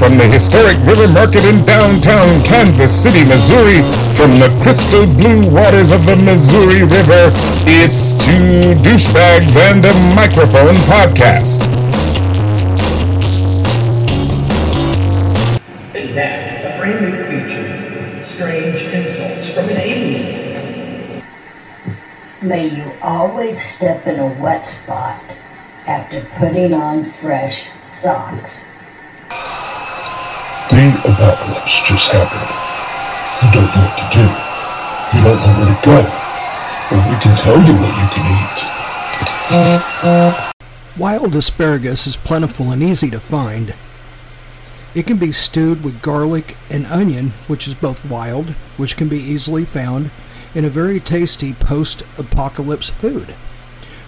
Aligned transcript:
from 0.00 0.16
the 0.16 0.26
historic 0.26 0.78
River 0.86 1.06
Market 1.08 1.44
in 1.44 1.62
downtown 1.66 2.42
Kansas 2.42 2.90
City, 2.90 3.22
Missouri, 3.22 3.82
from 4.16 4.34
the 4.36 4.48
crystal 4.62 5.04
blue 5.04 5.46
waters 5.50 5.92
of 5.92 6.06
the 6.06 6.16
Missouri 6.16 6.84
River, 6.84 7.30
it's 7.66 8.12
Two 8.12 8.72
Douchebags 8.80 9.58
and 9.58 9.84
a 9.84 9.92
Microphone 10.16 10.76
podcast. 10.88 11.60
And 15.94 16.14
now, 16.16 16.74
a 16.74 16.78
brand 16.78 17.04
new 17.04 17.22
feature 17.24 18.24
Strange 18.24 18.80
Insults 18.94 19.52
from 19.52 19.68
an 19.68 19.76
Alien. 19.76 21.22
May 22.40 22.68
you 22.68 22.90
always 23.02 23.62
step 23.62 24.06
in 24.06 24.18
a 24.18 24.28
wet 24.40 24.66
spot 24.66 25.22
after 25.86 26.24
putting 26.38 26.72
on 26.72 27.04
fresh 27.04 27.68
socks. 27.84 28.69
The 31.02 31.08
apocalypse 31.12 31.80
just 31.88 32.08
happened. 32.12 32.50
You 33.40 33.48
don't 33.52 33.70
know 33.74 33.84
what 33.84 33.96
to 33.96 34.04
do. 34.12 34.26
You 35.16 35.20
don't 35.24 35.40
know 35.40 35.52
where 35.58 35.70
to 35.72 35.78
go. 35.84 35.98
But 36.90 37.00
we 37.08 37.16
can 37.22 37.34
tell 37.38 37.56
you 37.56 37.74
what 37.80 37.94
you 37.96 38.06
can 38.14 38.24
eat. 38.36 38.58
Wild 40.98 41.34
asparagus 41.34 42.06
is 42.06 42.16
plentiful 42.16 42.70
and 42.70 42.82
easy 42.82 43.08
to 43.10 43.20
find. 43.20 43.74
It 44.94 45.06
can 45.06 45.16
be 45.16 45.32
stewed 45.32 45.82
with 45.84 46.02
garlic 46.02 46.56
and 46.68 46.84
onion, 46.86 47.32
which 47.46 47.66
is 47.66 47.74
both 47.74 48.04
wild, 48.04 48.50
which 48.76 48.96
can 48.96 49.08
be 49.08 49.18
easily 49.18 49.64
found, 49.64 50.10
and 50.54 50.66
a 50.66 50.70
very 50.70 51.00
tasty 51.00 51.54
post 51.54 52.02
apocalypse 52.18 52.90
food. 52.90 53.34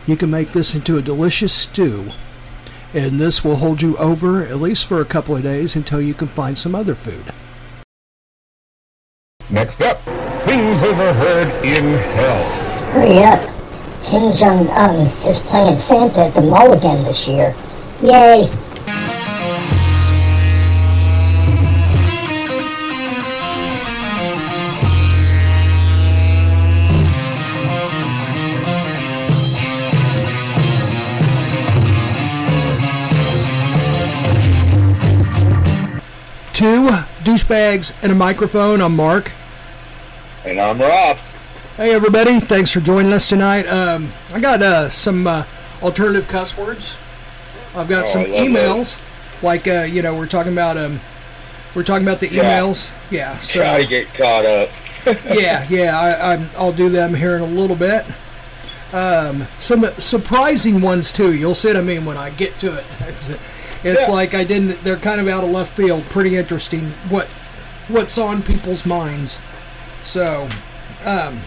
You 0.06 0.16
can 0.16 0.30
make 0.30 0.52
this 0.52 0.74
into 0.74 0.98
a 0.98 1.02
delicious 1.02 1.52
stew, 1.52 2.10
and 2.95 3.19
this 3.19 3.42
will 3.45 3.56
hold 3.56 3.82
you 3.82 3.96
over 3.96 4.45
at 4.45 4.60
least 4.60 4.87
for 4.87 5.01
a 5.01 5.05
couple 5.05 5.37
of 5.37 5.42
days 5.42 5.77
until 5.77 6.01
you 6.01 6.14
can 6.14 6.28
find 6.28 6.59
some 6.59 6.74
other 6.74 6.95
food. 6.95 7.32
Next 9.51 9.82
up, 9.82 10.02
things 10.45 10.82
overheard 10.82 11.48
in 11.65 11.95
hell. 12.15 12.43
Hurry 12.93 13.18
up! 13.24 13.40
Kim 14.02 14.32
Jong 14.32 14.66
Un 14.70 15.07
is 15.29 15.38
playing 15.46 15.76
Santa 15.76 16.26
at 16.26 16.35
the 16.35 16.43
mall 16.43 16.73
again 16.73 17.04
this 17.04 17.29
year. 17.29 17.54
Yay! 18.02 18.46
Two 36.63 36.91
douchebags 37.24 37.93
and 38.05 38.13
a 38.13 38.15
microphone. 38.15 38.80
I'm 38.80 38.95
Mark. 38.95 39.32
And 40.45 40.60
I'm 40.60 40.80
Rob. 40.80 41.19
Hey 41.77 41.93
everybody, 41.93 42.38
thanks 42.38 42.71
for 42.71 42.79
joining 42.79 43.13
us 43.13 43.29
tonight. 43.29 43.66
Um, 43.66 44.13
I 44.32 44.38
got 44.38 44.63
uh, 44.63 44.88
some 44.88 45.27
uh, 45.27 45.45
alternative 45.82 46.29
cuss 46.29 46.57
words. 46.57 46.96
I've 47.74 47.88
got 47.88 48.04
Oh, 48.04 48.07
some 48.07 48.24
emails, 48.27 48.96
like 49.43 49.66
uh, 49.66 49.88
you 49.91 50.02
know 50.02 50.15
we're 50.15 50.29
talking 50.29 50.52
about 50.52 50.79
um, 50.79 51.01
we're 51.74 51.82
talking 51.82 52.07
about 52.07 52.21
the 52.21 52.29
emails. 52.29 52.88
Yeah, 53.10 53.37
so 53.38 53.59
Try 53.59 53.82
to 53.82 53.88
get 53.88 54.15
caught 54.15 54.47
up. 54.47 54.71
yeah, 55.35 55.66
yeah, 55.69 55.99
I, 55.99 56.35
I'm, 56.35 56.49
I'll 56.57 56.73
do 56.73 56.88
them 56.88 57.13
here 57.13 57.35
in 57.35 57.43
a 57.43 57.47
little 57.47 57.74
bit. 57.74 58.07
Um, 58.93 59.49
some 59.59 59.85
surprising 59.99 60.80
ones 60.80 61.10
too. 61.10 61.35
You'll 61.35 61.57
see 61.57 61.71
what 61.71 61.79
I 61.79 61.82
mean 61.82 62.04
when 62.04 62.16
I 62.16 62.30
get 62.30 62.57
to 62.59 62.79
it. 62.79 62.85
It's, 63.85 64.06
Yeah. 64.09 64.15
like 64.15 64.34
I 64.34 64.44
didn't. 64.44 64.83
They're 64.84 64.97
kind 64.97 65.21
of 65.21 65.28
out 65.28 65.43
of 65.44 65.50
left 65.50 65.75
field. 65.75 66.05
Pretty 66.09 66.37
interesting. 66.37 66.93
What 67.09 67.27
what's 67.88 68.16
on 68.19 68.43
people's 68.43 68.87
minds. 68.87 69.41
So, 69.99 70.49
um, 71.05 71.41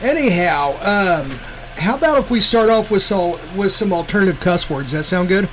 anyhow, 0.00 0.74
um, 0.82 1.30
how 1.76 1.94
about 1.96 2.18
if 2.18 2.30
we 2.30 2.40
start 2.40 2.70
off 2.70 2.90
with 2.90 3.02
some 3.02 3.34
with 3.56 3.72
some 3.72 3.92
alternative 3.92 4.40
cuss 4.40 4.68
words? 4.68 4.92
That 4.92 5.04
sound 5.04 5.28
good? 5.28 5.48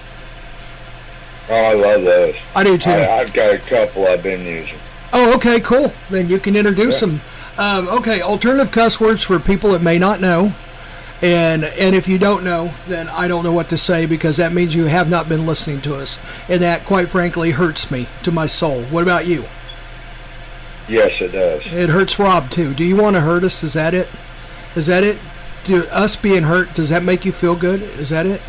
Oh, 1.49 1.55
I 1.55 1.73
love 1.73 2.03
those. 2.03 2.35
I 2.55 2.63
do 2.63 2.77
too. 2.77 2.89
I, 2.91 3.19
I've 3.19 3.33
got 3.33 3.53
a 3.53 3.57
couple 3.57 4.07
I've 4.07 4.21
been 4.21 4.45
using. 4.45 4.75
Oh, 5.11 5.33
okay, 5.35 5.59
cool. 5.59 5.91
Then 6.09 6.29
you 6.29 6.37
can 6.39 6.55
introduce 6.55 7.01
Yeah. 7.01 7.07
them. 7.07 7.21
Um, 7.57 7.87
okay, 7.89 8.21
alternative 8.21 8.71
cuss 8.71 8.99
words 8.99 9.23
for 9.23 9.39
people 9.39 9.71
that 9.71 9.81
may 9.81 9.97
not 9.97 10.21
know, 10.21 10.53
and 11.21 11.65
and 11.65 11.95
if 11.95 12.07
you 12.07 12.17
don't 12.17 12.43
know, 12.43 12.73
then 12.87 13.09
I 13.09 13.27
don't 13.27 13.43
know 13.43 13.51
what 13.51 13.69
to 13.69 13.77
say 13.77 14.05
because 14.05 14.37
that 14.37 14.53
means 14.53 14.75
you 14.75 14.85
have 14.85 15.09
not 15.09 15.27
been 15.27 15.45
listening 15.45 15.81
to 15.81 15.95
us, 15.95 16.19
and 16.47 16.61
that, 16.61 16.85
quite 16.85 17.09
frankly, 17.09 17.51
hurts 17.51 17.91
me 17.91 18.07
to 18.23 18.31
my 18.31 18.45
soul. 18.45 18.83
What 18.85 19.03
about 19.03 19.27
you? 19.27 19.45
Yes, 20.87 21.21
it 21.21 21.31
does. 21.31 21.61
It 21.67 21.89
hurts 21.89 22.17
Rob 22.17 22.49
too. 22.49 22.73
Do 22.73 22.83
you 22.83 22.95
want 22.95 23.15
to 23.15 23.21
hurt 23.21 23.43
us? 23.43 23.63
Is 23.63 23.73
that 23.73 23.93
it? 23.93 24.09
Is 24.75 24.87
that 24.87 25.03
it? 25.03 25.17
Do 25.65 25.83
us 25.87 26.15
being 26.15 26.43
hurt 26.43 26.73
does 26.73 26.89
that 26.89 27.03
make 27.03 27.25
you 27.25 27.31
feel 27.31 27.55
good? 27.55 27.81
Is 27.81 28.09
that 28.09 28.25
it? 28.25 28.41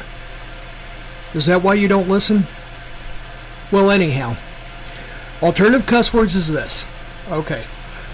Is 1.35 1.47
that 1.47 1.63
why 1.63 1.75
you 1.75 1.89
don't 1.89 2.09
listen? 2.09 2.47
Well, 3.71 3.91
anyhow, 3.91 4.37
alternative 5.43 5.87
cuss 5.87 6.13
words 6.13 6.35
is 6.35 6.49
this. 6.49 6.87
Okay, 7.29 7.65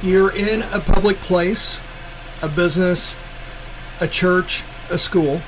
you're 0.03 0.35
in 0.35 0.63
a 0.63 0.81
public 0.81 1.19
place, 1.21 1.79
a 2.43 2.49
business, 2.49 3.17
a 4.01 4.09
church, 4.09 4.65
a 4.91 4.99
school, 4.99 5.41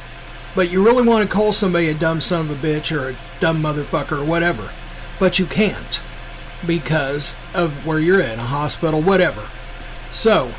but 0.55 0.71
you 0.71 0.85
really 0.85 1.07
want 1.07 1.29
to 1.29 1.35
call 1.35 1.53
somebody 1.53 1.89
a 1.89 1.95
dumb 1.95 2.21
son 2.21 2.51
of 2.51 2.51
a 2.51 2.67
bitch 2.67 2.97
or 2.97 3.11
a 3.11 3.17
dumb 3.41 3.63
motherfucker 3.63 4.21
or 4.21 4.25
whatever, 4.25 4.73
but 5.19 5.39
you 5.39 5.47
can't 5.47 6.01
because 6.67 7.35
of 7.55 7.87
where 7.87 8.01
you're 8.01 8.21
in, 8.21 8.39
a 8.39 8.45
hospital, 8.45 9.01
whatever. 9.01 9.49
So, 10.11 10.53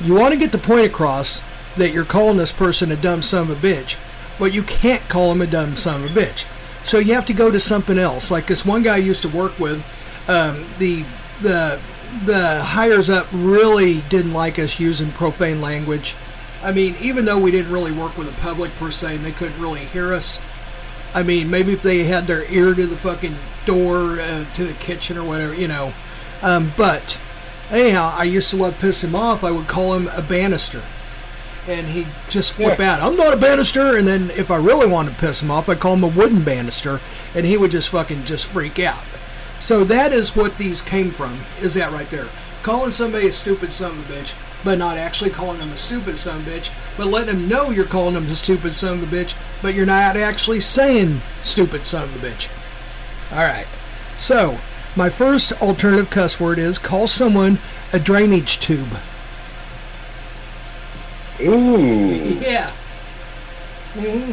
you 0.00 0.14
want 0.14 0.32
to 0.34 0.40
get 0.40 0.52
the 0.52 0.58
point 0.58 0.86
across 0.86 1.42
that 1.76 1.92
you're 1.92 2.04
calling 2.04 2.36
this 2.36 2.52
person 2.52 2.90
a 2.90 2.96
dumb 2.96 3.22
son 3.22 3.50
of 3.50 3.64
a 3.64 3.66
bitch, 3.66 3.98
but 4.38 4.52
you 4.52 4.62
can't 4.62 5.08
call 5.08 5.32
him 5.32 5.40
a 5.40 5.46
dumb 5.46 5.76
son 5.76 6.04
of 6.04 6.16
a 6.16 6.20
bitch. 6.20 6.46
So 6.84 6.98
you 6.98 7.14
have 7.14 7.26
to 7.26 7.32
go 7.32 7.50
to 7.50 7.58
something 7.58 7.98
else. 7.98 8.30
Like 8.30 8.46
this 8.46 8.64
one 8.64 8.82
guy 8.82 8.94
I 8.94 8.98
used 8.98 9.22
to 9.22 9.28
work 9.28 9.58
with, 9.58 9.84
um, 10.28 10.66
the 10.78 11.04
the 11.40 11.80
the 12.24 12.62
hires 12.62 13.10
up 13.10 13.26
really 13.32 14.02
didn't 14.02 14.32
like 14.32 14.58
us 14.58 14.78
using 14.78 15.10
profane 15.12 15.60
language. 15.60 16.14
I 16.64 16.72
mean, 16.72 16.96
even 17.00 17.26
though 17.26 17.38
we 17.38 17.50
didn't 17.50 17.70
really 17.70 17.92
work 17.92 18.16
with 18.16 18.26
the 18.26 18.40
public 18.40 18.74
per 18.76 18.90
se, 18.90 19.16
and 19.16 19.24
they 19.24 19.32
couldn't 19.32 19.60
really 19.60 19.84
hear 19.84 20.14
us, 20.14 20.40
I 21.12 21.22
mean, 21.22 21.50
maybe 21.50 21.74
if 21.74 21.82
they 21.82 22.04
had 22.04 22.26
their 22.26 22.50
ear 22.50 22.74
to 22.74 22.86
the 22.86 22.96
fucking 22.96 23.36
door 23.66 24.18
uh, 24.18 24.44
to 24.54 24.64
the 24.64 24.72
kitchen 24.72 25.18
or 25.18 25.24
whatever, 25.24 25.54
you 25.54 25.68
know. 25.68 25.92
Um, 26.42 26.72
but 26.76 27.18
anyhow, 27.70 28.12
I 28.16 28.24
used 28.24 28.50
to 28.50 28.56
love 28.56 28.78
piss 28.78 29.04
him 29.04 29.14
off. 29.14 29.44
I 29.44 29.50
would 29.50 29.68
call 29.68 29.94
him 29.94 30.08
a 30.08 30.22
banister, 30.22 30.82
and 31.68 31.88
he'd 31.88 32.08
just 32.28 32.54
flip 32.54 32.80
out. 32.80 33.00
I'm 33.00 33.16
not 33.16 33.34
a 33.34 33.38
banister. 33.38 33.96
And 33.96 34.08
then 34.08 34.30
if 34.30 34.50
I 34.50 34.56
really 34.56 34.86
wanted 34.86 35.10
to 35.14 35.20
piss 35.20 35.42
him 35.42 35.50
off, 35.50 35.68
I'd 35.68 35.80
call 35.80 35.94
him 35.94 36.04
a 36.04 36.08
wooden 36.08 36.44
banister, 36.44 37.00
and 37.34 37.46
he 37.46 37.56
would 37.56 37.70
just 37.70 37.90
fucking 37.90 38.24
just 38.24 38.46
freak 38.46 38.78
out. 38.78 39.04
So 39.58 39.84
that 39.84 40.12
is 40.12 40.34
what 40.34 40.58
these 40.58 40.82
came 40.82 41.10
from. 41.10 41.40
Is 41.60 41.74
that 41.74 41.92
right 41.92 42.10
there? 42.10 42.28
Calling 42.62 42.90
somebody 42.90 43.28
a 43.28 43.32
stupid 43.32 43.70
son 43.70 43.92
of 43.92 44.10
a 44.10 44.12
bitch, 44.12 44.34
but 44.64 44.78
not 44.78 44.96
actually 44.96 45.30
calling 45.30 45.58
them 45.58 45.70
a 45.70 45.76
stupid 45.76 46.18
son 46.18 46.40
of 46.40 46.48
a 46.48 46.50
bitch, 46.50 46.70
but 46.96 47.06
letting 47.06 47.36
them 47.36 47.48
know 47.48 47.70
you're 47.70 47.84
calling 47.84 48.14
them 48.14 48.26
a 48.26 48.34
stupid 48.34 48.74
son 48.74 48.94
of 49.02 49.12
a 49.12 49.16
bitch, 49.16 49.36
but 49.62 49.74
you're 49.74 49.86
not 49.86 50.16
actually 50.16 50.60
saying 50.60 51.20
stupid 51.42 51.84
son 51.86 52.04
of 52.04 52.24
a 52.24 52.26
bitch. 52.26 52.48
All 53.30 53.38
right. 53.44 53.66
So, 54.16 54.58
my 54.96 55.10
first 55.10 55.52
alternative 55.60 56.08
cuss 56.08 56.40
word 56.40 56.58
is 56.58 56.78
call 56.78 57.06
someone 57.06 57.58
a 57.92 57.98
drainage 57.98 58.58
tube. 58.58 58.96
Ooh. 61.40 62.04
Yeah. 62.44 62.70
hmm 63.94 64.32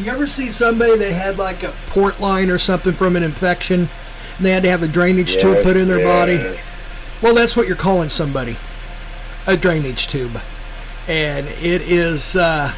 You 0.00 0.10
ever 0.10 0.26
see 0.26 0.46
somebody 0.48 0.96
that 0.98 1.12
had 1.12 1.38
like 1.38 1.62
a 1.62 1.72
port 1.86 2.20
line 2.20 2.50
or 2.50 2.58
something 2.58 2.92
from 2.92 3.16
an 3.16 3.22
infection, 3.22 3.88
and 4.36 4.46
they 4.46 4.52
had 4.52 4.62
to 4.62 4.70
have 4.70 4.82
a 4.82 4.88
drainage 4.88 5.36
tube 5.36 5.62
put 5.62 5.76
in 5.76 5.88
their 5.88 6.04
body? 6.04 6.34
yes. 6.34 6.58
Well, 7.22 7.34
that's 7.34 7.56
what 7.56 7.66
you're 7.66 7.76
calling 7.76 8.08
somebody 8.08 8.56
a 9.46 9.56
drainage 9.56 10.08
tube. 10.08 10.40
And 11.08 11.48
it 11.48 11.82
is 11.82 12.36
uh, 12.36 12.72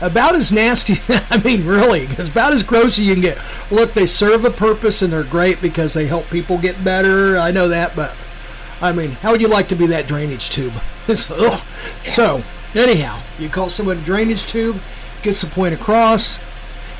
about 0.00 0.34
as 0.34 0.52
nasty, 0.52 0.94
I 1.30 1.42
mean, 1.42 1.66
really, 1.66 2.02
it's 2.02 2.28
about 2.28 2.52
as 2.52 2.62
gross 2.62 2.98
as 2.98 3.00
you 3.00 3.14
can 3.14 3.22
get. 3.22 3.38
Look, 3.70 3.94
they 3.94 4.06
serve 4.06 4.44
a 4.44 4.50
purpose 4.50 5.02
and 5.02 5.12
they're 5.12 5.24
great 5.24 5.60
because 5.60 5.94
they 5.94 6.06
help 6.06 6.28
people 6.30 6.58
get 6.58 6.82
better. 6.84 7.36
I 7.38 7.50
know 7.50 7.68
that, 7.68 7.96
but 7.96 8.14
I 8.80 8.92
mean, 8.92 9.12
how 9.12 9.32
would 9.32 9.40
you 9.40 9.48
like 9.48 9.68
to 9.68 9.76
be 9.76 9.86
that 9.86 10.06
drainage 10.06 10.50
tube? 10.50 10.74
So, 12.04 12.42
anyhow, 12.74 13.20
you 13.38 13.48
call 13.48 13.70
someone 13.70 13.98
a 13.98 14.00
drainage 14.00 14.44
tube, 14.46 14.80
gets 15.22 15.40
the 15.42 15.46
point 15.46 15.72
across. 15.72 16.40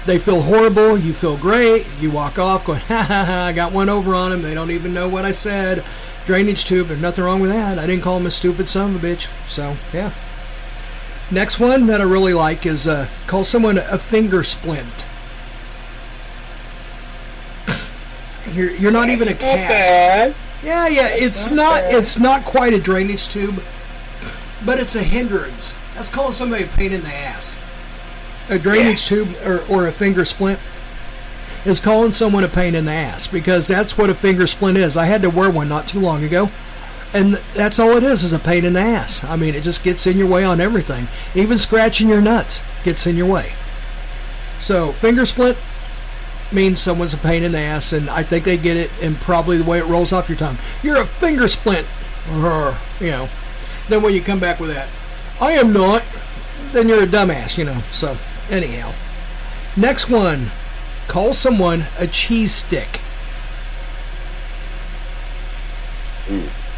They 0.06 0.20
feel 0.20 0.42
horrible. 0.42 0.96
You 0.96 1.12
feel 1.12 1.36
great. 1.36 1.84
You 2.00 2.12
walk 2.12 2.38
off 2.38 2.64
going, 2.64 2.80
ha 2.88 3.02
ha 3.02 3.24
ha, 3.24 3.44
I 3.46 3.52
got 3.52 3.72
one 3.72 3.88
over 3.88 4.14
on 4.14 4.30
them. 4.30 4.42
They 4.42 4.54
don't 4.54 4.70
even 4.70 4.94
know 4.94 5.08
what 5.08 5.24
I 5.24 5.32
said. 5.32 5.84
Drainage 6.26 6.64
tube, 6.64 6.88
there's 6.88 7.00
nothing 7.00 7.24
wrong 7.24 7.40
with 7.40 7.50
that. 7.50 7.78
I 7.78 7.86
didn't 7.86 8.02
call 8.02 8.16
him 8.16 8.26
a 8.26 8.30
stupid 8.30 8.68
son 8.68 8.96
of 8.96 9.04
a 9.04 9.06
bitch. 9.06 9.30
So, 9.48 9.76
yeah. 9.92 10.12
Next 11.30 11.60
one 11.60 11.86
that 11.86 12.00
I 12.00 12.04
really 12.04 12.34
like 12.34 12.66
is 12.66 12.88
uh, 12.88 13.08
call 13.26 13.44
someone 13.44 13.78
a 13.78 13.98
finger 13.98 14.42
splint. 14.42 15.06
You're, 18.52 18.70
you're 18.72 18.92
not 18.92 19.08
even 19.08 19.28
a 19.28 19.34
cast. 19.34 20.36
Yeah, 20.62 20.88
yeah, 20.88 21.08
it's 21.10 21.50
not 21.50 21.82
it's 21.84 22.18
not 22.18 22.44
quite 22.44 22.72
a 22.72 22.80
drainage 22.80 23.28
tube, 23.28 23.62
but 24.64 24.80
it's 24.80 24.96
a 24.96 25.02
hindrance. 25.02 25.76
That's 25.94 26.08
calling 26.08 26.32
somebody 26.32 26.64
a 26.64 26.66
pain 26.66 26.92
in 26.92 27.02
the 27.02 27.12
ass. 27.12 27.56
A 28.48 28.58
drainage 28.58 29.04
tube 29.06 29.36
or, 29.44 29.64
or 29.68 29.86
a 29.86 29.92
finger 29.92 30.24
splint 30.24 30.58
is 31.66 31.80
calling 31.80 32.12
someone 32.12 32.44
a 32.44 32.48
pain 32.48 32.74
in 32.74 32.84
the 32.84 32.92
ass 32.92 33.26
because 33.26 33.66
that's 33.66 33.98
what 33.98 34.10
a 34.10 34.14
finger 34.14 34.46
splint 34.46 34.78
is. 34.78 34.96
I 34.96 35.06
had 35.06 35.22
to 35.22 35.30
wear 35.30 35.50
one 35.50 35.68
not 35.68 35.88
too 35.88 36.00
long 36.00 36.22
ago. 36.22 36.50
And 37.12 37.34
that's 37.54 37.78
all 37.78 37.96
it 37.96 38.02
is, 38.02 38.24
is 38.24 38.32
a 38.32 38.38
pain 38.38 38.64
in 38.64 38.74
the 38.74 38.80
ass. 38.80 39.24
I 39.24 39.36
mean, 39.36 39.54
it 39.54 39.62
just 39.62 39.82
gets 39.82 40.06
in 40.06 40.18
your 40.18 40.28
way 40.28 40.44
on 40.44 40.60
everything. 40.60 41.08
Even 41.34 41.56
scratching 41.56 42.08
your 42.08 42.20
nuts 42.20 42.60
gets 42.84 43.06
in 43.06 43.16
your 43.16 43.26
way. 43.26 43.52
So, 44.60 44.92
finger 44.92 45.24
splint 45.24 45.56
means 46.52 46.80
someone's 46.80 47.14
a 47.14 47.18
pain 47.18 47.42
in 47.42 47.52
the 47.52 47.58
ass, 47.58 47.92
and 47.92 48.10
I 48.10 48.22
think 48.22 48.44
they 48.44 48.56
get 48.56 48.76
it 48.76 48.90
in 49.00 49.14
probably 49.16 49.56
the 49.56 49.64
way 49.64 49.78
it 49.78 49.86
rolls 49.86 50.12
off 50.12 50.28
your 50.28 50.36
tongue. 50.36 50.58
You're 50.82 51.00
a 51.00 51.06
finger 51.06 51.48
splint. 51.48 51.86
Or, 52.30 52.76
you 53.00 53.08
know. 53.08 53.28
Then 53.88 54.02
when 54.02 54.12
you 54.12 54.20
come 54.20 54.40
back 54.40 54.60
with 54.60 54.74
that, 54.74 54.88
I 55.40 55.52
am 55.52 55.72
not, 55.72 56.02
then 56.72 56.88
you're 56.88 57.04
a 57.04 57.06
dumbass, 57.06 57.56
you 57.56 57.64
know. 57.64 57.82
So, 57.90 58.16
anyhow. 58.50 58.92
Next 59.76 60.10
one. 60.10 60.50
Call 61.08 61.32
someone 61.32 61.86
a 61.98 62.06
cheese 62.06 62.52
stick. 62.52 63.00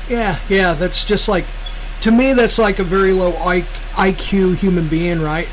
Yeah, 0.08 0.38
yeah, 0.48 0.74
that's 0.74 1.04
just 1.04 1.28
like, 1.28 1.44
to 2.02 2.10
me, 2.10 2.32
that's 2.32 2.58
like 2.58 2.78
a 2.78 2.84
very 2.84 3.12
low 3.12 3.32
IQ 3.32 4.56
human 4.56 4.88
being, 4.88 5.20
right? 5.20 5.48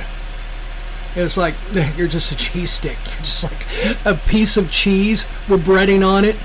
It's 1.16 1.38
like 1.38 1.56
you're 1.98 2.08
just 2.08 2.32
a 2.32 2.36
cheese 2.36 2.72
stick. 2.72 2.98
You're 3.06 3.24
just 3.24 3.44
like 3.44 3.66
a 4.06 4.16
piece 4.16 4.58
of 4.58 4.70
cheese 4.70 5.26
with 5.48 5.66
breading 5.66 6.06
on 6.06 6.26
it, 6.26 6.36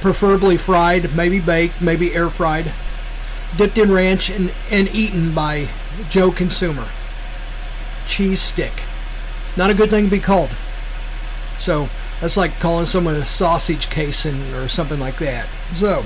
preferably 0.00 0.56
fried, 0.56 1.14
maybe 1.16 1.40
baked, 1.40 1.82
maybe 1.82 2.14
air 2.14 2.30
fried, 2.30 2.72
dipped 3.56 3.78
in 3.78 3.92
ranch 3.92 4.30
and, 4.30 4.54
and 4.70 4.88
eaten 4.94 5.34
by 5.34 5.68
Joe 6.08 6.30
Consumer. 6.30 6.88
Cheese 8.06 8.40
stick. 8.40 8.84
Not 9.56 9.70
a 9.70 9.74
good 9.74 9.90
thing 9.90 10.04
to 10.04 10.10
be 10.10 10.20
called. 10.20 10.50
So 11.58 11.88
that's 12.20 12.36
like 12.36 12.58
calling 12.60 12.86
someone 12.86 13.14
a 13.14 13.24
sausage 13.24 13.88
casing 13.90 14.52
or 14.54 14.68
something 14.68 14.98
like 15.00 15.18
that. 15.18 15.48
So, 15.74 16.04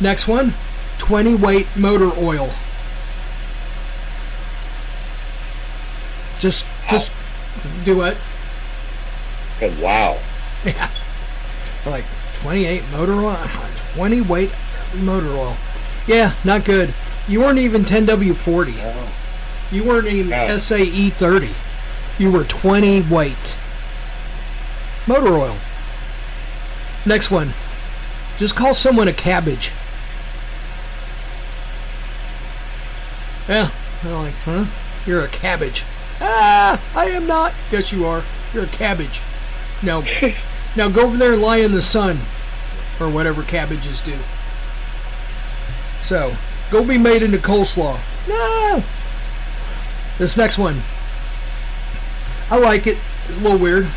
next 0.00 0.26
one 0.28 0.54
20 0.98 1.34
weight 1.34 1.66
motor 1.76 2.10
oil. 2.18 2.50
Just, 6.38 6.66
just 6.90 7.12
do 7.84 8.02
it. 8.02 8.16
Oh, 9.62 9.74
Wow. 9.80 10.18
Yeah. 10.64 10.90
Like 11.86 12.04
28 12.40 12.82
motor 12.92 13.12
oil, 13.14 13.36
ah, 13.38 13.70
20 13.94 14.20
weight 14.22 14.50
motor 14.94 15.28
oil. 15.28 15.56
Yeah, 16.06 16.34
not 16.44 16.64
good. 16.64 16.92
You 17.28 17.40
weren't 17.40 17.58
even 17.58 17.84
10W40. 17.84 18.74
You 19.70 19.84
weren't 19.84 20.06
even 20.08 20.30
No. 20.30 20.56
SAE 20.56 21.10
30. 21.10 21.50
You 22.18 22.30
were 22.30 22.44
20 22.44 23.02
weight. 23.02 23.56
Motor 25.06 25.34
oil. 25.34 25.56
Next 27.04 27.30
one. 27.30 27.52
Just 28.38 28.56
call 28.56 28.74
someone 28.74 29.08
a 29.08 29.12
cabbage. 29.12 29.72
Yeah. 33.48 33.70
They're 34.02 34.16
like, 34.16 34.34
huh? 34.44 34.66
You're 35.06 35.22
a 35.22 35.28
cabbage. 35.28 35.84
Ah, 36.20 36.80
I 36.94 37.06
am 37.06 37.26
not. 37.26 37.52
Yes, 37.70 37.92
you 37.92 38.06
are. 38.06 38.24
You're 38.52 38.64
a 38.64 38.68
cabbage. 38.68 39.20
Now, 39.82 40.02
now 40.76 40.88
go 40.88 41.06
over 41.06 41.16
there 41.16 41.34
and 41.34 41.42
lie 41.42 41.58
in 41.58 41.72
the 41.72 41.82
sun, 41.82 42.20
or 42.98 43.10
whatever 43.10 43.42
cabbages 43.42 44.00
do. 44.00 44.16
So, 46.00 46.36
go 46.70 46.84
be 46.84 46.98
made 46.98 47.22
into 47.22 47.38
coleslaw. 47.38 47.98
No. 48.28 48.82
This 50.18 50.36
next 50.36 50.58
one, 50.58 50.82
I 52.50 52.58
like 52.58 52.86
it. 52.86 52.98
A 53.28 53.32
little 53.40 53.58
weird. 53.58 53.88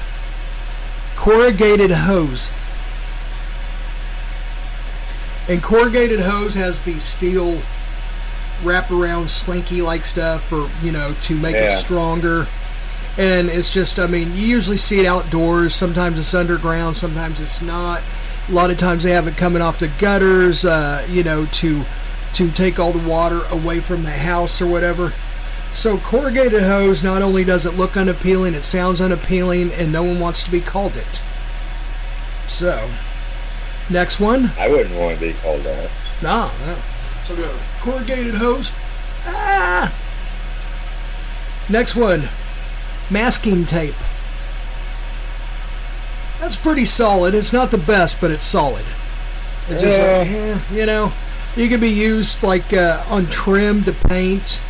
Corrugated 1.17 1.91
hose. 1.91 2.51
And 5.49 5.61
corrugated 5.63 6.21
hose 6.21 6.53
has 6.53 6.83
the 6.83 6.99
steel 6.99 7.61
wraparound 8.63 9.29
slinky 9.29 9.81
like 9.81 10.05
stuff 10.05 10.43
for 10.43 10.69
you 10.81 10.91
know 10.91 11.09
to 11.21 11.37
make 11.37 11.55
it 11.55 11.71
stronger. 11.71 12.47
And 13.17 13.49
it's 13.49 13.73
just 13.73 13.97
i 13.99 14.07
mean 14.07 14.33
you 14.33 14.45
usually 14.45 14.77
see 14.77 14.99
it 14.99 15.05
outdoors. 15.05 15.73
Sometimes 15.73 16.19
it's 16.19 16.33
underground 16.33 16.95
sometimes 16.97 17.41
it's 17.41 17.61
not. 17.61 18.01
A 18.47 18.51
lot 18.51 18.71
of 18.71 18.77
times 18.77 19.03
they 19.03 19.11
have 19.11 19.27
it 19.27 19.35
coming 19.35 19.61
off 19.61 19.79
the 19.79 19.89
gutters 19.99 20.63
uh, 20.63 21.05
you 21.09 21.23
know 21.23 21.45
to 21.45 21.83
to 22.33 22.51
take 22.51 22.79
all 22.79 22.93
the 22.93 23.09
water 23.09 23.41
away 23.51 23.79
from 23.79 24.03
the 24.03 24.11
house 24.11 24.61
or 24.61 24.67
whatever 24.67 25.13
so 25.77 25.95
corrugated 25.99 26.63
hose 26.63 27.03
not 27.03 27.21
only 27.21 27.43
does 27.43 27.63
it 27.63 27.75
look 27.75 27.95
unappealing 27.95 28.55
it 28.55 28.63
sounds 28.63 28.99
unappealing 28.99 29.71
and 29.73 29.91
no 29.91 30.01
one 30.01 30.19
wants 30.19 30.41
to 30.43 30.49
be 30.49 30.59
called 30.59 30.95
it 30.95 31.21
so 32.47 32.89
next 33.87 34.19
one 34.19 34.51
I 34.57 34.67
wouldn't 34.67 34.95
want 34.97 35.19
to 35.19 35.21
be 35.27 35.33
called 35.33 35.61
that. 35.63 35.91
no, 36.23 36.51
no. 36.65 36.77
So 37.27 37.35
go 37.35 37.55
corrugated 37.81 38.35
hose. 38.35 38.71
Ah. 39.25 39.93
Next 41.69 41.95
one, 41.95 42.29
masking 43.11 43.65
tape. 43.65 43.93
That's 46.39 46.55
pretty 46.55 46.85
solid. 46.85 47.35
It's 47.35 47.51
not 47.51 47.71
the 47.71 47.77
best, 47.77 48.21
but 48.21 48.31
it's 48.31 48.45
solid. 48.45 48.85
It's 49.69 49.81
just 49.81 49.97
Yeah. 49.97 50.17
like, 50.19 50.27
eh, 50.29 50.59
you 50.73 50.85
know, 50.85 51.11
you 51.57 51.67
can 51.67 51.81
be 51.81 51.89
used 51.89 52.41
like 52.41 52.71
uh, 52.73 53.03
on 53.09 53.27
trim 53.27 53.83
to 53.83 53.91
paint. 53.91 54.61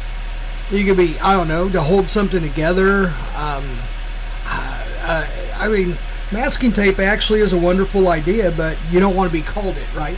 You 0.71 0.83
could 0.85 0.97
be, 0.97 1.17
I 1.19 1.33
don't 1.33 1.47
know, 1.47 1.69
to 1.69 1.81
hold 1.81 2.09
something 2.09 2.41
together. 2.41 3.07
Um, 3.35 3.65
uh, 4.45 5.25
I 5.55 5.69
mean, 5.69 5.97
masking 6.31 6.73
tape 6.73 6.99
actually 6.99 7.39
is 7.39 7.53
a 7.53 7.57
wonderful 7.57 8.09
idea, 8.09 8.51
but 8.51 8.77
you 8.91 8.99
don't 8.99 9.15
want 9.15 9.31
to 9.31 9.33
be 9.37 9.41
called 9.41 9.77
it, 9.77 9.95
right? 9.95 10.17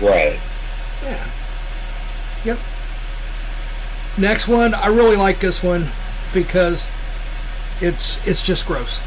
Right. 0.00 0.38
Yeah. 1.02 1.30
Yep. 2.44 2.58
Next 4.18 4.48
one, 4.48 4.74
I 4.74 4.88
really 4.88 5.16
like 5.16 5.40
this 5.40 5.62
one 5.62 5.88
because 6.34 6.88
it's 7.80 8.24
it's 8.26 8.42
just 8.42 8.66
gross. 8.66 9.00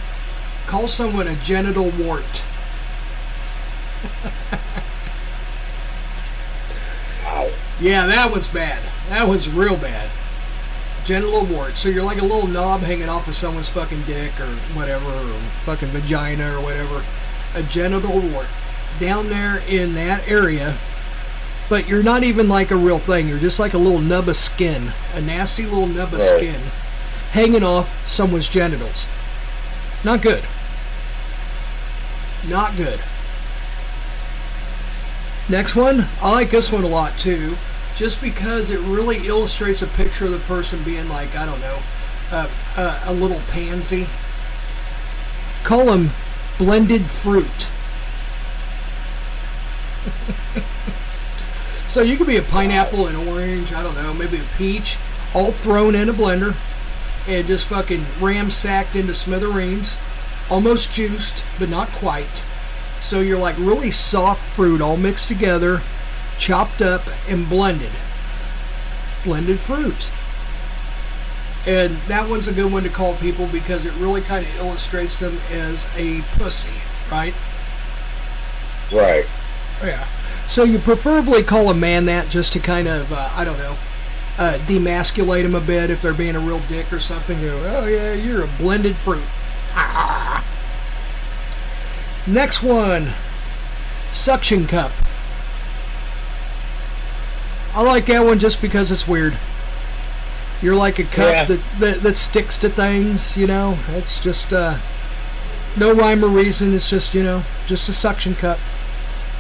Call 0.68 0.88
someone 0.88 1.28
a 1.28 1.36
genital 1.36 1.92
wart. 1.92 2.44
Wow. 7.24 7.50
Yeah, 7.80 8.08
that 8.08 8.32
one's 8.32 8.48
bad. 8.48 8.82
That 9.12 9.28
was 9.28 9.50
real 9.50 9.76
bad. 9.76 10.10
Genital 11.04 11.44
wart. 11.44 11.76
So 11.76 11.90
you're 11.90 12.02
like 12.02 12.22
a 12.22 12.24
little 12.24 12.48
knob 12.48 12.80
hanging 12.80 13.10
off 13.10 13.28
of 13.28 13.36
someone's 13.36 13.68
fucking 13.68 14.04
dick 14.04 14.40
or 14.40 14.48
whatever, 14.74 15.12
or 15.12 15.34
fucking 15.66 15.90
vagina 15.90 16.58
or 16.58 16.62
whatever. 16.64 17.04
A 17.54 17.62
genital 17.62 18.22
wart. 18.22 18.48
Down 19.02 19.28
there 19.28 19.58
in 19.68 19.96
that 19.96 20.26
area, 20.30 20.78
but 21.68 21.90
you're 21.90 22.04
not 22.04 22.24
even 22.24 22.48
like 22.48 22.72
a 22.72 22.78
real 22.78 23.00
thing. 23.00 23.28
You're 23.28 23.38
just 23.38 23.60
like 23.60 23.74
a 23.74 23.78
little 23.78 24.00
nub 24.00 24.30
of 24.30 24.38
skin, 24.38 24.94
a 25.14 25.20
nasty 25.20 25.66
little 25.66 25.88
nub 25.88 26.14
of 26.14 26.22
skin 26.22 26.62
hanging 27.32 27.64
off 27.66 28.08
someone's 28.08 28.48
genitals. 28.48 29.08
Not 30.06 30.22
good. 30.22 30.46
Not 32.48 32.78
good. 32.78 33.02
Next 35.50 35.76
one, 35.76 36.08
I 36.22 36.32
like 36.32 36.50
this 36.50 36.72
one 36.72 36.86
a 36.86 36.88
lot 36.88 37.18
too, 37.18 37.58
just 37.96 38.22
because 38.22 38.70
it 38.70 38.80
really 38.80 39.28
illustrates 39.28 39.82
a 39.82 39.88
picture 39.88 40.26
of 40.26 40.32
the 40.32 40.40
person 40.40 40.84
being 40.84 41.10
like, 41.10 41.36
I 41.36 41.46
don't 41.46 41.62
know, 41.62 41.80
uh, 42.32 42.50
uh, 42.76 43.04
a 43.06 43.14
little 43.14 43.42
pansy. 43.50 44.08
Call 45.64 45.86
them 45.86 46.12
blended 46.58 47.06
fruit. 47.06 47.68
so 51.88 52.02
you 52.02 52.18
could 52.18 52.28
be 52.28 52.38
a 52.38 52.42
pineapple, 52.42 53.08
an 53.08 53.16
orange, 53.16 53.74
I 53.74 53.84
don't 53.84 53.96
know, 53.96 54.14
maybe 54.14 54.38
a 54.38 54.46
peach, 54.58 54.98
all 55.34 55.52
thrown 55.52 55.96
in 55.96 56.10
a 56.10 56.14
blender 56.14 56.56
and 57.28 57.48
just 57.48 57.68
fucking 57.68 58.04
ramsacked 58.20 58.96
into 58.96 59.14
smithereens, 59.14 59.98
almost 60.50 60.94
juiced, 60.94 61.44
but 61.60 61.70
not 61.70 61.90
quite. 61.90 62.44
So 63.00 63.20
you're 63.20 63.40
like 63.40 63.56
really 63.58 63.92
soft 63.92 64.44
fruit 64.56 64.82
all 64.82 64.98
mixed 64.98 65.28
together, 65.28 65.82
chopped 66.42 66.82
up 66.82 67.04
and 67.30 67.48
blended. 67.48 67.92
Blended 69.24 69.60
fruit. 69.60 70.10
And 71.68 71.98
that 72.08 72.28
one's 72.28 72.48
a 72.48 72.52
good 72.52 72.72
one 72.72 72.82
to 72.82 72.90
call 72.90 73.16
people 73.18 73.46
because 73.46 73.86
it 73.86 73.94
really 73.94 74.22
kind 74.22 74.44
of 74.44 74.56
illustrates 74.56 75.20
them 75.20 75.38
as 75.52 75.88
a 75.96 76.22
pussy, 76.32 76.82
right? 77.12 77.36
Right. 78.92 79.28
Yeah. 79.84 80.08
So 80.48 80.64
you 80.64 80.80
preferably 80.80 81.44
call 81.44 81.70
a 81.70 81.76
man 81.76 82.06
that 82.06 82.30
just 82.30 82.54
to 82.54 82.60
kind 82.60 82.88
of, 82.88 83.14
uh, 83.14 83.30
I 83.36 83.46
don't 83.46 83.60
know, 83.60 83.78
uh, 84.40 84.58
demasculate 84.66 85.44
him 85.44 85.54
a 85.54 85.62
bit 85.62 85.92
if 85.92 86.02
they're 86.02 86.12
being 86.12 86.36
a 86.36 86.40
real 86.40 86.62
dick 86.68 86.92
or 86.92 87.00
something. 87.00 87.40
You 87.40 87.52
oh 87.52 87.86
yeah, 87.86 88.14
you're 88.14 88.44
a 88.44 88.50
blended 88.58 88.96
fruit. 88.96 89.22
Next 92.26 92.64
one 92.64 93.14
Suction 94.12 94.68
Cup. 94.68 94.92
I 97.74 97.82
like 97.84 98.06
that 98.08 98.26
one 98.26 98.40
just 98.40 98.62
because 98.62 98.92
it's 98.92 99.08
weird. 99.08 99.38
You're 100.62 100.76
like 100.76 101.00
a 101.00 101.04
cup 101.04 101.32
Yeah. 101.32 101.44
that, 101.46 101.60
that 101.80 102.04
that 102.04 102.18
sticks 102.18 102.58
to 102.60 102.70
things, 102.70 103.36
you 103.38 103.48
know. 103.48 103.78
It's 103.90 104.20
just 104.20 104.52
uh, 104.54 104.78
no 105.78 105.94
rhyme 105.94 106.24
or 106.24 106.28
reason. 106.28 106.74
It's 106.74 106.90
just 106.90 107.14
you 107.16 107.24
know, 107.24 107.44
just 107.66 107.88
a 107.90 107.94
suction 107.94 108.36
cup. 108.36 108.60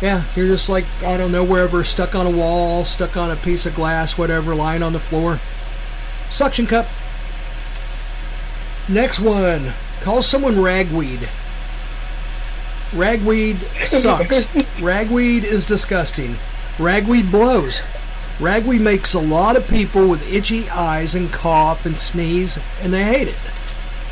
Yeah, 0.01 0.23
you're 0.35 0.47
just 0.47 0.67
like 0.69 0.85
I 1.03 1.17
don't 1.17 1.31
know 1.31 1.43
wherever, 1.43 1.83
stuck 1.83 2.15
on 2.15 2.25
a 2.25 2.31
wall, 2.31 2.85
stuck 2.85 3.15
on 3.17 3.29
a 3.29 3.35
piece 3.35 3.65
of 3.67 3.75
glass, 3.75 4.17
whatever, 4.17 4.55
lying 4.55 4.81
on 4.81 4.93
the 4.93 4.99
floor. 4.99 5.39
Suction 6.31 6.65
cup. 6.65 6.87
Next 8.89 9.19
one, 9.19 9.73
call 10.01 10.21
someone 10.21 10.59
ragweed. 10.61 11.29
Ragweed 12.93 13.57
sucks. 13.83 14.47
Ragweed 14.81 15.43
is 15.43 15.65
disgusting. 15.65 16.37
Ragweed 16.79 17.31
blows. 17.31 17.81
Ragweed 18.41 18.81
makes 18.81 19.13
a 19.13 19.19
lot 19.19 19.55
of 19.55 19.67
people 19.67 20.07
with 20.07 20.33
itchy 20.33 20.67
eyes 20.69 21.13
and 21.13 21.31
cough 21.31 21.85
and 21.85 21.97
sneeze, 21.97 22.57
and 22.81 22.91
they 22.91 23.03
hate 23.03 23.27
it. 23.27 23.35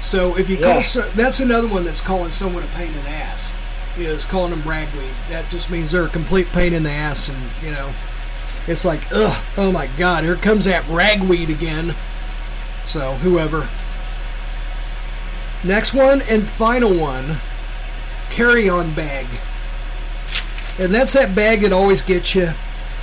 So 0.02 0.38
if 0.38 0.50
you 0.50 0.58
call, 0.58 0.76
Yeah. 0.76 0.82
so, 0.82 1.02
that's 1.16 1.40
another 1.40 1.68
one 1.68 1.84
that's 1.84 2.00
calling 2.00 2.32
someone 2.32 2.64
a 2.64 2.68
pain 2.68 2.94
in 2.94 3.04
the 3.04 3.10
ass. 3.10 3.52
Is 3.98 4.24
calling 4.24 4.52
them 4.52 4.62
ragweed. 4.64 5.12
That 5.30 5.50
just 5.50 5.70
means 5.70 5.92
they're 5.92 6.06
a 6.06 6.10
complete 6.10 6.48
pain 6.54 6.74
in 6.74 6.84
the 6.84 6.92
ass, 6.92 7.28
and 7.28 7.38
you 7.62 7.72
know, 7.72 7.90
it's 8.66 8.86
like, 8.86 9.02
ugh, 9.12 9.44
oh 9.58 9.72
my 9.74 9.88
God, 9.98 10.24
here 10.24 10.36
comes 10.36 10.66
that 10.66 10.88
ragweed 10.88 11.50
again. 11.50 11.96
So 12.88 13.14
whoever. 13.16 13.68
Next 15.64 15.94
one 15.94 16.22
and 16.30 16.48
final 16.48 16.94
one, 16.94 17.38
carry-on 18.30 18.94
bag. 18.94 19.26
And 20.78 20.94
that's 20.96 21.12
that 21.14 21.36
bag 21.36 21.62
that 21.64 21.74
always 21.74 22.02
gets 22.02 22.36
you. 22.36 22.54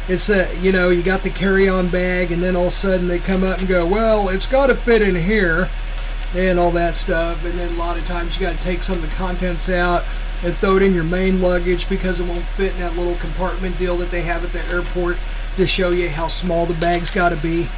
It's 0.08 0.28
that, 0.28 0.58
you 0.58 0.70
know, 0.70 0.90
you 0.90 1.02
got 1.02 1.22
the 1.22 1.30
carry-on 1.30 1.88
bag 1.88 2.30
and 2.30 2.42
then 2.42 2.54
all 2.54 2.66
of 2.66 2.68
a 2.68 2.72
sudden 2.72 3.08
they 3.08 3.18
come 3.18 3.42
up 3.42 3.58
and 3.58 3.66
go, 3.66 3.84
well, 3.84 4.28
it's 4.28 4.46
got 4.46 4.68
to 4.68 4.74
fit 4.74 5.02
in 5.02 5.16
here 5.16 5.68
and 6.34 6.58
all 6.58 6.70
that 6.72 6.94
stuff. 6.94 7.44
And 7.44 7.58
then 7.58 7.74
a 7.74 7.78
lot 7.78 7.96
of 7.96 8.06
times 8.06 8.36
you 8.36 8.46
got 8.46 8.56
to 8.56 8.62
take 8.62 8.82
some 8.82 8.96
of 8.96 9.02
the 9.02 9.14
contents 9.16 9.68
out 9.68 10.04
and 10.44 10.54
throw 10.56 10.76
it 10.76 10.82
in 10.82 10.94
your 10.94 11.04
main 11.04 11.40
luggage 11.40 11.88
because 11.88 12.20
it 12.20 12.26
won't 12.26 12.44
fit 12.44 12.72
in 12.74 12.78
that 12.78 12.96
little 12.96 13.16
compartment 13.16 13.78
deal 13.78 13.96
that 13.96 14.10
they 14.10 14.22
have 14.22 14.44
at 14.44 14.52
the 14.52 14.64
airport 14.66 15.18
to 15.56 15.66
show 15.66 15.90
you 15.90 16.08
how 16.08 16.28
small 16.28 16.66
the 16.66 16.74
bag's 16.74 17.10
got 17.10 17.30
to 17.30 17.36
be. 17.36 17.68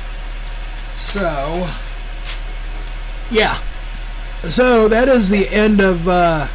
So, 0.96 1.68
yeah. 3.30 3.62
So 4.48 4.88
that 4.88 5.08
is 5.08 5.30
the 5.30 5.48
end 5.48 5.80
of 5.80 6.08
uh, 6.08 6.48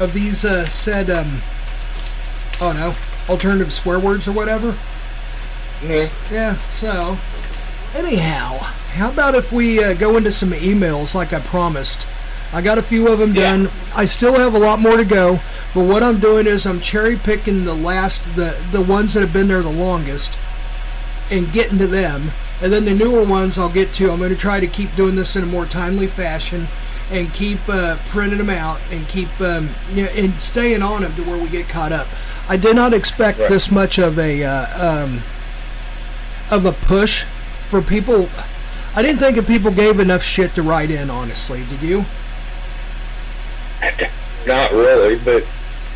of 0.00 0.12
these 0.12 0.44
uh, 0.44 0.66
said 0.66 1.08
um, 1.10 1.42
oh 2.60 2.72
no 2.72 2.94
alternative 3.32 3.72
swear 3.72 3.98
words 3.98 4.26
or 4.26 4.32
whatever. 4.32 4.76
Yeah. 5.82 6.08
Yeah. 6.30 6.56
So 6.76 7.18
anyhow, 7.94 8.58
how 8.94 9.10
about 9.10 9.34
if 9.34 9.52
we 9.52 9.82
uh, 9.82 9.94
go 9.94 10.16
into 10.16 10.32
some 10.32 10.50
emails 10.50 11.14
like 11.14 11.32
I 11.32 11.40
promised? 11.40 12.06
I 12.52 12.60
got 12.62 12.78
a 12.78 12.82
few 12.82 13.08
of 13.08 13.18
them 13.18 13.34
Yeah. 13.34 13.56
done. 13.56 13.70
I 13.94 14.04
still 14.04 14.34
have 14.38 14.54
a 14.54 14.58
lot 14.58 14.78
more 14.78 14.96
to 14.96 15.04
go, 15.04 15.40
but 15.74 15.84
what 15.84 16.02
I'm 16.02 16.20
doing 16.20 16.46
is 16.46 16.66
I'm 16.66 16.80
cherry 16.80 17.16
picking 17.16 17.64
the 17.64 17.74
last 17.74 18.22
the 18.36 18.56
the 18.72 18.80
ones 18.80 19.14
that 19.14 19.20
have 19.20 19.32
been 19.32 19.48
there 19.48 19.62
the 19.62 19.70
longest 19.70 20.38
and 21.30 21.50
getting 21.52 21.78
to 21.78 21.86
them. 21.86 22.30
And 22.62 22.72
then 22.72 22.84
the 22.84 22.94
newer 22.94 23.24
ones 23.24 23.58
I'll 23.58 23.68
get 23.68 23.92
to. 23.94 24.10
I'm 24.12 24.18
going 24.18 24.30
to 24.30 24.36
try 24.36 24.60
to 24.60 24.66
keep 24.68 24.94
doing 24.94 25.16
this 25.16 25.34
in 25.36 25.42
a 25.42 25.46
more 25.46 25.66
timely 25.66 26.06
fashion 26.06 26.68
and 27.10 27.32
keep 27.34 27.58
uh, 27.68 27.96
printing 28.06 28.38
them 28.38 28.48
out 28.48 28.78
and 28.90 29.06
keep 29.08 29.28
um, 29.40 29.68
you 29.92 30.04
know, 30.04 30.10
and 30.10 30.40
staying 30.40 30.80
on 30.82 31.02
them 31.02 31.14
to 31.16 31.22
where 31.24 31.36
we 31.36 31.48
get 31.48 31.68
caught 31.68 31.92
up. 31.92 32.06
I 32.48 32.56
did 32.56 32.76
not 32.76 32.94
expect 32.94 33.40
Right. 33.40 33.48
this 33.50 33.70
much 33.70 33.98
of 33.98 34.18
a 34.18 34.44
uh, 34.44 35.04
um, 35.04 35.22
of 36.50 36.64
a 36.66 36.72
push 36.72 37.24
for 37.68 37.80
people. 37.82 38.28
I 38.94 39.02
didn't 39.02 39.18
think 39.18 39.36
that 39.36 39.46
people 39.46 39.70
gave 39.70 39.98
enough 39.98 40.22
shit 40.22 40.54
to 40.54 40.62
write 40.62 40.90
in. 40.90 41.10
Honestly, 41.10 41.64
did 41.68 41.82
you? 41.82 42.04
Not 44.46 44.72
really, 44.72 45.16
but 45.16 45.44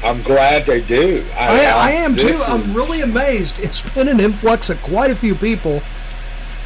I'm 0.02 0.22
glad 0.22 0.64
they 0.66 0.80
do. 0.80 1.24
I, 1.36 1.66
I 1.66 1.90
am 1.92 2.16
too. 2.16 2.28
is- 2.40 2.48
I'm 2.48 2.74
really 2.74 3.00
amazed. 3.00 3.58
It's 3.60 3.80
been 3.80 4.08
an 4.08 4.20
influx 4.20 4.70
of 4.70 4.80
quite 4.82 5.10
a 5.10 5.16
few 5.16 5.34
people, 5.34 5.82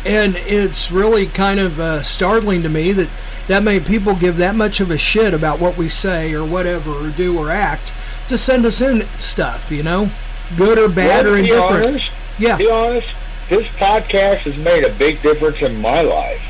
and 0.07 0.37
it's 0.37 0.91
really 0.93 1.27
kind 1.27 1.59
of 1.61 1.81
uh, 1.81 2.03
startling 2.03 2.63
to 2.63 2.69
me 2.69 2.93
that 2.93 3.09
that 3.49 3.63
many 3.65 3.81
people 3.81 4.15
give 4.15 4.37
that 4.37 4.55
much 4.55 4.81
of 4.81 4.91
a 4.91 4.97
shit 4.99 5.35
about 5.35 5.59
what 5.59 5.77
we 5.77 5.89
say 5.89 6.33
or 6.33 6.45
whatever 6.45 6.93
or 6.93 7.11
do 7.11 7.37
or 7.37 7.51
act 7.51 7.93
to 8.29 8.39
send 8.39 8.65
us 8.65 8.81
in 8.81 9.07
stuff. 9.19 9.71
You 9.71 9.83
know, 9.83 10.11
good 10.57 10.79
or 10.79 10.89
bad 10.89 11.25
Well, 11.27 11.35
or 11.35 11.39
indifferent. 11.39 11.87
honest, 11.87 12.11
Yeah, 12.39 12.57
be 12.57 12.71
honest, 12.71 13.09
this 13.53 13.67
podcast 13.73 14.39
has 14.39 14.57
made 14.57 14.83
a 14.83 14.89
big 14.95 15.21
difference 15.21 15.61
in 15.61 15.79
my 15.79 16.01
life. 16.01 16.41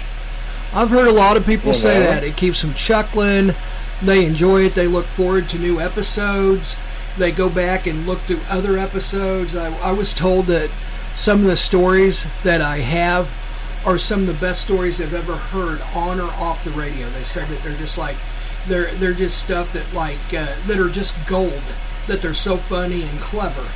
I've 0.73 0.89
heard 0.89 1.09
a 1.09 1.13
lot 1.13 1.37
of 1.37 1.45
people 1.45 1.71
You 1.71 1.75
say 1.75 1.99
know? 1.99 2.07
that. 2.07 2.23
It 2.23 2.37
keeps 2.37 2.63
them 2.63 2.75
chuckling. 2.75 3.57
They 4.01 4.25
enjoy 4.25 4.67
it. 4.67 4.77
They 4.77 4.87
look 4.87 5.07
forward 5.07 5.49
to 5.49 5.59
new 5.59 5.81
episodes. 5.81 6.77
They 7.19 7.33
go 7.33 7.49
back 7.51 7.89
and 7.89 8.07
look 8.07 8.21
through 8.21 8.39
other 8.49 8.79
episodes. 8.79 9.57
I, 9.57 9.77
I 9.81 9.91
was 9.91 10.15
told 10.15 10.47
that 10.47 10.71
some 11.17 11.41
of 11.41 11.47
the 11.47 11.57
stories 11.57 12.25
that 12.45 12.61
I 12.61 12.77
have 12.79 13.29
are 13.85 13.99
some 13.99 14.21
of 14.21 14.27
the 14.29 14.35
best 14.35 14.63
stories 14.63 14.99
they've 14.99 15.13
ever 15.13 15.35
heard 15.37 15.83
on 15.97 16.21
or 16.21 16.31
off 16.31 16.63
the 16.63 16.71
radio. 16.71 17.11
They 17.11 17.25
said 17.25 17.49
that 17.49 17.65
they're 17.65 17.77
just 17.77 17.99
like 17.99 18.17
they're 18.69 18.95
they're 18.95 19.13
just 19.13 19.39
stuff 19.39 19.73
that 19.73 19.93
like 19.93 20.21
uh, 20.33 20.55
that 20.69 20.79
are 20.79 20.89
just 20.89 21.17
gold. 21.27 21.65
That 22.07 22.23
they're 22.23 22.33
so 22.33 22.59
funny 22.59 23.03
and 23.03 23.19
clever. 23.21 23.67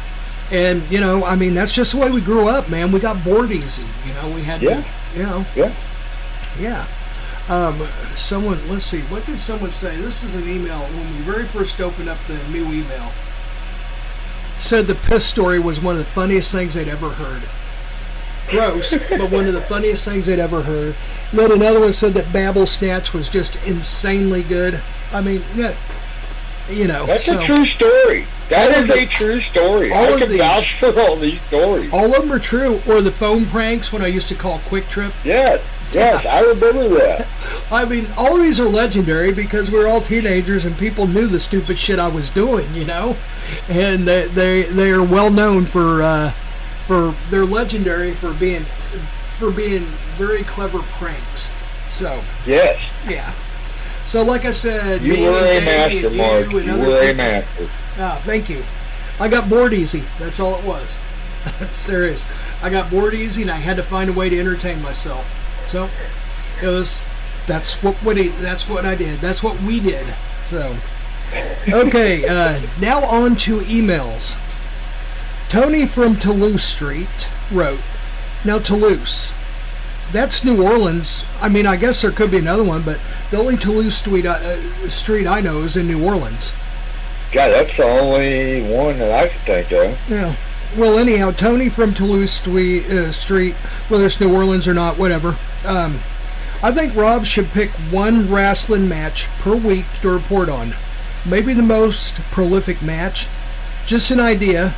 And 0.50 0.82
you 0.90 1.00
know, 1.00 1.24
I 1.24 1.34
mean, 1.36 1.54
that's 1.54 1.74
just 1.74 1.92
the 1.92 1.98
way 1.98 2.10
we 2.10 2.20
grew 2.20 2.48
up, 2.48 2.68
man. 2.68 2.92
We 2.92 3.00
got 3.00 3.22
bored 3.24 3.50
easy. 3.50 3.82
You 4.06 4.14
know, 4.14 4.28
we 4.34 4.42
had 4.42 4.62
Yeah. 4.62 4.82
to, 4.82 4.84
you 5.16 5.22
know, 5.24 5.46
Yeah. 5.56 5.72
yeah. 6.60 6.86
Um, 7.48 7.80
someone, 8.16 8.58
let's 8.68 8.84
see, 8.84 9.00
what 9.02 9.24
did 9.24 9.38
someone 9.38 9.70
say? 9.70 9.96
This 9.96 10.24
is 10.24 10.34
an 10.34 10.48
email 10.48 10.80
when 10.80 11.14
we 11.16 11.20
very 11.22 11.44
first 11.44 11.80
opened 11.80 12.08
up 12.08 12.18
the 12.26 12.36
new 12.50 12.64
email. 12.64 13.12
Said 14.58 14.86
the 14.86 14.94
piss 14.94 15.24
story 15.24 15.58
was 15.58 15.80
one 15.80 15.94
of 15.94 15.98
the 16.00 16.10
funniest 16.10 16.50
things 16.50 16.74
they'd 16.74 16.88
ever 16.88 17.10
heard. 17.10 17.42
Gross, 18.48 18.96
but 19.10 19.30
one 19.30 19.46
of 19.46 19.52
the 19.52 19.60
funniest 19.60 20.04
things 20.04 20.26
they'd 20.26 20.38
ever 20.40 20.62
heard. 20.62 20.94
And 21.30 21.38
then 21.40 21.52
another 21.52 21.80
one 21.80 21.92
said 21.92 22.14
that 22.14 22.32
Babel 22.32 22.66
Snatch 22.66 23.12
was 23.12 23.28
just 23.28 23.56
insanely 23.66 24.42
good. 24.42 24.80
I 25.12 25.20
mean, 25.20 25.44
yeah, 25.54 25.74
you 26.70 26.86
know, 26.88 27.06
That's 27.06 27.26
so 27.26 27.40
a 27.40 27.46
true 27.46 27.66
story. 27.66 28.26
That 28.48 28.76
is 28.76 28.84
of 28.90 28.96
a 28.96 29.06
true 29.06 29.40
story. 29.40 29.90
all 29.92 30.14
I 30.14 30.18
can 30.20 30.28
these- 30.28 30.38
vouch 30.38 30.74
for 30.78 31.00
all 31.00 31.16
these 31.16 31.40
stories. 31.42 31.92
all 31.92 32.14
of 32.14 32.20
them 32.22 32.32
are 32.32 32.38
true. 32.38 32.80
Or 32.88 33.00
the 33.02 33.10
phone 33.12 33.46
pranks 33.46 33.92
when 33.92 34.02
I 34.02 34.06
used 34.06 34.28
to 34.28 34.34
call 34.34 34.58
QuikTrip. 34.60 35.12
Yes, 35.24 35.60
yes, 35.92 36.24
I 36.24 36.40
remember 36.40 36.88
that. 36.98 37.26
I 37.72 37.84
mean, 37.84 38.06
all 38.16 38.36
these 38.38 38.60
are 38.60 38.68
legendary 38.68 39.32
because 39.32 39.70
we 39.70 39.78
are 39.78 39.88
all 39.88 40.00
teenagers 40.00 40.64
and 40.64 40.78
people 40.78 41.06
knew 41.08 41.26
the 41.26 41.40
stupid 41.40 41.78
shit 41.78 41.98
I 41.98 42.06
was 42.08 42.30
doing, 42.30 42.72
you 42.74 42.84
know, 42.84 43.16
and 43.68 44.06
they 44.06 44.28
they, 44.28 44.62
they 44.62 44.90
are 44.92 45.02
well 45.02 45.30
known 45.30 45.64
for 45.64 46.02
uh, 46.02 46.30
for 46.86 47.14
they're 47.30 47.44
legendary 47.44 48.12
for 48.12 48.32
being 48.32 48.64
for 49.38 49.50
being 49.50 49.86
very 50.16 50.44
clever 50.44 50.78
pranks. 50.78 51.50
So 51.88 52.22
Yes, 52.46 52.80
yeah. 53.08 53.32
So 54.06 54.22
like 54.22 54.44
I 54.44 54.52
said, 54.52 55.02
you 55.02 55.14
me 55.14 55.22
were 55.28 55.38
and 55.44 55.62
a 55.62 55.66
master, 55.66 56.06
and 56.06 56.16
Mark. 56.16 56.50
you 56.52 56.58
and 56.58 56.68
You 56.68 56.86
were 56.86 57.00
a 57.10 57.12
master. 57.12 57.68
Ah, 57.98 58.18
thank 58.22 58.48
you. 58.48 58.64
I 59.18 59.28
got 59.28 59.48
bored 59.48 59.72
easy. 59.72 60.04
That's 60.18 60.40
all 60.40 60.56
it 60.58 60.64
was. 60.64 60.98
Serious. 61.72 62.26
I 62.62 62.70
got 62.70 62.90
bored 62.90 63.14
easy, 63.14 63.42
and 63.42 63.50
I 63.50 63.56
had 63.56 63.76
to 63.76 63.82
find 63.82 64.10
a 64.10 64.12
way 64.12 64.28
to 64.28 64.38
entertain 64.38 64.82
myself. 64.82 65.32
So 65.66 65.88
it 66.62 66.68
was. 66.68 67.00
That's 67.46 67.82
what 67.82 67.94
what 67.96 68.16
That's 68.16 68.68
what 68.68 68.84
I 68.84 68.94
did. 68.94 69.20
That's 69.20 69.42
what 69.42 69.60
we 69.62 69.80
did. 69.80 70.06
So 70.50 70.76
okay. 71.68 72.26
Uh, 72.26 72.60
now 72.80 73.04
on 73.04 73.36
to 73.36 73.58
emails. 73.60 74.38
Tony 75.48 75.86
from 75.86 76.16
Toulouse 76.16 76.64
Street 76.64 77.28
wrote. 77.50 77.80
Now 78.44 78.58
Toulouse. 78.58 79.32
That's 80.12 80.44
New 80.44 80.62
Orleans. 80.62 81.24
I 81.40 81.48
mean, 81.48 81.66
I 81.66 81.76
guess 81.76 82.02
there 82.02 82.10
could 82.10 82.30
be 82.30 82.38
another 82.38 82.62
one, 82.62 82.82
but 82.82 83.00
the 83.30 83.38
only 83.38 83.56
Toulouse 83.56 83.96
street, 83.96 84.24
uh, 84.24 84.88
street 84.88 85.26
I 85.26 85.40
know 85.40 85.58
is 85.62 85.76
in 85.76 85.88
New 85.88 86.04
Orleans. 86.04 86.52
God, 87.32 87.48
that's 87.50 87.76
the 87.76 87.84
only 87.84 88.62
one 88.72 88.98
that 88.98 89.12
I 89.12 89.28
could 89.28 89.40
think 89.42 89.72
of. 89.72 89.98
Yeah. 90.10 90.36
Well, 90.76 90.98
anyhow, 90.98 91.30
Tony 91.30 91.68
from 91.68 91.94
Toulouse 91.94 92.32
Street, 92.32 92.86
uh, 92.90 93.12
Street 93.12 93.54
whether 93.88 94.04
it's 94.06 94.20
New 94.20 94.34
Orleans 94.34 94.66
or 94.68 94.74
not, 94.74 94.98
whatever. 94.98 95.36
Um, 95.64 96.00
I 96.62 96.72
think 96.72 96.94
Rob 96.94 97.24
should 97.24 97.48
pick 97.48 97.70
one 97.90 98.30
wrestling 98.30 98.88
match 98.88 99.26
per 99.38 99.54
week 99.56 99.86
to 100.02 100.10
report 100.10 100.48
on. 100.48 100.74
Maybe 101.24 101.52
the 101.54 101.62
most 101.62 102.14
prolific 102.30 102.82
match. 102.82 103.28
Just 103.86 104.10
an 104.10 104.20
idea. 104.20 104.74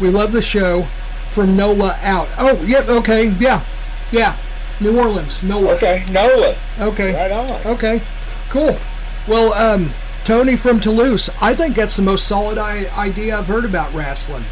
We 0.00 0.08
love 0.10 0.32
the 0.32 0.42
show. 0.42 0.86
From 1.30 1.56
NOLA 1.56 1.96
out. 2.02 2.28
Oh, 2.36 2.62
yep, 2.62 2.88
okay, 2.90 3.30
yeah, 3.30 3.64
yeah. 4.10 4.36
New 4.80 4.98
Orleans, 4.98 5.42
NOLA. 5.42 5.76
Okay, 5.76 6.04
Nola, 6.10 6.54
Okay. 6.78 7.14
right 7.14 7.30
on. 7.32 7.60
Okay, 7.66 8.02
cool. 8.50 8.78
Well, 9.26 9.54
um, 9.54 9.92
Tony 10.24 10.56
from 10.56 10.80
Toulouse. 10.80 11.28
I 11.40 11.54
think 11.54 11.74
that's 11.76 11.96
the 11.96 12.02
most 12.02 12.26
solid 12.26 12.58
I- 12.58 12.86
idea 12.96 13.36
I've 13.38 13.48
heard 13.48 13.64
about 13.64 13.92
wrestling. 13.92 14.44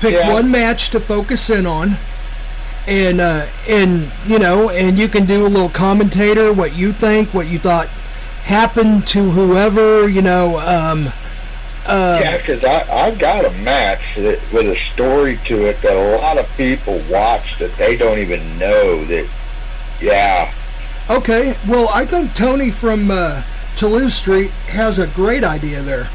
Pick 0.00 0.14
Yeah. 0.14 0.32
one 0.32 0.50
match 0.50 0.90
to 0.90 1.00
focus 1.00 1.48
in 1.48 1.66
on, 1.66 1.96
and 2.86 3.20
uh, 3.20 3.46
and 3.68 4.10
you 4.26 4.38
know, 4.38 4.68
and 4.70 4.98
you 4.98 5.08
can 5.08 5.26
do 5.26 5.46
a 5.46 5.48
little 5.48 5.68
commentator, 5.68 6.52
what 6.52 6.76
you 6.76 6.92
think, 6.92 7.32
what 7.32 7.46
you 7.46 7.58
thought 7.58 7.88
happened 8.44 9.06
to 9.08 9.30
whoever, 9.30 10.08
you 10.08 10.20
know. 10.20 10.58
Um, 10.58 11.12
uh, 11.86 12.18
Yeah, 12.20 12.36
because 12.38 12.64
I've 12.64 13.18
got 13.18 13.44
a 13.44 13.50
match 13.50 14.00
that, 14.16 14.40
with 14.52 14.66
a 14.66 14.76
story 14.92 15.38
to 15.46 15.66
it 15.66 15.80
that 15.82 15.94
a 15.94 16.16
lot 16.18 16.36
of 16.36 16.48
people 16.56 17.00
watch 17.08 17.58
that 17.60 17.76
they 17.78 17.94
don't 17.96 18.18
even 18.18 18.58
know 18.58 19.04
that. 19.06 19.26
Yeah, 20.00 20.50
Okay, 21.08 21.54
well, 21.68 21.88
I 21.94 22.04
think 22.04 22.34
Tony 22.34 22.70
from 22.70 23.10
uh, 23.10 23.42
Toulouse 23.76 24.14
Street 24.14 24.50
has 24.68 24.98
a 24.98 25.06
great 25.08 25.44
idea 25.44 25.82
there. 25.82 26.08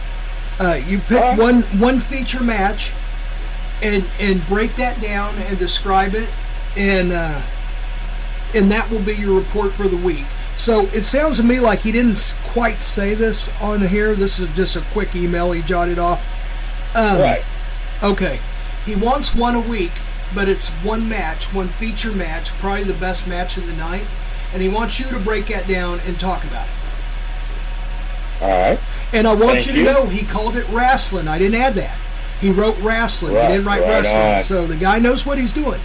Uh, 0.59 0.79
you 0.85 0.99
pick 0.99 1.37
one 1.37 1.61
one 1.79 1.99
feature 1.99 2.43
match, 2.43 2.93
and 3.81 4.05
and 4.19 4.45
break 4.47 4.75
that 4.75 5.01
down 5.01 5.35
and 5.37 5.57
describe 5.57 6.13
it, 6.15 6.29
and 6.75 7.11
uh, 7.11 7.41
and 8.53 8.71
that 8.71 8.89
will 8.89 9.01
be 9.01 9.13
your 9.13 9.39
report 9.39 9.71
for 9.71 9.87
the 9.87 9.97
week. 9.97 10.25
So 10.55 10.87
it 10.87 11.03
sounds 11.03 11.37
to 11.37 11.43
me 11.43 11.59
like 11.61 11.79
he 11.79 11.91
didn't 11.93 12.35
quite 12.43 12.81
say 12.81 13.13
this 13.13 13.49
on 13.61 13.81
here. 13.81 14.13
This 14.15 14.39
is 14.39 14.53
just 14.55 14.75
a 14.75 14.81
quick 14.91 15.15
email 15.15 15.51
he 15.53 15.61
jotted 15.61 15.97
off. 15.97 16.21
Um, 16.95 17.19
right. 17.19 17.43
Okay. 18.03 18.39
He 18.85 18.95
wants 18.95 19.33
one 19.33 19.55
a 19.55 19.61
week, 19.61 19.93
but 20.35 20.49
it's 20.49 20.69
one 20.69 21.07
match, 21.07 21.53
one 21.53 21.69
feature 21.69 22.11
match, 22.11 22.51
probably 22.59 22.83
the 22.83 22.93
best 22.93 23.27
match 23.27 23.55
of 23.55 23.67
the 23.67 23.73
night. 23.73 24.05
And 24.51 24.61
he 24.61 24.67
wants 24.67 24.99
you 24.99 25.05
to 25.07 25.19
break 25.19 25.47
that 25.47 25.67
down 25.67 26.01
and 26.01 26.19
talk 26.19 26.43
about 26.43 26.67
it. 26.67 26.73
All 28.41 28.49
right. 28.49 28.79
And 29.13 29.27
I 29.27 29.33
want 29.33 29.57
Thank 29.57 29.67
you 29.67 29.73
to 29.73 29.79
you. 29.79 29.85
know 29.85 30.05
he 30.05 30.25
called 30.25 30.55
it 30.55 30.67
wrestling. 30.69 31.27
I 31.27 31.37
didn't 31.37 31.59
add 31.59 31.73
that. 31.75 31.97
He 32.39 32.51
wrote 32.51 32.77
wrestling. 32.79 33.33
Right, 33.33 33.49
he 33.49 33.57
didn't 33.57 33.65
write 33.67 33.81
right 33.81 33.89
wrestling. 34.03 34.33
on. 34.35 34.41
So 34.41 34.65
the 34.67 34.77
guy 34.77 34.99
knows 34.99 35.25
what 35.25 35.37
he's 35.37 35.51
doing. 35.51 35.81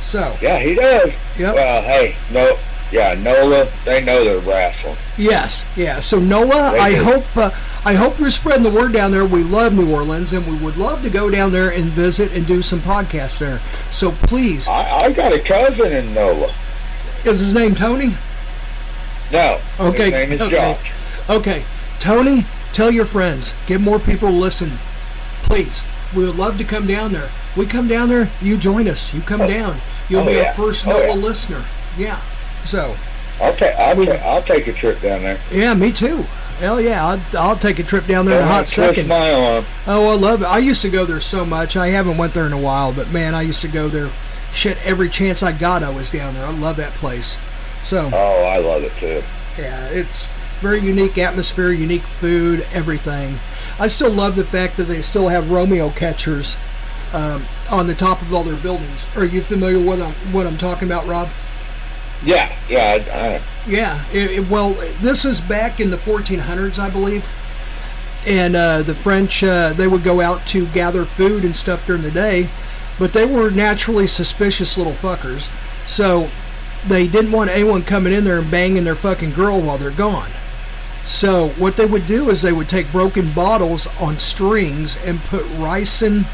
So, 0.00 0.36
Yeah, 0.42 0.58
he 0.58 0.74
does. 0.74 1.12
Yep. 1.38 1.54
Well, 1.54 1.82
hey, 1.82 2.16
no, 2.32 2.58
yeah, 2.92 3.14
Nola, 3.14 3.68
they 3.84 4.02
know 4.04 4.22
they're 4.24 4.38
wrestling. 4.40 4.96
yes, 5.16 5.64
yeah. 5.76 6.00
So 6.00 6.18
Noah, 6.18 6.72
They 6.72 6.78
I 6.78 6.90
do. 6.94 7.04
hope 7.04 7.36
uh, 7.36 7.50
I 7.86 7.94
hope 7.94 8.18
you're 8.18 8.30
spreading 8.30 8.62
the 8.64 8.70
word 8.70 8.92
down 8.92 9.12
there. 9.12 9.24
We 9.24 9.42
love 9.44 9.72
New 9.74 9.92
Orleans, 9.94 10.32
and 10.32 10.46
we 10.46 10.56
would 10.62 10.76
love 10.76 11.02
to 11.02 11.10
go 11.10 11.30
down 11.30 11.52
there 11.52 11.70
and 11.70 11.84
visit 11.86 12.32
and 12.32 12.46
do 12.46 12.60
some 12.60 12.80
podcasts 12.80 13.38
there. 13.38 13.60
So 13.90 14.10
please, 14.12 14.68
I, 14.68 15.04
I 15.04 15.12
got 15.12 15.32
a 15.32 15.38
cousin 15.40 15.92
in 15.92 16.12
Nola. 16.12 16.52
is 17.24 17.40
his 17.40 17.54
name 17.54 17.74
Tony? 17.74 18.14
No. 19.32 19.60
Okay, 19.80 20.04
His 20.04 20.12
name 20.12 20.32
is 20.32 20.40
okay. 20.42 20.54
Josh. 20.56 20.92
Okay, 21.30 21.64
Tony, 22.04 22.44
tell 22.74 22.90
your 22.90 23.06
friends, 23.06 23.54
get 23.66 23.80
more 23.80 23.98
people 23.98 24.28
to 24.28 24.34
listen, 24.34 24.72
please. 25.42 25.82
We 26.14 26.26
would 26.26 26.36
love 26.36 26.58
to 26.58 26.64
come 26.64 26.86
down 26.86 27.12
there. 27.14 27.30
We 27.56 27.64
come 27.64 27.88
down 27.88 28.10
there, 28.10 28.30
you 28.42 28.58
join 28.58 28.88
us. 28.88 29.14
You 29.14 29.22
come 29.22 29.40
down. 29.48 29.78
You'll 30.10 30.20
Oh, 30.20 30.26
be 30.26 30.32
yeah. 30.32 30.48
our 30.48 30.52
first 30.54 30.86
Oh, 30.86 30.90
NOLA 30.90 31.06
yeah. 31.06 31.14
listener. 31.14 31.64
Yeah. 31.96 32.20
So, 32.66 32.94
I'll 33.40 33.56
take, 33.56 33.74
I'll, 33.76 33.96
We- 33.96 34.04
ta- 34.04 34.12
I'll 34.22 34.42
take 34.42 34.66
a 34.66 34.74
trip 34.74 35.00
down 35.00 35.22
there. 35.22 35.38
yeah, 35.50 35.72
me 35.72 35.92
too. 35.92 36.26
Hell 36.58 36.78
yeah, 36.78 37.06
I'll, 37.06 37.20
I'll 37.38 37.56
take 37.56 37.78
a 37.78 37.82
trip 37.82 38.06
down 38.06 38.26
there 38.26 38.36
in 38.38 38.44
a 38.44 38.46
hot 38.46 38.68
second. 38.68 39.08
my 39.08 39.32
arm. 39.32 39.64
Oh, 39.86 40.12
I 40.12 40.14
love 40.14 40.42
it. 40.42 40.44
I 40.44 40.58
used 40.58 40.82
to 40.82 40.90
go 40.90 41.06
there 41.06 41.20
so 41.20 41.46
much. 41.46 41.74
I 41.74 41.88
haven't 41.88 42.18
went 42.18 42.34
there 42.34 42.44
in 42.46 42.52
a 42.52 42.58
while, 42.60 42.92
but 42.92 43.10
man, 43.10 43.34
I 43.34 43.40
used 43.40 43.62
to 43.62 43.68
go 43.68 43.88
there. 43.88 44.10
Shit, 44.52 44.76
every 44.86 45.08
chance 45.08 45.42
I 45.42 45.52
got, 45.52 45.82
I 45.82 45.88
was 45.88 46.10
down 46.10 46.34
there. 46.34 46.44
I 46.44 46.50
love 46.50 46.76
that 46.76 46.92
place. 46.92 47.38
So, 47.82 48.10
Oh, 48.12 48.44
I 48.44 48.58
love 48.58 48.82
it 48.84 48.92
too. 49.00 49.22
Yeah, 49.58 49.86
it's 49.88 50.28
very 50.64 50.80
unique 50.80 51.18
atmosphere, 51.18 51.70
unique 51.72 52.02
food, 52.02 52.66
everything. 52.72 53.38
I 53.78 53.86
still 53.86 54.10
love 54.10 54.34
the 54.34 54.44
fact 54.44 54.78
that 54.78 54.84
they 54.84 55.02
still 55.02 55.28
have 55.28 55.50
Romeo 55.50 55.90
catchers 55.90 56.56
um, 57.12 57.44
on 57.70 57.86
the 57.86 57.94
top 57.94 58.22
of 58.22 58.32
all 58.32 58.42
their 58.42 58.56
buildings. 58.56 59.06
Are 59.14 59.26
you 59.26 59.42
familiar 59.42 59.78
with 59.78 60.00
um, 60.00 60.12
what 60.32 60.46
I'm 60.46 60.56
talking 60.56 60.88
about, 60.88 61.06
Rob? 61.06 61.28
Yeah, 62.24 62.50
yeah. 62.66 62.98
I, 63.12 63.34
I, 63.36 63.42
Yeah. 63.68 64.02
It, 64.10 64.30
it- 64.30 64.48
well, 64.48 64.72
this 65.02 65.26
is 65.26 65.38
back 65.42 65.80
in 65.80 65.90
the 65.90 65.98
1400s, 65.98 66.78
I 66.78 66.88
believe. 66.88 67.28
And 68.26 68.56
uh, 68.56 68.80
the 68.80 68.94
French, 68.94 69.44
uh, 69.44 69.74
they 69.74 69.86
would 69.86 70.02
go 70.02 70.22
out 70.22 70.46
to 70.46 70.66
gather 70.68 71.04
food 71.04 71.44
and 71.44 71.54
stuff 71.54 71.86
during 71.86 72.00
the 72.00 72.10
day, 72.10 72.48
but 72.98 73.12
they 73.12 73.26
were 73.26 73.50
naturally 73.50 74.06
suspicious 74.06 74.78
little 74.78 74.94
fuckers. 74.94 75.50
So 75.86 76.30
they 76.88 77.06
didn't 77.06 77.32
want 77.32 77.50
anyone 77.50 77.82
coming 77.82 78.14
in 78.14 78.24
there 78.24 78.38
and 78.38 78.50
banging 78.50 78.84
their 78.84 78.94
fucking 78.94 79.32
girl 79.32 79.60
while 79.60 79.76
they're 79.76 79.90
gone. 79.90 80.30
So 81.06 81.48
what 81.50 81.76
they 81.76 81.86
would 81.86 82.06
do 82.06 82.30
is 82.30 82.42
they 82.42 82.52
would 82.52 82.68
take 82.68 82.90
broken 82.90 83.32
bottles 83.32 83.86
on 84.00 84.18
strings 84.18 84.96
and 85.04 85.20
put 85.20 85.44
ricin 85.44 86.26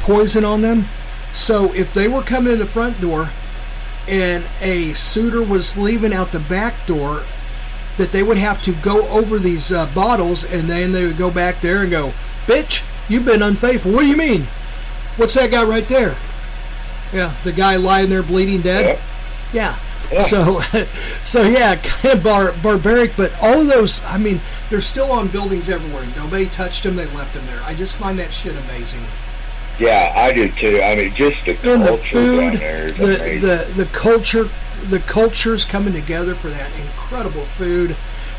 poison 0.00 0.44
on 0.44 0.62
them. 0.62 0.86
So 1.34 1.72
if 1.74 1.92
they 1.92 2.08
were 2.08 2.22
coming 2.22 2.52
in 2.52 2.58
the 2.58 2.66
front 2.66 3.00
door 3.00 3.30
and 4.08 4.46
a 4.60 4.94
suitor 4.94 5.42
was 5.42 5.76
leaving 5.76 6.14
out 6.14 6.32
the 6.32 6.40
back 6.40 6.86
door, 6.86 7.22
that 7.98 8.12
they 8.12 8.22
would 8.22 8.38
have 8.38 8.62
to 8.62 8.74
go 8.76 9.06
over 9.08 9.38
these 9.38 9.72
uh, 9.72 9.86
bottles 9.94 10.44
and 10.44 10.70
then 10.70 10.92
they 10.92 11.04
would 11.04 11.18
go 11.18 11.30
back 11.30 11.60
there 11.60 11.82
and 11.82 11.90
go, 11.90 12.12
"Bitch, 12.46 12.84
you've 13.08 13.24
been 13.24 13.42
unfaithful." 13.42 13.92
What 13.92 14.02
do 14.02 14.06
you 14.06 14.16
mean? 14.16 14.46
What's 15.16 15.34
that 15.34 15.50
guy 15.50 15.64
right 15.64 15.86
there? 15.88 16.16
Yeah, 17.12 17.34
the 17.42 17.52
guy 17.52 17.76
lying 17.76 18.10
there 18.10 18.22
bleeding 18.22 18.62
dead. 18.62 19.00
Yeah. 19.52 19.78
Yeah. 20.10 20.22
So, 20.24 20.60
so 21.24 21.42
yeah, 21.42 21.76
kind 21.76 22.16
of 22.18 22.24
bar- 22.24 22.54
barbaric, 22.62 23.12
but 23.16 23.32
all 23.42 23.64
those, 23.64 24.02
I 24.04 24.16
mean, 24.18 24.40
they're 24.70 24.80
still 24.80 25.12
on 25.12 25.28
buildings 25.28 25.68
everywhere. 25.68 26.06
Nobody 26.16 26.46
touched 26.46 26.82
them; 26.84 26.96
they 26.96 27.06
left 27.14 27.34
them 27.34 27.44
there. 27.46 27.60
I 27.64 27.74
just 27.74 27.96
find 27.96 28.18
that 28.18 28.32
shit 28.32 28.56
amazing. 28.56 29.02
yeah, 29.78 30.12
I 30.16 30.32
do 30.32 30.50
too. 30.50 30.80
I 30.82 30.96
mean, 30.96 31.14
just 31.14 31.44
the 31.44 31.52
And 31.70 31.82
the 31.82 31.88
culture 31.88 32.02
food, 32.08 32.40
down 32.52 32.56
there 32.56 32.88
is 32.88 32.96
the 32.96 33.66
the 33.76 33.82
the 33.84 33.86
culture, 33.92 34.48
the 34.88 35.00
cultures 35.00 35.64
coming 35.64 35.92
together 35.92 36.34
for 36.34 36.48
that 36.48 36.70
incredible 36.80 37.44
food. 37.44 37.94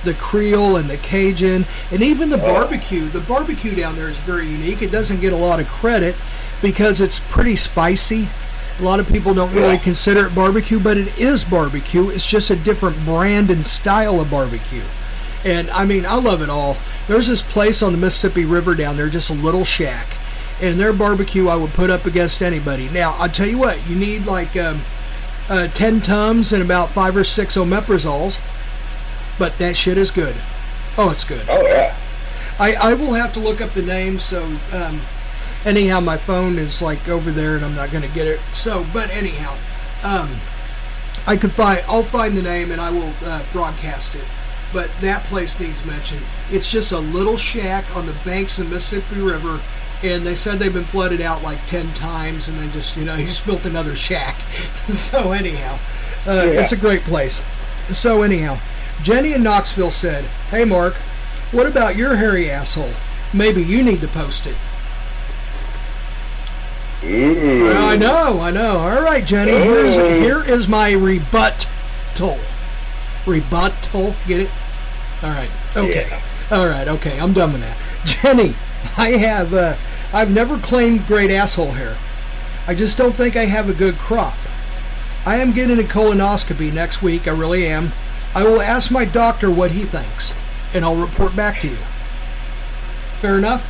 The 0.06 0.14
Creole 0.14 0.78
and 0.78 0.90
the 0.90 0.96
Cajun, 0.96 1.66
and 1.92 2.02
even 2.02 2.30
the 2.30 2.42
Oh. 2.42 2.54
barbecue. 2.54 3.10
The 3.10 3.20
barbecue 3.20 3.76
down 3.76 3.98
there 3.98 4.08
is 4.08 4.18
very 4.20 4.48
unique. 4.48 4.82
It 4.82 4.92
doesn't 4.92 5.20
get 5.20 5.34
a 5.34 5.36
lot 5.36 5.60
of 5.60 5.68
credit 5.68 6.16
because 6.62 7.02
it's 7.02 7.20
pretty 7.20 7.58
spicy. 7.58 8.30
A 8.80 8.84
lot 8.84 9.00
of 9.00 9.08
people 9.08 9.34
don't 9.34 9.54
really 9.54 9.74
Yeah. 9.74 9.78
consider 9.80 10.26
it 10.28 10.34
barbecue, 10.36 10.80
but 10.80 10.98
it 10.98 11.18
is 11.20 11.44
barbecue. 11.44 12.10
It's 12.10 12.26
just 12.26 12.50
a 12.50 12.56
different 12.56 13.04
brand 13.06 13.50
and 13.50 13.66
style 13.68 14.20
of 14.22 14.32
barbecue. 14.32 14.84
And 15.44 15.70
I 15.72 15.86
mean, 15.86 16.06
I 16.06 16.16
love 16.16 16.42
it 16.42 16.50
all. 16.50 16.78
There's 17.08 17.28
this 17.28 17.42
place 17.42 17.82
on 17.82 17.92
the 17.92 17.98
Mississippi 17.98 18.46
River 18.46 18.76
down 18.76 18.98
there, 18.98 19.10
just 19.10 19.30
a 19.30 19.34
little 19.34 19.66
shack. 19.66 20.08
And 20.62 20.80
their 20.80 20.94
barbecue 20.94 21.48
I 21.48 21.56
would 21.56 21.74
put 21.74 21.90
up 21.90 22.06
against 22.06 22.42
anybody. 22.42 22.90
Now, 22.90 23.16
I'll 23.18 23.30
tell 23.30 23.48
you 23.48 23.58
what, 23.58 23.90
you 23.90 23.96
need 23.96 24.26
like 24.26 24.56
um, 24.58 24.82
uh, 25.50 25.68
10 25.68 26.02
Tums 26.02 26.52
and 26.54 26.62
about 26.62 26.92
5 26.92 27.16
or 27.18 27.24
6 27.24 27.56
Omeprazoles. 27.58 28.40
But 29.38 29.58
that 29.58 29.78
shit 29.78 29.98
is 29.98 30.12
good. 30.12 30.36
Oh, 30.98 31.12
it's 31.12 31.24
good. 31.24 31.46
oh 31.50 31.62
yeah. 31.66 31.96
I, 32.60 32.74
I 32.74 32.94
will 32.94 33.14
have 33.14 33.32
to 33.34 33.40
look 33.40 33.62
up 33.62 33.74
the 33.74 33.82
name. 33.82 34.20
So, 34.20 34.44
um, 34.74 35.00
anyhow, 35.66 36.00
my 36.00 36.18
phone 36.18 36.58
is 36.58 36.82
like 36.82 37.08
over 37.08 37.32
there, 37.32 37.56
and 37.56 37.66
I'm 37.66 37.76
not 37.76 37.92
going 37.92 38.04
to 38.08 38.14
get 38.14 38.28
it. 38.28 38.40
So, 38.54 38.86
but 38.94 39.10
anyhow, 39.10 39.56
um, 40.04 40.30
I 41.28 41.38
could 41.38 41.52
find. 41.54 41.84
I'll 41.88 42.04
find 42.04 42.36
the 42.38 42.42
name, 42.42 42.72
and 42.72 42.80
I 42.82 42.90
will 42.92 43.14
uh, 43.24 43.44
broadcast 43.52 44.16
it. 44.16 44.24
But 44.72 44.90
that 45.02 45.24
place 45.24 45.60
needs 45.60 45.84
mention. 45.86 46.20
It's 46.52 46.72
just 46.72 46.92
a 46.92 47.00
little 47.00 47.38
shack 47.38 47.86
on 47.98 48.06
the 48.06 48.16
banks 48.24 48.60
of 48.60 48.70
the 48.70 48.76
Mississippi 48.76 49.20
River, 49.20 49.62
and 50.04 50.26
they 50.26 50.36
said 50.36 50.60
they've 50.60 50.74
been 50.74 50.84
flooded 50.84 51.22
out 51.22 51.42
like 51.42 51.66
ten 51.66 51.92
times, 51.94 52.48
and 52.48 52.60
they 52.60 52.68
just, 52.72 52.96
you 52.96 53.04
know, 53.06 53.16
he 53.18 53.26
just 53.26 53.46
built 53.46 53.66
another 53.66 53.96
shack. 53.96 54.40
so 54.88 55.32
anyhow, 55.32 55.80
uh, 56.28 56.32
Yeah. 56.34 56.62
it's 56.62 56.72
a 56.72 56.78
great 56.78 57.02
place. 57.02 57.44
So 57.92 58.22
anyhow, 58.22 58.60
Jenny 59.02 59.34
in 59.34 59.42
Knoxville 59.42 59.90
said, 59.92 60.26
"Hey 60.52 60.66
Mark, 60.66 60.94
what 61.52 61.66
about 61.66 61.96
your 61.96 62.16
hairy 62.16 62.52
asshole? 62.52 62.94
Maybe 63.34 63.64
you 63.64 63.82
need 63.84 64.02
to 64.02 64.08
post 64.08 64.46
it." 64.46 64.56
Ooh. 67.04 67.72
I 67.72 67.96
know, 67.96 68.40
I 68.42 68.52
know. 68.52 68.78
All 68.78 69.02
right, 69.02 69.26
Jenny. 69.26 69.52
Here's 69.52 69.96
here 69.96 70.44
is 70.44 70.68
my 70.68 70.92
rebuttal. 70.92 72.38
Rebuttal. 73.26 74.16
Get 74.28 74.42
it? 74.42 74.52
All 75.24 75.30
right. 75.30 75.50
Okay. 75.76 76.08
Yeah. 76.10 76.22
All 76.52 76.68
right. 76.68 76.88
Okay. 76.88 77.20
I'm 77.20 77.34
done 77.34 77.54
with 77.54 77.62
that. 77.62 77.78
Jenny, 78.06 78.56
I 78.98 79.12
have 79.12 79.54
uh, 79.54 79.76
I've 80.14 80.32
never 80.32 80.58
claimed 80.58 81.06
great 81.08 81.32
asshole 81.32 81.72
hair. 81.72 81.98
I 82.68 82.76
just 82.76 82.98
don't 82.98 83.16
think 83.16 83.36
I 83.36 83.46
have 83.46 83.70
a 83.70 83.74
good 83.74 83.98
crop. 83.98 84.36
I 85.26 85.38
am 85.38 85.52
getting 85.52 85.80
a 85.80 85.84
colonoscopy 85.84 86.74
next 86.74 87.02
week. 87.02 87.28
I 87.28 87.32
really 87.32 87.66
am. 87.68 87.92
I 88.34 88.44
will 88.44 88.62
ask 88.62 88.92
my 88.92 89.06
doctor 89.06 89.50
what 89.50 89.72
he 89.72 89.84
thinks, 89.84 90.34
and 90.74 90.86
I'll 90.86 90.96
report 90.96 91.36
back 91.36 91.60
to 91.62 91.68
you. 91.68 91.78
Fair 93.20 93.38
enough. 93.38 93.68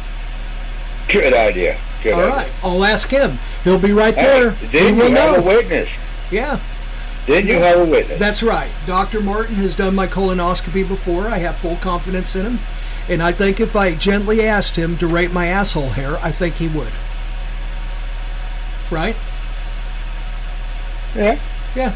Good 1.08 1.34
idea. 1.34 1.80
All 2.05 2.21
idea. 2.21 2.53
I'll 2.63 2.83
ask 2.83 3.09
him. 3.09 3.39
He'll 3.63 3.79
be 3.79 3.91
right 3.91 4.15
there. 4.15 4.51
He 4.51 4.67
then 4.67 4.95
you 4.97 5.03
have 5.03 5.12
know. 5.13 5.35
a 5.35 5.41
witness. 5.41 5.89
Yeah. 6.31 6.59
Then 7.25 7.45
you 7.47 7.57
have 7.57 7.79
a 7.79 7.85
witness. 7.85 8.19
That's 8.19 8.41
right. 8.41 8.71
Dr. 8.88 9.21
Martin 9.21 9.55
has 9.55 9.75
done 9.75 9.95
my 9.95 10.07
colonoscopy 10.07 10.88
before. 10.88 11.27
I 11.27 11.38
have 11.39 11.57
full 11.57 11.75
confidence 11.75 12.35
in 12.35 12.45
him. 12.45 12.59
And 13.07 13.23
I 13.23 13.31
think 13.31 13.59
if 13.59 13.75
I 13.75 13.95
gently 13.95 14.41
asked 14.41 14.75
him 14.75 14.97
to 14.97 15.07
rate 15.07 15.31
my 15.31 15.47
asshole 15.47 15.89
hair, 15.89 16.17
I 16.17 16.31
think 16.31 16.55
he 16.55 16.67
would. 16.67 16.93
Right? 18.91 19.15
Yeah. 21.15 21.39
Yeah. 21.75 21.95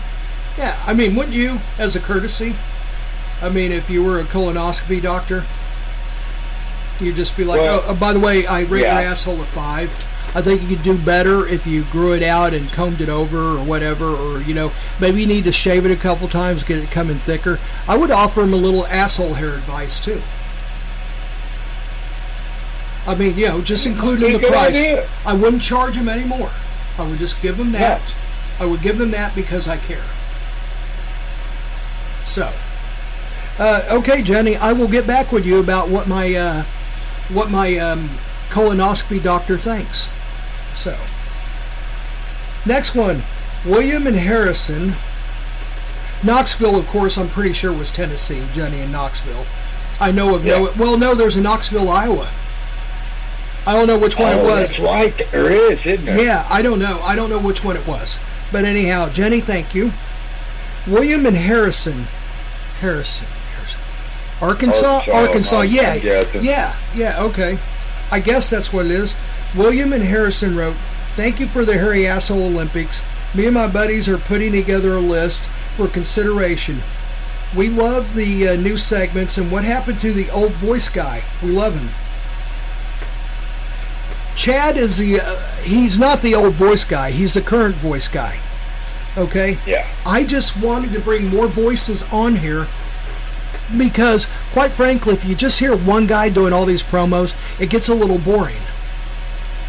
Yeah. 0.57 0.83
I 0.85 0.93
mean, 0.93 1.15
wouldn't 1.15 1.35
you, 1.35 1.59
as 1.77 1.95
a 1.95 1.99
courtesy? 1.99 2.55
I 3.41 3.49
mean, 3.49 3.71
if 3.71 3.89
you 3.89 4.03
were 4.03 4.19
a 4.19 4.23
colonoscopy 4.23 5.01
doctor, 5.01 5.45
you'd 6.99 7.15
just 7.15 7.35
be 7.35 7.43
like, 7.43 7.61
Well, 7.61 7.81
oh, 7.83 7.89
oh, 7.89 7.95
by 7.95 8.13
the 8.13 8.19
way, 8.19 8.45
I 8.45 8.61
rate 8.61 8.81
yeah. 8.81 8.99
your 8.99 9.09
asshole 9.09 9.41
a 9.41 9.45
five. 9.45 9.89
I 10.35 10.41
think 10.41 10.63
you 10.63 10.67
could 10.67 10.83
do 10.83 10.97
better 10.97 11.47
if 11.47 11.67
you 11.67 11.83
grew 11.85 12.13
it 12.13 12.23
out 12.23 12.55
and 12.55 12.71
combed 12.71 13.01
it 13.01 13.09
over 13.09 13.37
or 13.37 13.63
whatever, 13.63 14.05
or, 14.05 14.41
you 14.41 14.55
know, 14.55 14.71
maybe 14.99 15.21
you 15.21 15.27
need 15.27 15.43
to 15.43 15.51
shave 15.51 15.85
it 15.85 15.91
a 15.91 15.95
couple 15.95 16.27
times, 16.27 16.63
get 16.63 16.79
it 16.79 16.89
coming 16.89 17.17
thicker. 17.17 17.59
I 17.87 17.97
would 17.97 18.09
offer 18.09 18.41
him 18.41 18.51
a 18.51 18.57
little 18.57 18.87
asshole 18.87 19.35
hair 19.35 19.53
advice, 19.53 19.99
too. 19.99 20.21
I 23.05 23.13
mean, 23.13 23.37
you 23.37 23.47
know, 23.47 23.61
just 23.61 23.85
include 23.85 24.23
in 24.23 24.33
the 24.33 24.47
price. 24.47 24.69
idea. 24.69 25.07
I 25.25 25.33
wouldn't 25.33 25.61
charge 25.61 25.95
him 25.95 26.09
anymore. 26.09 26.51
I 26.97 27.07
would 27.07 27.19
just 27.19 27.41
give 27.41 27.59
him 27.59 27.71
that. 27.73 28.15
I 28.59 28.65
would 28.65 28.81
give 28.81 28.99
him 28.99 29.11
that 29.11 29.35
because 29.35 29.67
I 29.67 29.77
care. 29.77 30.05
So, 32.23 32.51
uh, 33.59 33.81
okay, 33.91 34.21
Jenny, 34.21 34.55
I 34.55 34.73
will 34.73 34.87
get 34.87 35.05
back 35.05 35.31
with 35.31 35.45
you 35.45 35.59
about 35.59 35.89
what 35.89 36.07
my 36.07 36.33
uh, 36.33 36.65
what 37.29 37.49
my 37.49 37.77
um, 37.77 38.09
colonoscopy 38.49 39.21
doctor 39.21 39.57
thinks. 39.57 40.09
So, 40.73 40.97
next 42.65 42.95
one, 42.95 43.23
William 43.65 44.07
and 44.07 44.15
Harrison. 44.15 44.93
Knoxville, 46.23 46.77
of 46.77 46.87
course, 46.87 47.17
I'm 47.17 47.27
pretty 47.27 47.53
sure 47.53 47.73
was 47.73 47.91
Tennessee. 47.91 48.43
Jenny 48.53 48.79
in 48.79 48.91
Knoxville. 48.91 49.45
I 49.99 50.11
know 50.11 50.35
of 50.35 50.45
no. 50.45 50.71
Well, 50.77 50.97
no, 50.97 51.15
there's 51.15 51.35
a 51.35 51.41
Knoxville, 51.41 51.89
Iowa. 51.89 52.31
I 53.65 53.73
don't 53.73 53.87
know 53.87 53.97
which 53.97 54.17
one 54.17 54.33
oh, 54.33 54.39
it 54.39 54.43
was. 54.43 54.69
that's 54.69 54.81
right. 54.81 55.31
There 55.31 55.51
is, 55.51 55.85
isn't 55.85 56.05
there? 56.05 56.21
Yeah, 56.21 56.45
I 56.49 56.61
don't 56.61 56.79
know. 56.79 56.99
I 57.01 57.15
don't 57.15 57.29
know 57.29 57.39
which 57.39 57.63
one 57.63 57.77
it 57.77 57.87
was. 57.87 58.19
But 58.51 58.65
anyhow, 58.65 59.09
Jenny, 59.09 59.39
thank 59.39 59.73
you. 59.73 59.91
William 60.85 61.25
and 61.25 61.37
Harrison. 61.37 62.07
Harrison. 62.79 63.27
Arkansas? 64.43 64.97
Arkansas, 65.11 65.17
Arkansas, 65.17 65.61
yeah. 65.61 65.95
Yeah, 66.41 66.75
yeah, 66.93 67.23
okay. 67.23 67.57
I 68.11 68.19
guess 68.19 68.49
that's 68.49 68.73
what 68.73 68.85
it 68.85 68.91
is. 68.91 69.15
William 69.55 69.93
and 69.93 70.03
Harrison 70.03 70.55
wrote, 70.55 70.75
Thank 71.15 71.39
you 71.39 71.47
for 71.47 71.63
the 71.63 71.77
Hairy 71.77 72.05
Asshole 72.05 72.43
Olympics. 72.43 73.03
Me 73.33 73.45
and 73.45 73.53
my 73.53 73.67
buddies 73.67 74.09
are 74.09 74.17
putting 74.17 74.51
together 74.51 74.93
a 74.93 74.99
list 74.99 75.47
for 75.75 75.87
consideration. 75.87 76.81
We 77.55 77.69
love 77.69 78.15
the 78.15 78.49
uh, 78.49 78.55
new 78.55 78.77
segments 78.77 79.37
and 79.37 79.51
what 79.51 79.63
happened 79.63 79.99
to 80.01 80.11
the 80.11 80.29
old 80.31 80.53
voice 80.53 80.89
guy. 80.89 81.23
We 81.41 81.51
love 81.51 81.75
him. 81.75 81.89
Chad 84.35 84.75
is 84.75 84.97
the 84.97 85.19
uh, 85.21 85.39
he's 85.61 85.99
not 85.99 86.21
the 86.21 86.33
old 86.33 86.55
voice 86.55 86.83
guy. 86.83 87.11
He's 87.11 87.35
the 87.35 87.41
current 87.41 87.75
voice 87.75 88.07
guy. 88.07 88.39
Okay? 89.15 89.59
Yeah. 89.65 89.87
I 90.05 90.23
just 90.23 90.59
wanted 90.59 90.91
to 90.93 90.99
bring 90.99 91.27
more 91.27 91.47
voices 91.47 92.03
on 92.11 92.37
here 92.37 92.67
because 93.77 94.27
quite 94.51 94.71
frankly, 94.71 95.13
if 95.13 95.25
you 95.25 95.35
just 95.35 95.59
hear 95.59 95.75
one 95.75 96.07
guy 96.07 96.29
doing 96.29 96.53
all 96.53 96.65
these 96.65 96.83
promos, 96.83 97.35
it 97.59 97.69
gets 97.69 97.89
a 97.89 97.95
little 97.95 98.19
boring. 98.19 98.61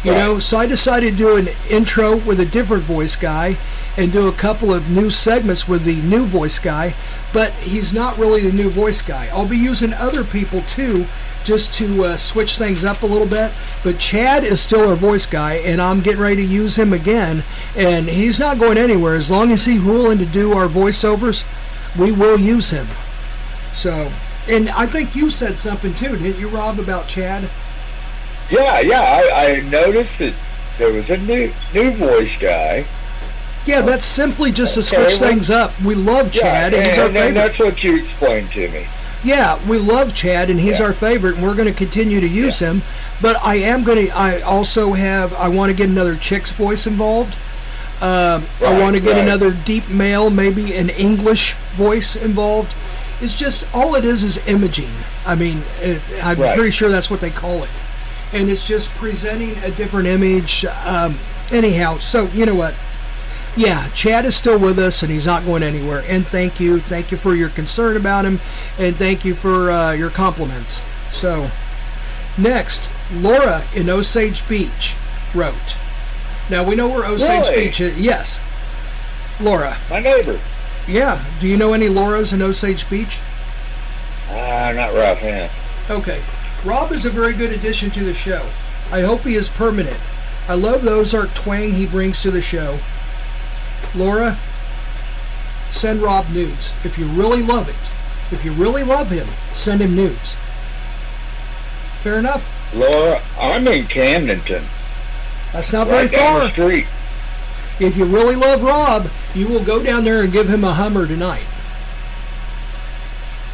You 0.03 0.11
Right. 0.11 0.19
know, 0.19 0.39
so 0.39 0.57
I 0.57 0.67
decided 0.67 1.11
to 1.11 1.17
do 1.17 1.35
an 1.35 1.49
intro 1.69 2.15
with 2.15 2.39
a 2.39 2.45
different 2.45 2.83
voice 2.83 3.15
guy 3.15 3.57
and 3.97 4.11
do 4.11 4.27
a 4.27 4.31
couple 4.31 4.73
of 4.73 4.89
new 4.89 5.09
segments 5.09 5.67
with 5.67 5.83
the 5.83 6.01
new 6.01 6.25
voice 6.25 6.59
guy, 6.59 6.93
but 7.33 7.53
he's 7.53 7.91
not 7.93 8.17
really 8.17 8.41
the 8.41 8.51
new 8.51 8.69
voice 8.69 9.01
guy. 9.01 9.29
I'll 9.33 9.47
be 9.47 9.57
using 9.57 9.93
other 9.93 10.23
people 10.23 10.61
too 10.61 11.07
just 11.43 11.73
to 11.75 12.03
uh, 12.03 12.17
switch 12.17 12.57
things 12.57 12.83
up 12.83 13.03
a 13.03 13.05
little 13.05 13.27
bit, 13.27 13.51
but 13.83 13.97
Chad 13.99 14.43
is 14.43 14.59
still 14.61 14.87
our 14.89 14.95
voice 14.95 15.25
guy 15.25 15.53
and 15.55 15.81
I'm 15.81 16.01
getting 16.01 16.21
ready 16.21 16.35
to 16.37 16.43
use 16.43 16.77
him 16.77 16.91
again 16.91 17.43
and 17.75 18.07
he's 18.09 18.39
not 18.39 18.59
going 18.59 18.77
anywhere 18.77 19.15
as 19.15 19.29
long 19.31 19.51
as 19.51 19.65
he's 19.65 19.81
willing 19.81 20.17
to 20.19 20.25
do 20.25 20.53
our 20.53 20.67
voiceovers, 20.67 21.45
we 21.97 22.11
will 22.11 22.39
use 22.39 22.71
him. 22.71 22.87
So, 23.75 24.11
and 24.47 24.69
I 24.69 24.85
think 24.85 25.15
you 25.15 25.29
said 25.29 25.59
something 25.59 25.93
too, 25.93 26.17
didn't 26.17 26.39
you, 26.39 26.47
Rob, 26.47 26.79
about 26.79 27.07
Chad? 27.07 27.49
Yeah, 28.49 28.79
yeah. 28.79 29.01
I, 29.01 29.45
I 29.57 29.59
noticed 29.69 30.17
that 30.19 30.33
there 30.77 30.91
was 30.93 31.09
a 31.09 31.17
new 31.17 31.51
new 31.73 31.91
voice 31.91 32.31
guy. 32.39 32.85
Yeah, 33.65 33.81
that's 33.81 34.05
simply 34.05 34.51
just 34.51 34.75
to 34.75 34.81
Okay, 34.81 35.07
switch 35.09 35.19
well- 35.19 35.29
things 35.29 35.49
up. 35.49 35.79
We 35.81 35.95
love 35.95 36.31
Chad, 36.31 36.73
yeah, 36.73 36.79
and 36.79 36.87
he's 36.89 36.97
our 36.99 37.05
and 37.05 37.13
favorite. 37.15 37.33
that's 37.33 37.59
what 37.59 37.83
you 37.83 37.95
explained 38.03 38.51
to 38.51 38.69
me. 38.69 38.87
Yeah, 39.23 39.59
we 39.67 39.79
love 39.79 40.13
Chad, 40.13 40.51
and 40.51 40.59
he's 40.59 40.79
Yeah. 40.79 40.85
our 40.85 40.93
favorite, 40.93 41.35
and 41.35 41.43
we're 41.43 41.55
going 41.55 41.67
to 41.67 41.73
continue 41.73 42.19
to 42.21 42.27
use 42.27 42.59
him. 42.59 42.83
But 43.23 43.37
I 43.43 43.55
am 43.55 43.83
going 43.83 44.05
to. 44.07 44.15
I 44.15 44.41
also 44.41 44.93
have. 44.93 45.33
I 45.33 45.47
want 45.47 45.71
to 45.71 45.75
get 45.75 45.89
another 45.89 46.15
chick's 46.15 46.51
voice 46.51 46.85
involved. 46.85 47.35
Um, 48.01 48.45
I 48.63 48.77
want 48.79 48.95
to 48.95 48.99
get 48.99 49.13
right. 49.13 49.23
another 49.23 49.51
deep 49.51 49.89
male, 49.89 50.29
maybe 50.29 50.75
an 50.75 50.89
English 50.89 51.55
voice 51.75 52.15
involved. 52.15 52.75
It's 53.21 53.35
just 53.35 53.65
all 53.73 53.95
it 53.95 54.03
is 54.05 54.23
is 54.23 54.45
imaging. 54.47 54.91
I 55.25 55.35
mean, 55.35 55.63
it, 55.79 56.01
I'm 56.21 56.39
Right. 56.39 56.55
pretty 56.55 56.71
sure 56.71 56.89
that's 56.89 57.09
what 57.09 57.21
they 57.21 57.29
call 57.29 57.63
it, 57.63 57.69
and 58.33 58.49
it's 58.49 58.65
just 58.67 58.89
presenting 58.91 59.57
a 59.63 59.71
different 59.71 60.07
image. 60.07 60.65
Um, 60.85 61.17
anyhow, 61.51 61.97
so 61.99 62.25
you 62.33 62.45
know 62.45 62.55
what? 62.55 62.75
Yeah, 63.57 63.87
Chad 63.93 64.25
is 64.25 64.35
still 64.35 64.59
with 64.59 64.77
us 64.77 65.01
and 65.01 65.09
he's 65.09 65.25
not 65.25 65.45
going 65.45 65.63
anywhere. 65.63 66.03
And 66.09 66.27
thank 66.27 66.59
you. 66.59 66.81
Thank 66.81 67.09
you 67.09 67.17
for 67.17 67.33
your 67.33 67.47
concern 67.47 67.95
about 67.95 68.25
him 68.25 68.41
and 68.77 68.93
thank 68.97 69.23
you 69.23 69.33
for 69.33 69.71
uh, 69.71 69.93
your 69.93 70.09
compliments. 70.09 70.81
So, 71.13 71.49
next, 72.37 72.89
Laura 73.13 73.63
in 73.73 73.89
Osage 73.89 74.45
Beach 74.49 74.97
wrote. 75.33 75.77
Now, 76.49 76.63
we 76.65 76.75
know 76.75 76.89
where 76.89 77.05
Osage 77.05 77.47
Really? 77.47 77.65
Beach 77.67 77.79
is. 77.79 77.97
Yes. 77.97 78.41
Laura. 79.39 79.77
My 79.89 79.99
neighbor. 80.01 80.37
Yeah. 80.87 81.23
Do 81.39 81.47
you 81.47 81.57
know 81.57 81.73
any 81.73 81.87
Lauras 81.87 82.33
in 82.33 82.41
Osage 82.41 82.89
Beach? 82.89 83.19
Ah, 84.29 84.71
not 84.75 84.93
rough 84.93 85.19
hand. 85.19 85.51
Okay. 85.89 86.21
Rob 86.63 86.91
is 86.91 87.05
a 87.05 87.09
very 87.09 87.33
good 87.33 87.51
addition 87.51 87.91
to 87.91 88.03
the 88.03 88.13
show. 88.13 88.49
I 88.91 89.01
hope 89.01 89.21
he 89.21 89.35
is 89.35 89.49
permanent. 89.49 89.99
I 90.47 90.53
love 90.55 90.83
the 90.83 90.91
Ozark 90.91 91.33
twang 91.33 91.71
he 91.73 91.85
brings 91.87 92.21
to 92.21 92.31
the 92.31 92.41
show. 92.41 92.79
Laura, 93.95 94.37
send 95.71 96.01
Rob 96.01 96.29
nudes. 96.29 96.73
If 96.83 96.97
you 96.97 97.05
really 97.05 97.41
love 97.41 97.67
it, 97.69 98.33
if 98.33 98.43
you 98.45 98.51
really 98.51 98.83
love 98.83 99.09
him, 99.09 99.27
send 99.53 99.81
him 99.81 99.95
nudes. 99.95 100.35
Fair 101.99 102.19
enough. 102.19 102.47
Laura, 102.75 103.21
I'm 103.39 103.67
in 103.67 103.85
Camdenton. 103.85 104.63
That's 105.53 105.71
not 105.71 105.87
Right 105.87 106.09
very 106.09 106.21
down 106.21 106.33
far. 106.39 106.43
the 106.47 106.51
street. 106.51 106.85
If 107.79 107.97
you 107.97 108.05
really 108.05 108.35
love 108.35 108.63
Rob, 108.63 109.09
you 109.33 109.47
will 109.47 109.63
go 109.63 109.83
down 109.83 110.03
there 110.05 110.21
and 110.23 110.31
give 110.31 110.47
him 110.47 110.63
a 110.63 110.73
Hummer 110.73 111.05
tonight. 111.05 111.45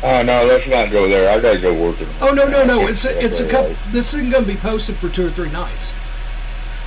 Oh 0.04 0.24
no, 0.24 0.46
let's 0.46 0.68
not 0.68 0.92
go 0.92 1.08
there. 1.08 1.30
I 1.30 1.40
gotta 1.40 1.60
go 1.60 1.74
work. 1.74 2.00
in- 2.02 2.08
Oh 2.22 2.34
no 2.34 2.48
no 2.48 2.66
no! 2.66 2.88
It's 2.88 3.06
a, 3.06 3.24
it's 3.24 3.40
a 3.40 3.48
couple. 3.48 3.76
This 3.90 4.14
isn't 4.16 4.32
going 4.32 4.46
to 4.46 4.50
be 4.52 4.58
posted 4.58 4.96
for 4.98 5.10
two 5.10 5.28
or 5.28 5.30
three 5.30 5.52
nights. 5.52 5.94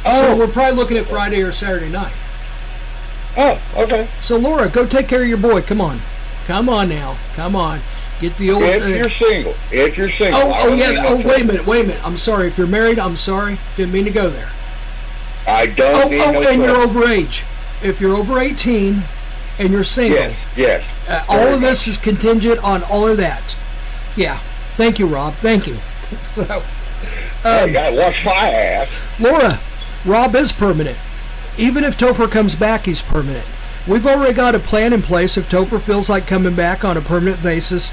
Oh, 0.04 0.20
So 0.20 0.36
we're 0.36 0.48
probably 0.48 0.74
looking 0.76 0.96
at 0.96 1.06
Friday 1.06 1.40
or 1.42 1.52
Saturday 1.52 1.88
night. 1.88 2.12
oh, 3.36 3.60
okay. 3.76 4.08
So 4.20 4.36
Laura, 4.36 4.68
go 4.68 4.84
take 4.84 5.06
care 5.08 5.22
of 5.22 5.28
your 5.28 5.38
boy. 5.38 5.62
Come 5.62 5.80
on, 5.80 6.00
come 6.46 6.68
on 6.68 6.88
now, 6.88 7.16
come 7.34 7.54
on. 7.54 7.80
Get 8.20 8.36
the 8.36 8.50
old. 8.50 8.64
If 8.64 8.82
uh, 8.82 8.86
you're 8.86 9.10
single, 9.10 9.54
if 9.70 9.96
you're 9.96 10.10
single. 10.10 10.40
oh 10.40 10.52
oh 10.64 10.74
yeah. 10.74 11.04
Oh 11.06 11.16
wait 11.24 11.42
a 11.42 11.44
minute. 11.44 11.66
Wait 11.66 11.84
a 11.84 11.88
minute. 11.88 12.04
I'm 12.04 12.16
sorry. 12.16 12.48
If 12.48 12.58
you're 12.58 12.66
married, 12.66 12.98
I'm 12.98 13.16
sorry. 13.16 13.58
Didn't 13.76 13.92
mean 13.92 14.04
to 14.06 14.10
go 14.10 14.28
there. 14.28 14.50
I 15.46 15.66
don't 15.66 15.94
Oh 15.94 16.08
oh, 16.24 16.32
no 16.40 16.48
and 16.50 16.62
you're 16.62 16.74
trouble. 16.74 16.98
over 16.98 17.08
age. 17.08 17.44
If 17.82 18.00
you're 18.00 18.16
over 18.16 18.38
18 18.38 19.02
and 19.58 19.70
you're 19.72 19.84
single, 19.84 20.18
Yes, 20.18 20.36
yes. 20.56 20.84
uh, 21.08 21.24
all 21.28 21.54
of 21.54 21.60
this 21.60 21.86
is 21.86 21.98
contingent 21.98 22.62
on 22.64 22.82
all 22.84 23.06
of 23.08 23.16
that. 23.18 23.56
Yeah. 24.16 24.38
Thank 24.74 24.98
you, 24.98 25.06
Rob. 25.06 25.34
Thank 25.34 25.66
you. 25.66 25.76
So, 26.22 26.62
um, 27.44 27.68
you 27.68 27.74
gotta 27.74 27.96
wash 27.96 28.24
my 28.24 28.50
ass. 28.50 28.88
Laura, 29.20 29.60
Rob 30.04 30.34
is 30.36 30.52
permanent. 30.52 30.96
Even 31.58 31.84
if 31.84 31.96
Topher 31.98 32.30
comes 32.30 32.54
back, 32.54 32.86
he's 32.86 33.02
permanent. 33.02 33.44
We've 33.86 34.06
already 34.06 34.32
got 34.32 34.54
a 34.54 34.58
plan 34.58 34.92
in 34.94 35.02
place. 35.02 35.36
If 35.36 35.48
Topher 35.50 35.80
feels 35.80 36.08
like 36.08 36.26
coming 36.26 36.54
back 36.54 36.84
on 36.84 36.96
a 36.96 37.00
permanent 37.02 37.42
basis, 37.42 37.92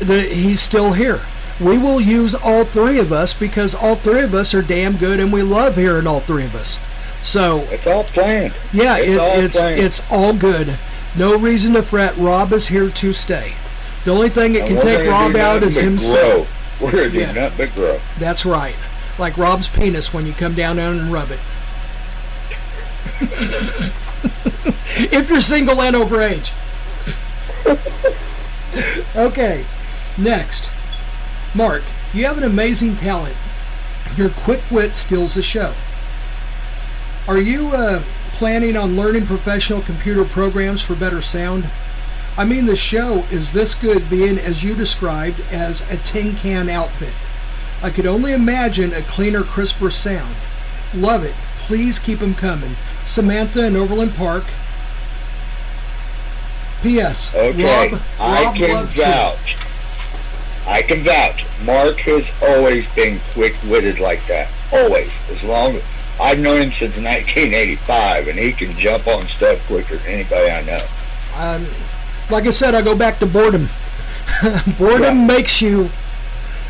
that 0.00 0.30
he's 0.30 0.60
still 0.60 0.92
here. 0.92 1.20
We 1.60 1.76
will 1.78 2.00
use 2.00 2.34
all 2.34 2.64
three 2.64 2.98
of 3.00 3.12
us 3.12 3.34
because 3.34 3.74
all 3.74 3.96
three 3.96 4.22
of 4.22 4.34
us 4.34 4.54
are 4.54 4.62
damn 4.62 4.96
good, 4.96 5.18
and 5.18 5.32
we 5.32 5.42
love 5.42 5.76
hearing 5.76 6.06
all 6.06 6.20
three 6.20 6.44
of 6.44 6.54
us. 6.54 6.78
So 7.22 7.60
It's 7.70 7.86
all 7.86 8.04
planned. 8.04 8.52
yeah, 8.72 8.96
it's 8.98 9.12
it, 9.12 9.18
all 9.18 9.38
it's 9.38 9.58
planned. 9.58 9.80
it's 9.80 10.02
all 10.10 10.32
good. 10.34 10.76
No 11.16 11.38
reason 11.38 11.74
to 11.74 11.82
fret. 11.82 12.16
Rob 12.16 12.52
is 12.52 12.68
here 12.68 12.88
to 12.90 13.12
stay. 13.12 13.54
The 14.04 14.10
only 14.10 14.28
thing 14.30 14.54
that 14.54 14.60
And 14.68 14.68
can 14.68 14.80
take 14.80 15.08
Rob 15.08 15.36
out 15.36 15.62
is 15.62 15.76
himself. 15.76 16.48
Grow. 16.78 16.86
We're 16.88 16.92
gonna 16.92 17.10
do 17.10 17.18
Yeah. 17.20 17.32
nothing 17.32 17.66
but 17.66 17.74
grow. 17.74 18.00
That's 18.18 18.44
right. 18.44 18.74
Like 19.18 19.36
Rob's 19.38 19.68
penis 19.68 20.12
when 20.12 20.26
you 20.26 20.32
come 20.32 20.54
down 20.54 20.78
and 20.78 21.12
rub 21.12 21.30
it. 21.30 21.38
if 24.96 25.28
you're 25.30 25.40
single 25.40 25.80
and 25.80 25.94
over 25.94 26.20
age. 26.20 26.52
okay. 29.16 29.64
Next. 30.18 30.70
Mark, 31.54 31.82
You 32.12 32.24
have 32.26 32.36
an 32.38 32.44
amazing 32.44 32.96
talent. 32.96 33.36
Your 34.16 34.30
quick 34.30 34.62
wit 34.70 34.96
steals 34.96 35.34
the 35.34 35.42
show. 35.42 35.72
Are 37.28 37.38
you 37.38 37.68
uh, 37.68 38.02
planning 38.32 38.76
on 38.76 38.96
learning 38.96 39.26
professional 39.26 39.80
computer 39.80 40.24
programs 40.24 40.82
for 40.82 40.94
better 40.96 41.22
sound? 41.22 41.70
I 42.36 42.44
mean, 42.44 42.66
the 42.66 42.76
show 42.76 43.24
is 43.30 43.52
this 43.52 43.74
good 43.74 44.08
being, 44.10 44.38
as 44.38 44.64
you 44.64 44.74
described, 44.74 45.40
as 45.52 45.88
a 45.90 45.98
tin 45.98 46.34
can 46.34 46.68
outfit. 46.68 47.14
I 47.82 47.90
could 47.90 48.06
only 48.06 48.32
imagine 48.32 48.92
a 48.92 49.02
cleaner, 49.02 49.42
crisper 49.42 49.90
sound. 49.90 50.34
Love 50.94 51.24
it. 51.24 51.34
Please 51.58 51.98
keep 51.98 52.18
them 52.20 52.34
coming. 52.34 52.74
Samantha 53.04 53.66
in 53.66 53.76
Overland 53.76 54.14
Park. 54.14 54.44
P.S. 56.82 57.32
Okay, 57.34 57.90
Rob, 57.90 58.00
I 58.18 58.44
Rob 58.44 58.56
can 58.56 58.72
loved 58.72 58.96
you. 58.96 59.02
vouch. 59.04 59.56
I 60.66 60.82
can 60.82 61.02
vouch. 61.04 61.44
Mark 61.64 61.98
has 62.00 62.24
always 62.42 62.84
been 62.94 63.20
quick-witted 63.32 64.00
like 64.00 64.26
that. 64.26 64.48
Always. 64.72 65.10
As 65.30 65.42
long 65.44 65.76
as 65.76 65.82
I've 66.20 66.38
known 66.38 66.58
him 66.62 66.70
since 66.72 66.94
1985, 66.96 68.28
and 68.28 68.38
he 68.38 68.52
can 68.52 68.72
jump 68.78 69.06
on 69.06 69.22
stuff 69.28 69.58
quicker 69.66 69.96
than 69.96 70.06
anybody 70.06 70.50
I 70.50 70.62
know. 70.62 70.78
Um, 71.36 71.66
like 72.30 72.46
I 72.46 72.50
said, 72.50 72.74
I 72.74 72.82
go 72.82 72.96
back 72.96 73.18
to 73.20 73.26
boredom. 73.26 73.68
boredom 74.78 75.18
Yeah. 75.20 75.26
makes 75.26 75.60
you 75.62 75.90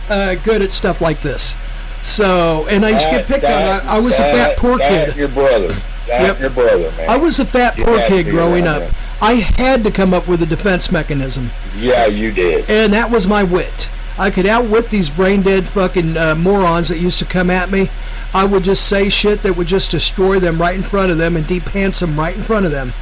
uh, 0.08 0.34
good 0.36 0.62
at 0.62 0.72
stuff 0.72 1.00
like 1.00 1.20
this. 1.20 1.54
So, 2.02 2.66
and 2.68 2.84
I 2.84 2.90
used 2.90 3.04
to 3.04 3.10
get 3.10 3.28
That- 3.28 3.40
picked 3.40 3.44
on. 3.44 3.52
I, 3.88 3.96
I 3.96 3.98
was 4.00 4.14
a 4.14 4.22
fat 4.24 4.56
poor 4.56 4.78
that 4.78 5.08
kid. 5.10 5.16
Your 5.16 5.28
brother. 5.28 5.68
That 6.08 6.22
Yep. 6.22 6.40
your 6.40 6.50
brother, 6.50 6.90
man. 6.96 7.08
I 7.08 7.16
was 7.16 7.38
a 7.38 7.44
fat 7.46 7.78
You 7.78 7.84
poor 7.84 8.00
kid 8.06 8.26
growing 8.30 8.66
up. 8.66 8.80
that. 8.82 8.94
I 9.20 9.34
had 9.34 9.84
to 9.84 9.90
come 9.92 10.12
up 10.12 10.26
with 10.26 10.42
a 10.42 10.46
defense 10.46 10.90
mechanism, 10.90 11.50
Yeah, 11.76 12.06
you 12.06 12.32
did. 12.32 12.68
and 12.68 12.92
that 12.92 13.08
was 13.10 13.26
my 13.28 13.44
wit. 13.44 13.88
I 14.18 14.30
could 14.30 14.46
outwit 14.46 14.90
these 14.90 15.10
brain 15.10 15.42
dead 15.42 15.68
fucking 15.68 16.16
uh, 16.16 16.34
morons 16.34 16.88
that 16.88 16.98
used 16.98 17.18
to 17.20 17.24
come 17.24 17.50
at 17.50 17.70
me. 17.70 17.90
I 18.34 18.44
would 18.44 18.64
just 18.64 18.86
say 18.86 19.08
shit 19.08 19.42
that 19.42 19.56
would 19.56 19.66
just 19.66 19.90
destroy 19.90 20.38
them 20.38 20.60
right 20.60 20.74
in 20.74 20.82
front 20.82 21.10
of 21.10 21.18
them 21.18 21.36
and 21.36 21.46
deep 21.46 21.64
pants 21.64 22.00
them 22.00 22.18
right 22.18 22.36
in 22.36 22.42
front 22.42 22.66
of 22.66 22.72
them. 22.72 22.92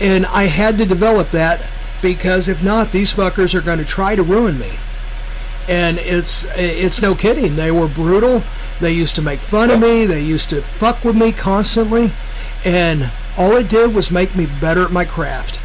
And 0.00 0.26
I 0.26 0.44
had 0.44 0.78
to 0.78 0.86
develop 0.86 1.30
that 1.30 1.64
because 2.02 2.48
if 2.48 2.62
not, 2.62 2.92
these 2.92 3.12
fuckers 3.12 3.54
are 3.54 3.60
going 3.60 3.78
to 3.78 3.84
try 3.84 4.16
to 4.16 4.22
ruin 4.22 4.58
me. 4.58 4.72
And 5.68 5.98
it's 5.98 6.44
it's 6.56 7.00
no 7.00 7.14
kidding. 7.14 7.56
They 7.56 7.70
were 7.70 7.86
brutal. 7.86 8.42
They 8.80 8.92
used 8.92 9.14
to 9.16 9.22
make 9.22 9.40
fun 9.40 9.70
of 9.70 9.78
me. 9.78 10.06
They 10.06 10.22
used 10.22 10.50
to 10.50 10.62
fuck 10.62 11.04
with 11.04 11.16
me 11.16 11.32
constantly. 11.32 12.12
And 12.64 13.10
all 13.36 13.56
it 13.56 13.68
did 13.68 13.94
was 13.94 14.10
make 14.10 14.34
me 14.34 14.46
better 14.60 14.84
at 14.84 14.90
my 14.90 15.04
craft. 15.04 15.60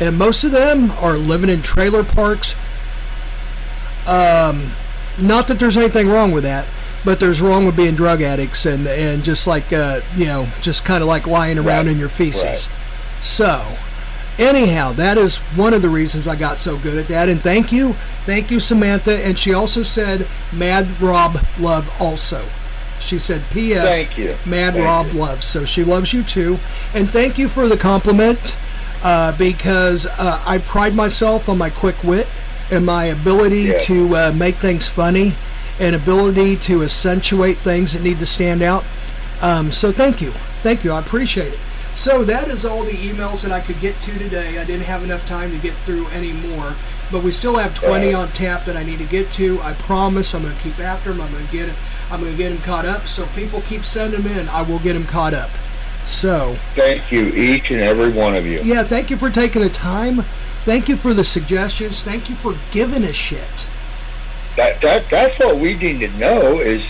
And 0.00 0.18
most 0.18 0.44
of 0.44 0.52
them 0.52 0.90
are 0.92 1.16
living 1.16 1.50
in 1.50 1.62
trailer 1.62 2.04
parks, 2.04 2.54
not 4.06 5.48
that 5.48 5.58
there's 5.58 5.76
anything 5.76 6.08
wrong 6.08 6.32
with 6.32 6.42
that, 6.44 6.66
but 7.04 7.20
there's 7.20 7.40
wrong 7.40 7.66
with 7.66 7.76
being 7.76 7.94
drug 7.94 8.22
addicts 8.22 8.66
and 8.66 8.86
and 8.86 9.22
just 9.24 9.46
like 9.46 9.72
uh, 9.72 10.00
you 10.16 10.26
know, 10.26 10.48
just 10.60 10.84
kind 10.84 11.02
of 11.02 11.08
like 11.08 11.26
lying 11.26 11.58
around 11.58 11.86
Right, 11.86 11.92
in 11.92 11.98
your 11.98 12.08
feces. 12.08 12.44
right. 12.44 12.68
So, 13.22 13.76
anyhow, 14.38 14.92
that 14.94 15.16
is 15.16 15.38
one 15.56 15.72
of 15.74 15.82
the 15.82 15.88
reasons 15.88 16.26
I 16.28 16.36
got 16.36 16.58
so 16.58 16.76
good 16.78 16.98
at 16.98 17.08
that. 17.08 17.28
And 17.28 17.40
thank 17.42 17.72
you, 17.72 17.94
thank 18.26 18.50
you, 18.50 18.60
Samantha. 18.60 19.24
And 19.24 19.38
she 19.38 19.54
also 19.54 19.82
said, 19.82 20.26
"Mad 20.52 21.00
Rob 21.00 21.38
love 21.58 21.90
also." 22.00 22.44
She 23.00 23.18
said, 23.18 23.42
"P.S. 23.50 23.96
Thank 23.96 24.18
you. 24.18 24.36
Mad 24.46 24.74
Thank 24.74 24.84
Rob 24.84 25.06
you. 25.08 25.20
loves." 25.20 25.44
So 25.46 25.64
she 25.64 25.84
loves 25.84 26.12
you 26.12 26.22
too. 26.22 26.58
And 26.94 27.08
thank 27.10 27.38
you 27.38 27.48
for 27.48 27.68
the 27.68 27.76
compliment 27.76 28.56
uh, 29.02 29.36
because 29.36 30.06
uh, 30.06 30.42
I 30.46 30.58
pride 30.58 30.94
myself 30.94 31.48
on 31.48 31.58
my 31.58 31.70
quick 31.70 32.02
wit 32.02 32.26
and 32.70 32.84
my 32.86 33.04
ability 33.06 33.62
Yeah. 33.62 33.78
to 33.80 34.16
uh, 34.16 34.32
make 34.34 34.56
things 34.56 34.86
funny 34.88 35.34
and 35.78 35.94
ability 35.96 36.56
to 36.56 36.82
accentuate 36.82 37.58
things 37.58 37.92
that 37.92 38.02
need 38.02 38.18
to 38.20 38.26
stand 38.26 38.62
out. 38.62 38.84
Um, 39.42 39.72
so 39.72 39.90
thank 39.92 40.20
you. 40.20 40.30
Thank 40.62 40.84
you. 40.84 40.92
I 40.92 41.00
appreciate 41.00 41.52
it. 41.52 41.58
So 41.94 42.24
that 42.24 42.48
is 42.48 42.64
all 42.64 42.82
the 42.84 42.92
emails 42.92 43.42
that 43.42 43.52
I 43.52 43.60
could 43.60 43.78
get 43.80 44.00
to 44.00 44.18
today. 44.18 44.58
I 44.58 44.64
didn't 44.64 44.84
have 44.84 45.04
enough 45.04 45.26
time 45.28 45.50
to 45.52 45.58
get 45.58 45.74
through 45.84 46.06
any 46.08 46.32
more, 46.32 46.74
but 47.12 47.22
we 47.22 47.30
still 47.30 47.56
have 47.56 47.72
20 47.74 48.12
on 48.14 48.28
tap 48.32 48.64
that 48.64 48.76
I 48.76 48.82
need 48.82 48.98
to 48.98 49.04
get 49.04 49.30
to. 49.32 49.60
I 49.62 49.74
promise 49.74 50.34
I'm 50.34 50.42
going 50.42 50.56
to 50.56 50.62
keep 50.62 50.80
after 50.80 51.10
them. 51.12 51.20
I'm 51.20 51.30
going 51.32 51.46
to 51.46 51.52
get 51.52 51.68
I'm 52.10 52.20
going 52.20 52.32
to 52.32 52.38
get 52.38 52.48
them 52.50 52.58
caught 52.62 52.84
up. 52.84 53.06
So 53.06 53.26
people 53.34 53.60
keep 53.62 53.84
sending 53.84 54.22
them 54.22 54.32
in. 54.38 54.48
I 54.48 54.62
will 54.62 54.78
get 54.80 54.94
them 54.94 55.04
caught 55.06 55.34
up. 55.34 55.50
So 56.04 56.56
Thank 56.74 57.10
you, 57.12 57.28
each 57.28 57.70
and 57.70 57.80
every 57.80 58.10
one 58.10 58.34
of 58.34 58.44
you. 58.44 58.60
yeah, 58.62 58.82
thank 58.82 59.08
you 59.10 59.16
for 59.16 59.30
taking 59.30 59.62
the 59.62 59.70
time. 59.70 60.24
Thank 60.64 60.88
you 60.88 60.96
for 60.96 61.12
the 61.12 61.24
suggestions. 61.24 62.02
Thank 62.02 62.30
you 62.30 62.36
for 62.36 62.54
giving 62.70 63.04
a 63.04 63.12
shit. 63.12 63.66
That, 64.56 64.80
that 64.80 65.10
that's 65.10 65.38
what 65.38 65.56
we 65.56 65.74
need 65.74 66.00
to 66.00 66.08
know 66.16 66.58
is 66.60 66.82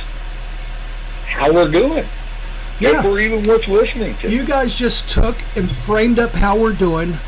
how 1.27 1.53
we're 1.53 1.71
doing. 1.71 2.07
Yeah. 2.79 2.99
If 2.99 3.05
we're 3.05 3.21
even 3.21 3.47
worth 3.47 3.67
listening 3.67 4.17
to. 4.19 4.31
You 4.31 4.45
guys 4.45 4.75
just 4.75 5.09
took 5.09 5.37
and 5.57 5.75
framed 5.75 6.19
up 6.19 6.33
how 6.33 6.59
we're 6.59 6.73
doing 6.73 7.19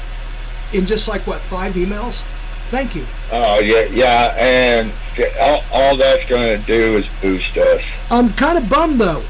in 0.72 0.86
just 0.86 1.08
like 1.08 1.26
what 1.26 1.40
five 1.40 1.74
emails. 1.74 2.22
Thank 2.68 2.94
you. 2.94 3.06
Oh 3.30 3.60
yeah, 3.60 3.84
yeah, 3.84 4.34
and 4.38 4.92
all, 5.40 5.62
all 5.72 5.96
that's 5.96 6.28
going 6.28 6.60
to 6.60 6.66
do 6.66 6.98
is 6.98 7.06
boost 7.22 7.56
us. 7.56 7.82
I'm 8.10 8.32
kind 8.34 8.58
of 8.58 8.68
bummed 8.68 9.00
though. 9.00 9.24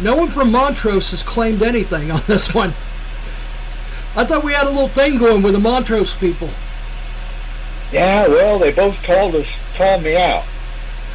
No 0.00 0.16
one 0.16 0.28
from 0.28 0.50
Montrose 0.50 1.10
has 1.10 1.22
claimed 1.22 1.62
anything 1.62 2.10
on 2.10 2.22
this 2.26 2.54
one. 2.54 2.74
I 4.16 4.24
thought 4.24 4.42
we 4.44 4.52
had 4.52 4.66
a 4.66 4.70
little 4.70 4.88
thing 4.88 5.18
going 5.18 5.42
with 5.42 5.52
the 5.54 5.60
Montrose 5.60 6.14
people. 6.14 6.50
Yeah, 7.92 8.28
well, 8.28 8.58
they 8.58 8.72
both 8.72 9.00
called 9.02 9.34
us, 9.34 9.46
called 9.76 10.02
me 10.02 10.16
out. 10.16 10.44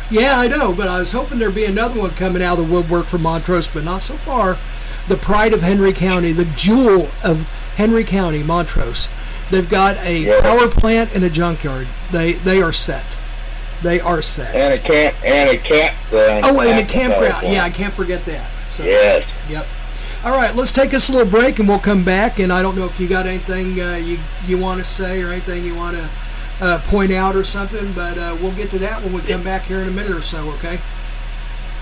Yeah, 0.10 0.38
I 0.38 0.48
know, 0.48 0.74
but 0.74 0.88
I 0.88 1.00
was 1.00 1.12
hoping 1.14 1.40
there'd 1.40 1.56
be 1.56 1.66
another 1.66 2.00
one 2.00 2.12
coming 2.12 2.42
out 2.42 2.60
of 2.60 2.68
the 2.68 2.74
woodwork 2.74 3.06
from 3.08 3.24
Montrose, 3.24 3.68
but 3.68 3.84
not 3.84 4.02
so 4.02 4.16
far. 4.18 4.58
The 5.08 5.18
pride 5.18 5.54
of 5.54 5.62
Henry 5.62 5.94
County, 5.94 6.32
the 6.32 6.46
jewel 6.46 7.10
of 7.24 7.42
Henry 7.78 8.04
County, 8.04 8.44
Montrose. 8.44 9.08
They've 9.52 9.70
got 9.70 9.98
a 9.98 10.18
Yeah. 10.18 10.42
power 10.42 10.68
plant 10.68 11.12
and 11.14 11.24
a 11.24 11.30
junkyard. 11.30 11.88
They 12.12 12.34
they 12.34 12.62
are 12.62 12.74
set. 12.74 13.18
They 13.84 14.00
are 14.00 14.22
set. 14.22 14.56
And 14.56 14.74
a 14.74 14.80
camp, 14.80 15.16
and 15.24 15.50
a 15.50 15.58
campground. 15.58 16.46
Oh, 16.46 16.62
and 16.62 16.80
a 16.80 16.84
campground. 16.84 17.48
Yeah, 17.48 17.64
I 17.64 17.70
can't 17.70 17.94
forget 17.94 18.26
that. 18.26 18.50
So, 18.68 18.84
Yes. 18.84 19.24
Yep. 19.50 19.68
All 20.26 20.36
right, 20.36 20.56
let's 20.56 20.72
take 20.72 20.96
us 20.96 21.08
a 21.08 21.12
little 21.12 21.30
break 21.30 21.60
and 21.60 21.68
we'll 21.68 21.78
come 21.78 22.04
back. 22.04 22.40
And 22.40 22.52
I 22.52 22.64
don't 22.64 22.76
know 22.76 22.86
if 22.86 23.00
you 23.00 23.08
got 23.08 23.28
anything 23.28 23.80
uh, 23.80 23.98
you 23.98 24.18
you 24.48 24.58
want 24.58 24.80
to 24.80 24.84
say 24.84 25.22
or 25.22 25.30
anything 25.30 25.64
you 25.64 25.76
want 25.76 25.98
to 25.98 26.10
uh, 26.62 26.80
point 26.86 27.12
out 27.12 27.36
or 27.36 27.44
something, 27.44 27.94
but 27.94 28.18
uh, 28.18 28.36
we'll 28.42 28.56
get 28.56 28.72
to 28.72 28.80
that 28.80 29.04
when 29.04 29.14
we 29.14 29.22
come 29.22 29.44
back 29.44 29.66
here 29.66 29.82
in 29.82 29.88
a 29.88 29.92
minute 29.92 30.10
or 30.10 30.22
so. 30.22 30.50
Okay. 30.54 30.80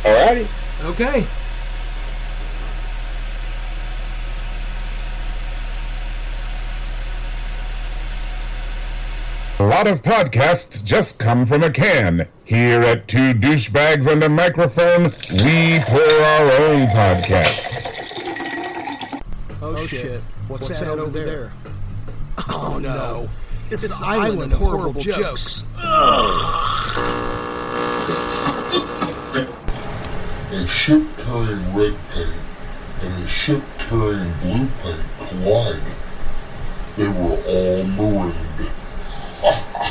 Alrighty. 0.02 0.50
Okay. 0.84 1.26
A 9.60 9.64
lot 9.64 9.88
of 9.88 10.02
podcasts 10.02 10.84
just 10.84 11.18
come 11.18 11.46
from 11.46 11.64
a 11.64 11.72
can. 11.72 12.28
Here 12.44 12.82
at 12.82 13.08
Two 13.08 13.34
Douchebags 13.34 14.12
and 14.12 14.22
a 14.22 14.28
Microphone, 14.28 15.04
we 15.04 15.80
pour 15.88 16.26
our 16.26 16.52
own 16.52 16.88
podcasts. 16.88 18.13
Oh, 19.66 19.76
oh, 19.78 19.80
shit. 19.88 20.22
What's, 20.50 20.68
that, 20.68 20.90
over 20.90 21.10
there? 21.10 21.54
Oh, 22.50 22.74
oh 22.74 22.80
no. 22.80 23.30
It's, 23.72 23.84
this 23.84 24.02
island 24.02 24.52
of 24.52 24.60
horrible 24.60 25.00
jokes. 25.00 25.64
A 30.52 30.68
ship 30.68 31.04
carrying 31.18 31.74
red 31.74 31.96
paint 32.12 32.36
and 33.04 33.24
a 33.24 33.28
ship 33.30 33.64
carrying 33.78 34.34
blue 34.42 34.68
paint 34.82 35.00
collide. 35.30 35.82
They 36.98 37.08
were 37.08 37.38
all 37.48 37.86
marooned. 37.86 38.36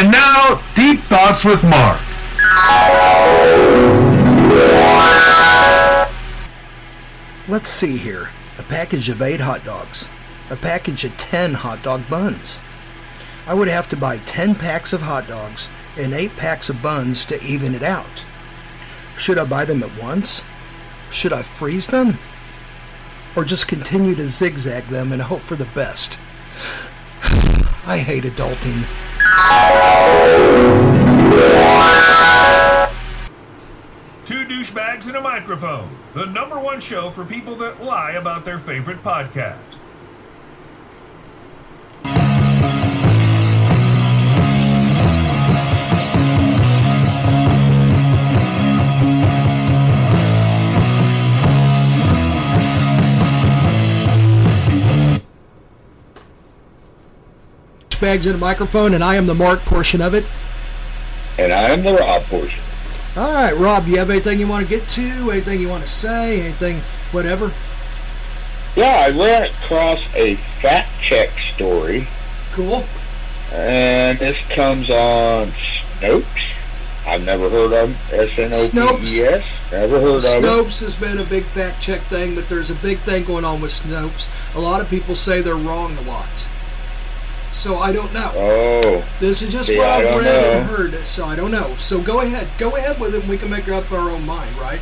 And 0.00 0.12
now, 0.12 0.62
Deep 0.90 1.02
Thoughts 1.02 1.44
with 1.44 1.62
Mark. 1.62 2.00
Let's 7.46 7.68
see 7.68 7.96
here. 7.96 8.30
A 8.58 8.64
package 8.64 9.08
of 9.08 9.22
eight 9.22 9.40
hot 9.40 9.64
dogs. 9.64 10.08
A 10.50 10.56
package 10.56 11.04
of 11.04 11.16
ten 11.16 11.54
hot 11.54 11.84
dog 11.84 12.08
buns. 12.10 12.58
I 13.46 13.54
would 13.54 13.68
have 13.68 13.88
to 13.90 13.96
buy 13.96 14.18
ten 14.18 14.56
packs 14.56 14.92
of 14.92 15.02
hot 15.02 15.28
dogs 15.28 15.68
and 15.96 16.12
eight 16.12 16.36
packs 16.36 16.68
of 16.68 16.82
buns 16.82 17.24
to 17.26 17.40
even 17.40 17.76
it 17.76 17.84
out. 17.84 18.24
Should 19.16 19.38
I 19.38 19.44
buy 19.44 19.64
them 19.64 19.84
at 19.84 20.02
once? 20.02 20.42
Should 21.12 21.32
I 21.32 21.42
freeze 21.42 21.86
them? 21.86 22.18
Or 23.36 23.44
just 23.44 23.68
continue 23.68 24.16
to 24.16 24.26
zigzag 24.26 24.86
them 24.86 25.12
and 25.12 25.22
hope 25.22 25.42
for 25.42 25.54
the 25.54 25.66
best? 25.66 26.18
I 27.86 27.98
hate 28.04 28.24
adulting. 28.24 28.86
Two 34.24 34.44
douchebags 34.44 35.06
and 35.06 35.16
a 35.16 35.20
microphone, 35.20 35.88
the 36.14 36.26
number 36.26 36.58
one 36.58 36.80
show 36.80 37.10
for 37.10 37.24
people 37.24 37.56
that 37.56 37.82
lie 37.82 38.12
about 38.12 38.44
their 38.44 38.58
favorite 38.58 39.02
podcast. 39.02 39.78
Douchebags 58.00 58.26
in 58.26 58.34
a 58.34 58.38
microphone, 58.38 58.94
and 58.94 59.04
I 59.04 59.16
am 59.16 59.26
the 59.26 59.34
Mark 59.34 59.60
portion 59.60 60.00
of 60.00 60.14
it. 60.14 60.24
And 61.38 61.52
I 61.52 61.70
am 61.70 61.82
the 61.82 61.94
Rob 61.94 62.22
portion. 62.24 62.60
All 63.16 63.32
right, 63.32 63.56
Rob, 63.56 63.86
you 63.86 63.98
have 63.98 64.10
anything 64.10 64.38
you 64.38 64.46
want 64.46 64.64
to 64.64 64.68
get 64.68 64.88
to? 64.90 65.30
Anything 65.30 65.60
you 65.60 65.68
want 65.68 65.82
to 65.84 65.88
say? 65.90 66.40
Anything, 66.40 66.80
whatever? 67.12 67.52
Yeah, 68.76 69.04
I 69.06 69.10
ran 69.10 69.42
across 69.50 70.00
a 70.14 70.36
fact 70.62 70.88
check 71.02 71.30
story, 71.54 72.06
Cool. 72.52 72.84
and 73.52 74.18
this 74.18 74.36
comes 74.50 74.88
on 74.90 75.52
Snopes. 75.98 76.24
I've 77.04 77.24
never 77.24 77.48
heard 77.50 77.72
of 77.72 77.90
SNOP. 78.10 78.12
S 78.12 78.38
N 78.38 78.78
O 78.78 78.96
P 78.98 79.02
S. 79.04 79.16
Yes, 79.16 79.44
never 79.72 80.00
heard 80.00 80.16
of 80.18 80.24
it. 80.24 80.44
Snopes 80.44 80.80
has 80.82 80.94
been 80.94 81.18
a 81.18 81.24
big 81.24 81.44
fact 81.44 81.80
check 81.82 82.02
thing, 82.02 82.36
but 82.36 82.48
there's 82.48 82.70
a 82.70 82.74
big 82.76 82.98
thing 82.98 83.24
going 83.24 83.44
on 83.44 83.60
with 83.60 83.72
Snopes. 83.72 84.28
A 84.54 84.60
lot 84.60 84.80
of 84.80 84.88
people 84.88 85.16
say 85.16 85.40
they're 85.40 85.56
wrong 85.56 85.96
a 85.98 86.02
lot. 86.02 86.28
So 87.52 87.76
I 87.76 87.92
don't 87.92 88.12
know. 88.14 88.32
Oh, 88.34 89.04
This 89.20 89.42
is 89.42 89.50
just 89.52 89.66
See, 89.66 89.76
what 89.76 89.86
I 89.86 89.96
I've 90.08 90.18
read 90.22 90.24
know. 90.24 90.50
and 90.60 90.66
heard, 90.68 91.06
so 91.06 91.24
I 91.26 91.36
don't 91.36 91.50
know. 91.50 91.74
So 91.76 92.00
go 92.00 92.20
ahead. 92.20 92.48
Go 92.58 92.76
ahead 92.76 92.98
with 93.00 93.14
it 93.14 93.20
and 93.20 93.28
we 93.28 93.36
can 93.36 93.50
make 93.50 93.68
up 93.68 93.90
our 93.92 94.10
own 94.10 94.24
mind, 94.24 94.56
right? 94.56 94.80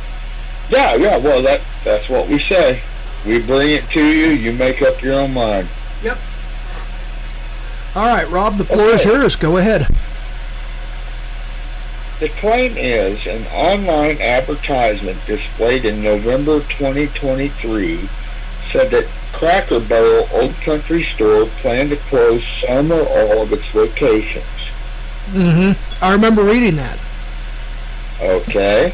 yeah, 0.69 0.93
yeah. 0.95 1.17
Well, 1.17 1.41
that 1.41 1.61
that's 1.83 2.07
what 2.09 2.29
we 2.29 2.37
say. 2.39 2.81
We 3.25 3.39
bring 3.39 3.71
it 3.71 3.89
to 3.89 4.05
you. 4.05 4.27
You 4.27 4.53
make 4.53 4.81
up 4.81 5.01
your 5.01 5.15
own 5.19 5.33
mind. 5.33 5.67
Yep. 6.03 6.17
All 7.95 8.05
right, 8.07 8.29
Rob, 8.29 8.57
the 8.57 8.63
floor 8.65 8.89
is 8.91 9.03
yours. 9.03 9.35
Go 9.35 9.57
ahead. 9.57 9.87
The 12.19 12.29
claim 12.29 12.77
is 12.77 13.25
an 13.25 13.45
online 13.47 14.21
advertisement 14.21 15.17
displayed 15.25 15.85
in 15.85 16.03
November 16.03 16.59
2023 16.59 18.07
said 18.71 18.91
that 18.91 19.05
Cracker 19.33 19.79
Barrel 19.79 20.27
Old 20.31 20.53
Country 20.55 21.03
Store 21.03 21.45
planned 21.61 21.91
to 21.91 21.97
close 21.97 22.43
some 22.65 22.91
or 22.91 23.01
all 23.01 23.41
of 23.43 23.53
its 23.53 23.73
locations. 23.73 24.43
Mm-hmm. 25.31 26.03
I 26.03 26.11
remember 26.13 26.43
reading 26.43 26.75
that. 26.77 26.99
Okay. 28.21 28.93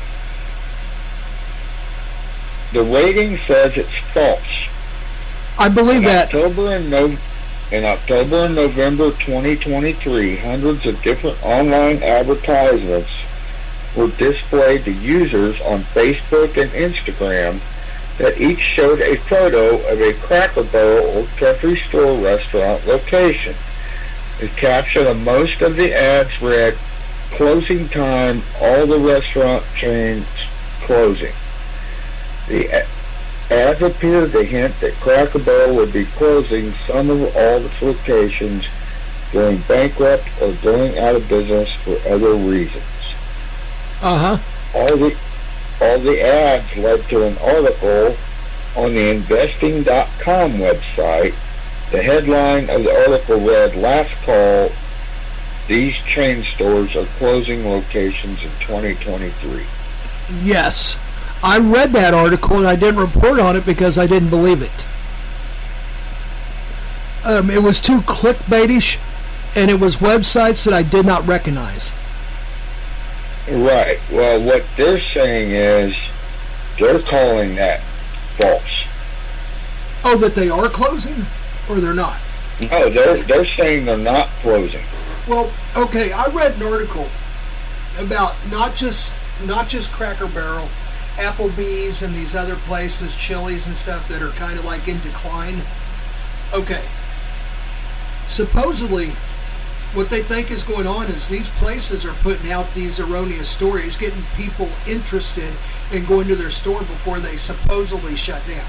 The 2.73 2.83
rating 2.83 3.37
says 3.47 3.77
it's 3.77 3.97
false. 4.13 4.41
I 5.57 5.69
believe 5.69 5.97
In 5.99 6.03
that. 6.03 6.25
October 6.25 6.75
and 6.75 6.89
no- 6.89 7.17
in 7.71 7.85
October 7.85 8.45
and 8.45 8.55
November 8.55 9.11
2023, 9.11 10.37
hundreds 10.37 10.85
of 10.85 11.01
different 11.01 11.41
online 11.43 12.03
advertisements 12.03 13.09
were 13.95 14.09
displayed 14.09 14.83
to 14.85 14.91
users 14.91 15.59
on 15.61 15.83
Facebook 15.83 16.57
and 16.61 16.69
Instagram 16.71 17.59
that 18.17 18.39
each 18.39 18.59
showed 18.59 19.01
a 19.01 19.17
photo 19.17 19.77
of 19.91 19.99
a 19.99 20.13
Cracker 20.13 20.63
Barrel 20.63 21.05
Old 21.05 21.27
Country 21.29 21.77
Store 21.77 22.17
restaurant 22.17 22.85
location. 22.85 23.55
The 24.39 24.47
caption 24.49 25.07
of 25.07 25.17
most 25.19 25.61
of 25.61 25.75
the 25.75 25.93
ads 25.93 26.41
read, 26.41 26.77
closing 27.31 27.89
time, 27.89 28.41
all 28.61 28.87
the 28.87 28.99
restaurant 28.99 29.63
chains 29.75 30.27
closing. 30.81 31.33
The 32.47 32.85
ads 33.49 33.81
appeared 33.81 34.31
to 34.31 34.43
hint 34.43 34.79
that 34.79 34.93
Cracker 34.95 35.39
Barrel 35.39 35.75
would 35.75 35.91
be 35.91 36.05
closing 36.05 36.73
some 36.87 37.09
or 37.09 37.27
all 37.35 37.65
its 37.65 37.81
locations, 37.81 38.65
going 39.31 39.61
bankrupt, 39.67 40.27
or 40.41 40.53
going 40.55 40.97
out 40.97 41.15
of 41.15 41.27
business 41.27 41.73
for 41.83 41.97
other 42.07 42.35
reasons. 42.35 42.83
Uh 44.01 44.37
huh. 44.37 44.37
All 44.73 44.97
the 44.97 45.15
all 45.81 45.99
the 45.99 46.21
ads 46.21 46.75
led 46.77 47.07
to 47.09 47.23
an 47.23 47.37
article 47.39 48.15
on 48.75 48.93
the 48.93 49.09
investing.com 49.09 50.53
website. 50.53 51.33
The 51.91 52.01
headline 52.01 52.69
of 52.69 52.83
the 52.83 52.93
article 52.93 53.39
read, 53.39 53.75
Last 53.75 54.11
call, 54.23 54.71
these 55.67 55.95
chain 55.95 56.43
stores 56.43 56.95
are 56.95 57.05
closing 57.17 57.67
locations 57.67 58.43
in 58.43 58.49
2023. 58.59 59.63
Yes. 60.41 60.97
I 61.43 61.59
read 61.59 61.93
that 61.93 62.13
article 62.13 62.57
and 62.57 62.67
I 62.67 62.75
didn't 62.75 62.99
report 62.99 63.39
on 63.39 63.55
it 63.55 63.65
because 63.65 63.97
I 63.97 64.07
didn't 64.07 64.29
believe 64.29 64.61
it. 64.61 64.85
Um, 67.23 67.49
it 67.49 67.63
was 67.63 67.81
too 67.81 68.01
clickbaitish, 68.01 68.99
and 69.55 69.71
it 69.71 69.79
was 69.79 69.97
websites 69.97 70.63
that 70.65 70.73
I 70.75 70.83
did 70.83 71.07
not 71.07 71.25
recognize. 71.27 71.91
Right. 73.47 73.99
Well, 74.11 74.41
what 74.41 74.65
they're 74.75 74.99
saying 74.99 75.51
is 75.51 75.95
they're 76.79 76.99
calling 76.99 77.55
that 77.55 77.81
false. 78.37 78.83
Oh, 80.03 80.17
that 80.17 80.35
they 80.35 80.49
are 80.49 80.69
closing, 80.69 81.25
or 81.69 81.79
they're 81.79 81.93
not. 81.93 82.19
No, 82.59 82.89
they're 82.89 83.17
they're 83.17 83.45
saying 83.45 83.85
they're 83.85 83.97
not 83.97 84.29
closing. 84.41 84.83
Well, 85.27 85.51
okay, 85.75 86.11
I 86.11 86.27
read 86.27 86.55
an 86.55 86.63
article 86.63 87.09
about 87.99 88.35
not 88.49 88.75
just 88.75 89.13
not 89.43 89.67
just 89.67 89.91
Cracker 89.91 90.27
Barrel, 90.27 90.69
Applebee's 91.15 92.01
and 92.01 92.15
these 92.15 92.35
other 92.35 92.55
places, 92.55 93.15
Chili's 93.15 93.65
and 93.65 93.75
stuff 93.75 94.07
that 94.09 94.21
are 94.21 94.29
kind 94.31 94.57
of 94.57 94.65
like 94.65 94.87
in 94.87 95.01
decline. 95.01 95.61
Okay. 96.53 96.85
Supposedly, 98.27 99.13
what 99.95 100.09
they 100.09 100.21
think 100.21 100.51
is 100.51 100.61
going 100.61 100.85
on 100.85 101.07
is 101.07 101.29
these 101.29 101.47
places 101.49 102.05
are 102.05 102.13
putting 102.15 102.51
out 102.51 102.73
these 102.73 102.99
erroneous 102.99 103.47
stories, 103.47 103.95
getting 103.95 104.23
people 104.35 104.69
interested 104.85 105.53
in 105.91 106.05
going 106.05 106.27
to 106.27 106.35
their 106.35 106.49
store 106.49 106.79
before 106.79 107.19
they 107.19 107.37
supposedly 107.37 108.15
shut 108.15 108.45
down. 108.45 108.65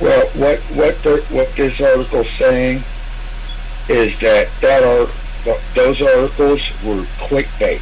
Well, 0.00 0.26
what 0.34 0.58
what 0.74 1.02
the, 1.02 1.24
what 1.30 1.54
this 1.56 1.80
article's 1.80 2.28
saying 2.38 2.82
is 3.88 4.18
that 4.20 4.48
that 4.60 4.82
are 4.82 5.08
those 5.74 6.02
articles 6.02 6.60
were 6.84 7.06
clickbait. 7.18 7.80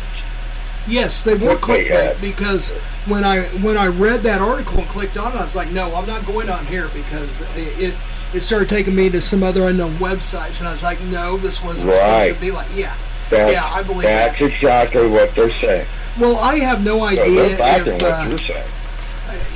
Yes, 0.87 1.25
they 1.25 1.35
were 1.35 1.57
Clickbait 1.57 1.89
clickbait 1.89 2.21
because 2.21 2.71
when 3.07 3.25
I 3.25 3.45
when 3.63 3.79
I 3.79 3.87
read 3.87 4.23
that 4.25 4.43
article 4.43 4.81
and 4.81 4.89
clicked 4.89 5.17
on 5.17 5.33
it, 5.33 5.37
I 5.37 5.43
was 5.43 5.57
like, 5.57 5.71
no, 5.71 5.95
I'm 5.95 6.07
not 6.07 6.27
going 6.27 6.51
on 6.51 6.67
here 6.67 6.89
because 6.93 7.41
it 7.57 7.79
it, 7.81 7.95
it 8.35 8.41
started 8.41 8.69
taking 8.69 8.95
me 8.95 9.09
to 9.11 9.21
some 9.21 9.43
other 9.43 9.67
unknown 9.67 9.95
websites, 9.97 10.59
and 10.59 10.69
I 10.69 10.73
was 10.73 10.83
like, 10.83 11.01
no, 11.03 11.37
this 11.37 11.63
wasn't 11.63 11.95
supposed 11.95 12.35
to 12.35 12.41
be 12.41 12.51
like, 12.51 12.69
yeah, 12.75 12.97
That's, 13.31 13.53
yeah, 13.53 13.65
I 13.65 13.83
believe 13.83 14.03
that's 14.03 14.39
that. 14.39 14.53
exactly 14.53 15.07
what 15.07 15.35
they're 15.35 15.51
saying. 15.51 15.87
Well, 16.19 16.37
I 16.39 16.59
have 16.59 16.85
no 16.85 17.05
idea 17.05 17.57
backing 17.57 17.95
if 17.95 18.03
what 18.03 18.13
uh, 18.13 18.27
you're 18.29 18.39
saying. 18.39 18.71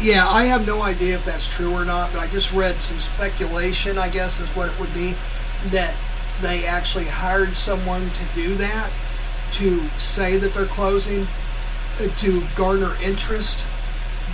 yeah, 0.01 0.29
I 0.29 0.45
have 0.45 0.67
no 0.67 0.83
idea 0.83 1.17
if 1.17 1.25
that's 1.25 1.49
true 1.49 1.73
or 1.73 1.85
not, 1.85 2.12
but 2.12 2.21
I 2.21 2.27
just 2.29 2.53
read 2.53 2.81
some 2.81 2.99
speculation, 2.99 3.99
I 3.99 4.09
guess 4.09 4.41
is 4.41 4.49
what 4.51 4.69
it 4.69 4.79
would 4.81 4.93
be, 4.95 5.14
that 5.67 5.95
they 6.41 6.64
actually 6.64 7.07
hired 7.07 7.57
someone 7.57 8.11
to 8.11 8.25
do 8.35 8.55
that, 8.57 8.91
to 9.53 9.88
say 9.99 10.37
that 10.37 10.55
they're 10.55 10.67
closing, 10.67 11.27
uh, 12.01 12.09
to 12.17 12.45
garner 12.55 12.97
interest. 13.03 13.67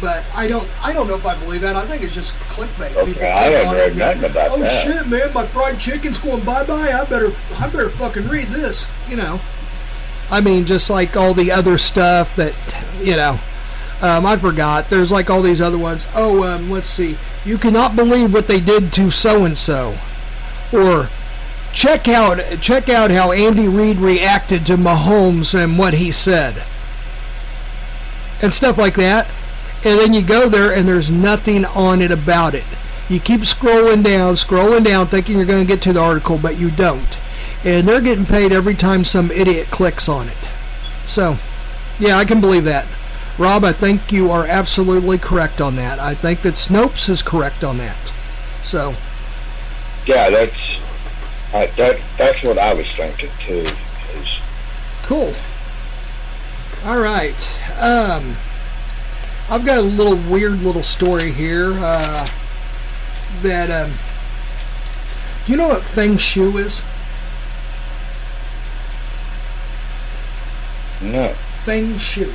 But 0.01 0.25
I 0.35 0.49
don't, 0.49 0.69
I 0.85 0.93
don't 0.93 1.07
know 1.09 1.15
if 1.15 1.25
I 1.25 1.39
believe 1.39 1.61
that. 1.63 1.77
I 1.77 1.87
think 1.87 2.03
it's 2.03 2.15
just 2.15 2.35
clickbait. 2.35 2.95
Okay, 2.97 3.13
People 3.13 3.23
I 3.23 3.51
haven't 3.51 3.75
read 3.75 3.97
nothing 3.97 4.31
about 4.31 4.51
oh 4.51 4.59
that." 4.61 4.85
shit, 4.85 5.07
man, 5.07 5.33
my 5.33 5.47
fried 5.47 5.79
chicken's 5.79 6.19
going 6.19 6.45
bye 6.45 6.65
bye. 6.65 6.93
I 6.93 7.05
better, 7.05 7.31
I 7.59 7.67
better 7.69 7.91
fucking 7.91 8.29
read 8.29 8.49
this. 8.49 8.87
You 9.09 9.17
know. 9.17 9.41
I 10.31 10.41
mean, 10.41 10.65
just 10.67 10.91
like 10.91 11.17
all 11.17 11.35
the 11.35 11.53
other 11.53 11.79
stuff 11.79 12.35
that, 12.37 12.55
you 13.01 13.15
know. 13.17 13.39
Um, 14.03 14.27
I 14.27 14.37
forgot. 14.37 14.91
There's 14.91 15.13
like 15.13 15.31
all 15.31 15.41
these 15.43 15.61
other 15.61 15.79
ones. 15.79 16.07
Oh, 16.15 16.43
um, 16.43 16.71
let's 16.71 16.89
see. 16.89 17.17
You 17.45 17.57
cannot 17.59 17.95
believe 17.95 18.35
what 18.35 18.49
they 18.49 18.61
did 18.61 18.93
to 18.95 19.11
so 19.11 19.45
and 19.45 19.57
so, 19.57 19.99
or 20.73 21.09
check 21.73 22.09
out 22.09 22.39
check 22.61 22.89
out 22.89 23.11
how 23.11 23.33
Andy 23.33 23.69
Reid 23.69 23.99
reacted 23.99 24.67
to 24.67 24.77
Mahomes 24.77 25.55
and 25.55 25.79
what 25.79 25.95
he 25.95 26.11
said, 26.11 26.65
and 28.43 28.53
stuff 28.53 28.77
like 28.77 28.97
that. 28.97 29.29
And 29.85 29.99
then 29.99 30.13
you 30.13 30.23
go 30.23 30.49
there 30.49 30.73
and 30.73 30.89
there's 30.89 31.11
nothing 31.11 31.65
on 31.65 32.01
it 32.01 32.11
about 32.11 32.55
it. 32.55 32.65
You 33.09 33.21
keep 33.21 33.43
scrolling 33.43 34.03
down, 34.03 34.35
scrolling 34.35 34.85
down, 34.85 35.09
thinking 35.09 35.37
you're 35.37 35.47
going 35.47 35.67
to 35.67 35.73
get 35.73 35.83
to 35.83 35.93
the 35.93 36.01
article, 36.01 36.39
but 36.39 36.59
you 36.59 36.71
don't. 36.71 37.19
And 37.65 37.87
they're 37.87 38.01
getting 38.01 38.25
paid 38.25 38.51
every 38.51 38.75
time 38.75 39.05
some 39.05 39.31
idiot 39.31 39.69
clicks 39.71 40.09
on 40.09 40.29
it. 40.29 40.37
So, 41.07 41.37
yeah, 41.99 42.17
I 42.17 42.25
can 42.25 42.41
believe 42.41 42.65
that. 42.65 42.87
Rob, 43.37 43.65
I 43.65 43.73
think 43.73 44.11
you 44.11 44.31
are 44.31 44.47
absolutely 44.47 45.19
correct 45.19 45.61
on 45.61 45.77
that. 45.77 45.99
I 45.99 46.15
think 46.15 46.43
that 46.43 46.55
Snopes 46.55 47.09
is 47.09 47.23
correct 47.23 47.63
on 47.63 47.79
that. 47.79 48.13
So, 48.63 48.95
Yeah, 50.07 50.31
that's 50.31 50.79
I, 51.53 51.67
that 51.77 52.01
that's 52.19 52.43
what 52.43 52.59
I 52.59 52.75
was 52.75 52.87
thinking 52.97 53.31
too. 53.39 53.65
Is 54.15 54.41
cool. 55.03 55.33
All 56.85 56.99
right. 56.99 57.35
Um, 57.81 58.37
I've 59.51 59.65
got 59.65 59.79
a 59.79 59.83
little 59.83 60.17
weird 60.31 60.61
little 60.63 60.83
story 60.83 61.31
here. 61.31 61.73
Uh, 61.75 62.29
that 63.43 63.71
um, 63.71 63.93
do 65.45 65.53
you 65.53 65.59
know 65.59 65.69
what 65.69 65.83
Feng 65.83 66.17
Shui 66.17 66.63
is? 66.63 66.83
no. 71.03 71.35
Feng 71.65 71.99
Shui. 71.99 72.33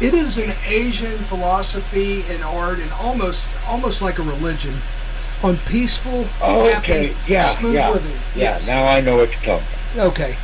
It 0.00 0.14
is 0.14 0.38
an 0.38 0.54
Asian 0.66 1.18
philosophy 1.18 2.24
and 2.28 2.42
art, 2.42 2.78
and 2.78 2.90
almost 2.92 3.48
almost 3.66 4.00
like 4.02 4.18
a 4.18 4.22
religion. 4.22 4.78
on 5.42 5.56
peaceful, 5.58 6.26
Okay, 6.42 6.72
happy, 7.08 7.16
yeah, 7.26 7.48
smooth 7.56 7.74
yeah, 7.74 7.90
living. 7.90 8.10
yeah. 8.34 8.42
Yes. 8.52 8.66
Now 8.66 8.84
I 8.86 9.00
know 9.00 9.16
what 9.16 9.30
you're 9.30 9.40
talking 9.58 9.66
about. 9.94 10.06
Okay. 10.08 10.36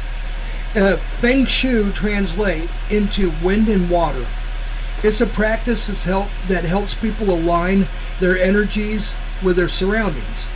Uh, 0.74 0.96
Feng 0.96 1.44
Shui 1.46 1.90
translate 1.92 2.68
into 2.90 3.32
wind 3.42 3.68
and 3.68 3.88
water. 3.90 4.26
It's 5.02 5.20
a 5.20 5.26
practice 5.26 5.86
that's 5.86 6.04
help, 6.04 6.28
that 6.48 6.64
helps 6.64 6.94
people 6.94 7.30
align 7.30 7.86
their 8.20 8.36
energies 8.36 9.14
with 9.42 9.56
their 9.56 9.68
surroundings. 9.68 10.48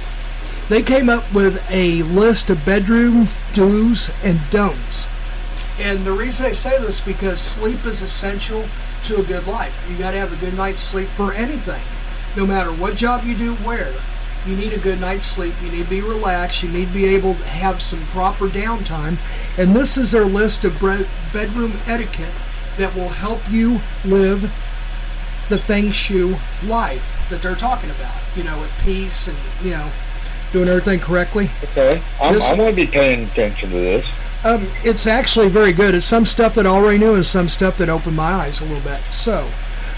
They 0.68 0.82
came 0.82 1.08
up 1.08 1.32
with 1.34 1.68
a 1.70 2.02
list 2.04 2.48
of 2.48 2.64
bedroom 2.64 3.28
do's 3.52 4.10
and 4.22 4.40
don'ts. 4.50 5.06
And 5.78 6.04
the 6.04 6.12
reason 6.12 6.46
I 6.46 6.52
say 6.52 6.78
this 6.80 7.00
because 7.00 7.40
sleep 7.40 7.84
is 7.86 8.02
essential 8.02 8.66
to 9.04 9.18
a 9.18 9.22
good 9.22 9.46
life. 9.46 9.84
You 9.90 9.98
got 9.98 10.12
to 10.12 10.18
have 10.18 10.32
a 10.32 10.36
good 10.36 10.54
night's 10.54 10.82
sleep 10.82 11.08
for 11.08 11.32
anything. 11.32 11.82
No 12.36 12.46
matter 12.46 12.70
what 12.70 12.96
job 12.96 13.24
you 13.24 13.36
do, 13.36 13.54
where, 13.56 13.94
you 14.46 14.56
need 14.56 14.72
a 14.72 14.78
good 14.78 15.00
night's 15.00 15.26
sleep. 15.26 15.54
You 15.62 15.70
need 15.70 15.84
to 15.84 15.90
be 15.90 16.00
relaxed. 16.00 16.62
You 16.62 16.70
need 16.70 16.88
to 16.88 16.94
be 16.94 17.06
able 17.06 17.34
to 17.34 17.44
have 17.44 17.82
some 17.82 18.06
proper 18.06 18.48
downtime. 18.48 19.18
And 19.58 19.74
this 19.74 19.98
is 19.98 20.12
their 20.12 20.24
list 20.24 20.64
of 20.64 20.80
bedroom 20.80 21.74
etiquette 21.86 22.32
that 22.80 22.94
will 22.94 23.10
help 23.10 23.40
you 23.50 23.78
live 24.06 24.50
the 25.50 25.58
Feng 25.58 25.90
Shui 25.90 26.36
life 26.64 27.26
that 27.28 27.42
they're 27.42 27.54
talking 27.54 27.90
about. 27.90 28.16
You 28.34 28.42
know, 28.42 28.64
at 28.64 28.70
peace 28.82 29.28
and, 29.28 29.36
you 29.62 29.72
know, 29.72 29.90
doing 30.52 30.66
everything 30.68 30.98
correctly. 30.98 31.50
Okay, 31.64 32.02
I'm, 32.20 32.32
This- 32.34 32.48
I'm 32.50 32.56
going 32.56 32.70
to 32.70 32.76
be 32.76 32.86
paying 32.86 33.24
attention 33.26 33.70
to 33.70 33.76
this. 33.76 34.06
Um, 34.42 34.70
it's 34.82 35.06
actually 35.06 35.50
very 35.50 35.72
good. 35.72 35.94
It's 35.94 36.06
some 36.06 36.24
stuff 36.24 36.54
that 36.54 36.66
I 36.66 36.70
already 36.70 36.96
knew 36.96 37.14
and 37.14 37.26
some 37.26 37.48
stuff 37.50 37.76
that 37.76 37.90
opened 37.90 38.16
my 38.16 38.32
eyes 38.32 38.62
a 38.62 38.64
little 38.64 38.80
bit. 38.80 39.02
So, 39.10 39.50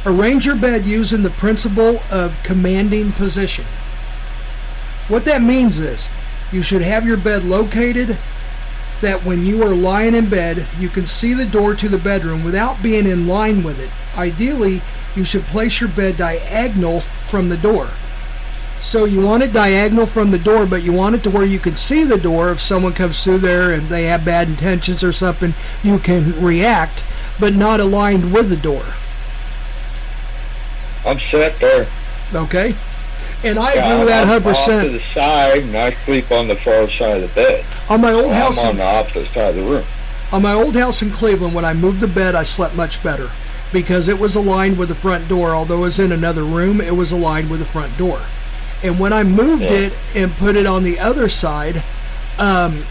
arrange 0.04 0.44
your 0.44 0.56
bed 0.56 0.84
using 0.84 1.22
the 1.22 1.30
principle 1.30 2.00
of 2.10 2.36
commanding 2.42 3.12
position. 3.12 3.64
What 5.06 5.24
that 5.26 5.42
means 5.42 5.78
is 5.78 6.08
you 6.50 6.60
should 6.62 6.82
have 6.82 7.06
your 7.06 7.16
bed 7.16 7.44
located 7.44 8.18
that 9.02 9.24
when 9.24 9.44
you 9.44 9.62
are 9.62 9.74
lying 9.74 10.14
in 10.14 10.30
bed, 10.30 10.66
you 10.78 10.88
can 10.88 11.06
see 11.06 11.34
the 11.34 11.44
door 11.44 11.74
to 11.74 11.88
the 11.88 11.98
bedroom 11.98 12.42
without 12.42 12.82
being 12.82 13.06
in 13.06 13.26
line 13.26 13.62
with 13.62 13.78
it. 13.78 13.90
Ideally, 14.16 14.80
you 15.14 15.24
should 15.24 15.42
place 15.42 15.80
your 15.80 15.90
bed 15.90 16.16
diagonal 16.16 17.00
from 17.00 17.48
the 17.48 17.56
door. 17.56 17.90
So 18.80 19.04
you 19.04 19.20
want 19.20 19.42
it 19.42 19.52
diagonal 19.52 20.06
from 20.06 20.30
the 20.30 20.38
door, 20.38 20.66
but 20.66 20.82
you 20.82 20.92
want 20.92 21.14
it 21.14 21.22
to 21.24 21.30
where 21.30 21.44
you 21.44 21.58
can 21.58 21.76
see 21.76 22.02
the 22.02 22.18
door. 22.18 22.50
If 22.50 22.60
someone 22.60 22.94
comes 22.94 23.22
through 23.22 23.38
there 23.38 23.72
and 23.72 23.88
they 23.88 24.04
have 24.04 24.24
bad 24.24 24.48
intentions 24.48 25.04
or 25.04 25.12
something, 25.12 25.54
you 25.84 25.98
can 25.98 26.42
react, 26.42 27.04
but 27.38 27.54
not 27.54 27.78
aligned 27.78 28.32
with 28.32 28.48
the 28.48 28.56
door. 28.56 28.82
I'm 31.04 31.20
set 31.30 31.58
there. 31.60 31.86
Okay? 32.34 32.74
And 33.44 33.58
I 33.58 33.74
Yeah, 33.74 33.86
agree 33.86 33.98
with 34.00 34.08
that 34.08 34.24
I'm 34.24 34.42
100%. 34.42 34.76
Off 34.78 34.82
to 34.84 34.88
the 34.90 35.02
side, 35.14 35.62
and 35.64 35.76
I 35.76 35.96
sleep 36.04 36.30
on 36.30 36.48
the 36.48 36.56
far 36.56 36.88
side 36.90 37.22
of 37.22 37.22
the 37.22 37.28
bed. 37.34 37.64
On 37.88 38.00
my 38.00 38.12
old 38.12 38.26
I'm 38.32 38.40
house, 38.42 38.62
on 38.64 38.70
in, 38.72 38.76
the 38.76 38.84
opposite 38.84 39.26
side 39.32 39.50
of 39.50 39.56
the 39.56 39.62
room. 39.62 39.84
on 40.30 40.42
my 40.42 40.52
old 40.52 40.76
house 40.76 41.02
in 41.02 41.10
Cleveland, 41.10 41.54
when 41.54 41.64
I 41.64 41.74
moved 41.74 42.00
the 42.00 42.06
bed, 42.08 42.34
I 42.34 42.44
slept 42.44 42.74
much 42.76 43.02
better 43.02 43.30
because 43.72 44.06
it 44.08 44.18
was 44.18 44.36
aligned 44.36 44.78
with 44.78 44.88
the 44.90 44.94
front 44.94 45.28
door. 45.28 45.50
Although 45.54 45.78
it 45.78 45.80
was 45.80 45.98
in 45.98 46.12
another 46.12 46.44
room, 46.44 46.80
it 46.80 46.94
was 46.94 47.10
aligned 47.10 47.50
with 47.50 47.58
the 47.60 47.66
front 47.66 47.96
door. 47.98 48.20
And 48.82 48.98
when 48.98 49.12
I 49.12 49.22
moved 49.24 49.64
Yeah. 49.64 49.72
it 49.72 49.94
and 50.14 50.32
put 50.36 50.56
it 50.56 50.66
on 50.66 50.82
the 50.84 50.98
other 51.00 51.28
side, 51.28 51.82
um, 52.38 52.84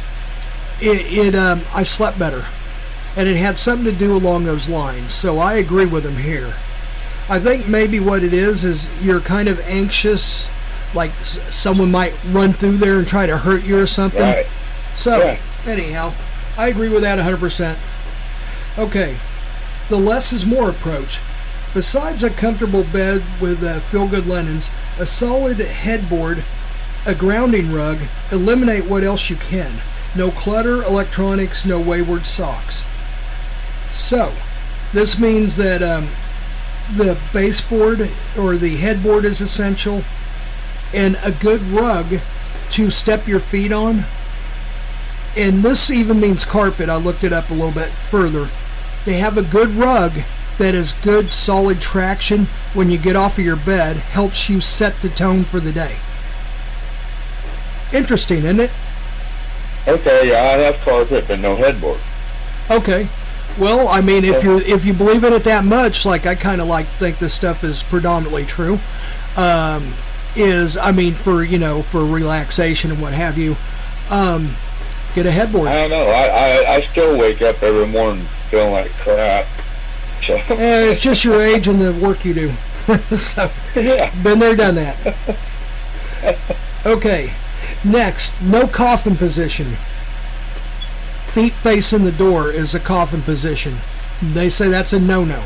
it, 0.81 1.11
it 1.13 1.35
um, 1.35 1.61
I 1.73 1.83
slept 1.83 2.17
better, 2.19 2.45
and 3.15 3.27
it 3.27 3.37
had 3.37 3.57
something 3.57 3.85
to 3.85 3.97
do 3.97 4.15
along 4.17 4.43
those 4.43 4.67
lines. 4.67 5.13
So 5.13 5.37
I 5.39 5.53
agree 5.53 5.85
with 5.85 6.05
him 6.05 6.17
here. 6.17 6.55
I 7.31 7.39
think 7.39 7.65
maybe 7.65 8.01
what 8.01 8.23
it 8.23 8.33
is 8.33 8.65
is 8.65 8.89
you're 9.01 9.21
kind 9.21 9.47
of 9.47 9.57
anxious, 9.61 10.49
like 10.93 11.11
s- 11.21 11.39
someone 11.49 11.89
might 11.89 12.13
run 12.29 12.51
through 12.51 12.75
there 12.77 12.99
and 12.99 13.07
try 13.07 13.25
to 13.25 13.37
hurt 13.37 13.63
you 13.63 13.77
or 13.79 13.87
something. 13.87 14.19
Right. 14.21 14.45
So, 14.95 15.17
Yeah. 15.17 15.37
anyhow, 15.71 16.11
I 16.57 16.67
agree 16.67 16.89
with 16.89 17.03
that 17.03 17.19
100%. 17.19 17.77
Okay, 18.77 19.15
the 19.87 19.95
less 19.95 20.33
is 20.33 20.45
more 20.45 20.69
approach. 20.69 21.21
Besides 21.73 22.21
a 22.21 22.29
comfortable 22.29 22.83
bed 22.83 23.23
with 23.39 23.63
uh, 23.63 23.79
feel 23.79 24.07
good 24.07 24.27
linens, 24.27 24.69
a 24.99 25.05
solid 25.05 25.59
headboard, 25.59 26.43
a 27.05 27.15
grounding 27.15 27.71
rug, 27.71 27.99
eliminate 28.29 28.83
what 28.87 29.05
else 29.05 29.29
you 29.29 29.37
can. 29.37 29.75
No 30.15 30.31
clutter, 30.31 30.83
electronics, 30.83 31.63
no 31.63 31.79
wayward 31.79 32.25
socks. 32.27 32.83
So, 33.93 34.33
this 34.91 35.17
means 35.17 35.55
that 35.55 35.81
um, 35.81 36.09
the 36.95 37.17
baseboard 37.33 38.09
or 38.37 38.57
the 38.57 38.77
headboard 38.77 39.25
is 39.25 39.41
essential, 39.41 40.03
and 40.93 41.17
a 41.23 41.31
good 41.31 41.61
rug 41.61 42.19
to 42.71 42.89
step 42.89 43.27
your 43.27 43.39
feet 43.39 43.71
on 43.71 44.05
and 45.35 45.63
this 45.63 45.89
even 45.89 46.19
means 46.19 46.43
carpet. 46.43 46.89
I 46.89 46.97
looked 46.97 47.23
it 47.23 47.33
up 47.33 47.49
a 47.49 47.53
little 47.53 47.71
bit 47.71 47.89
further. 47.89 48.49
They 49.05 49.13
have 49.13 49.37
a 49.37 49.41
good 49.41 49.69
rug 49.69 50.13
that 50.57 50.75
is 50.75 50.93
good, 50.93 51.33
solid 51.33 51.81
traction 51.81 52.47
when 52.73 52.91
you 52.91 52.97
get 52.97 53.15
off 53.15 53.37
of 53.37 53.45
your 53.45 53.55
bed, 53.55 53.97
helps 53.97 54.49
you 54.49 54.59
set 54.61 55.01
the 55.01 55.09
tone 55.09 55.43
for 55.43 55.59
the 55.59 55.71
day. 55.71 55.97
Interesting, 57.93 58.39
isn't 58.39 58.59
it? 58.59 58.71
Okay, 59.87 60.29
yeah, 60.29 60.43
I 60.43 60.63
have 60.63 60.75
carpet, 60.81 61.25
but 61.27 61.39
no 61.39 61.55
headboard. 61.55 61.99
Okay. 62.69 63.07
Well, 63.59 63.87
I 63.87 64.01
mean, 64.01 64.23
if 64.23 64.43
you 64.43 64.57
if 64.59 64.85
you 64.85 64.93
believe 64.93 65.23
in 65.23 65.33
it 65.33 65.43
that 65.43 65.65
much, 65.65 66.05
like 66.05 66.25
I 66.25 66.35
kind 66.35 66.61
of 66.61 66.67
like 66.67 66.87
think 66.87 67.19
this 67.19 67.33
stuff 67.33 67.63
is 67.63 67.83
predominantly 67.83 68.45
true. 68.45 68.79
Um, 69.35 69.93
is 70.35 70.77
I 70.77 70.91
mean, 70.91 71.13
for 71.13 71.43
you 71.43 71.57
know, 71.57 71.83
for 71.83 72.05
relaxation 72.05 72.91
and 72.91 73.01
what 73.01 73.13
have 73.13 73.37
you, 73.37 73.55
um, 74.09 74.55
get 75.13 75.25
a 75.25 75.31
headboard. 75.31 75.67
I 75.67 75.81
don't 75.81 75.89
know. 75.89 76.09
I, 76.09 76.25
I, 76.27 76.73
I 76.75 76.81
still 76.81 77.17
wake 77.17 77.41
up 77.41 77.61
every 77.61 77.87
morning 77.87 78.25
feeling 78.49 78.71
like 78.71 78.91
crap. 78.93 79.45
So, 80.25 80.35
Eh, 80.49 80.91
it's 80.91 81.01
just 81.01 81.25
your 81.25 81.41
age 81.41 81.67
and 81.67 81.81
the 81.81 81.93
work 81.93 82.23
you 82.25 82.33
do. 82.33 82.51
so, 83.15 83.49
yeah. 83.75 84.13
been 84.21 84.39
there, 84.39 84.55
done 84.55 84.75
that. 84.75 85.15
Okay, 86.83 87.31
next, 87.83 88.41
no 88.41 88.65
coffin 88.65 89.15
position. 89.15 89.77
Feet 91.33 91.53
facing 91.53 92.03
the 92.03 92.11
door 92.11 92.51
is 92.51 92.75
a 92.75 92.79
coffin 92.79 93.21
position. 93.21 93.77
They 94.21 94.49
say 94.49 94.67
that's 94.67 94.91
a 94.91 94.99
no-no. 94.99 95.45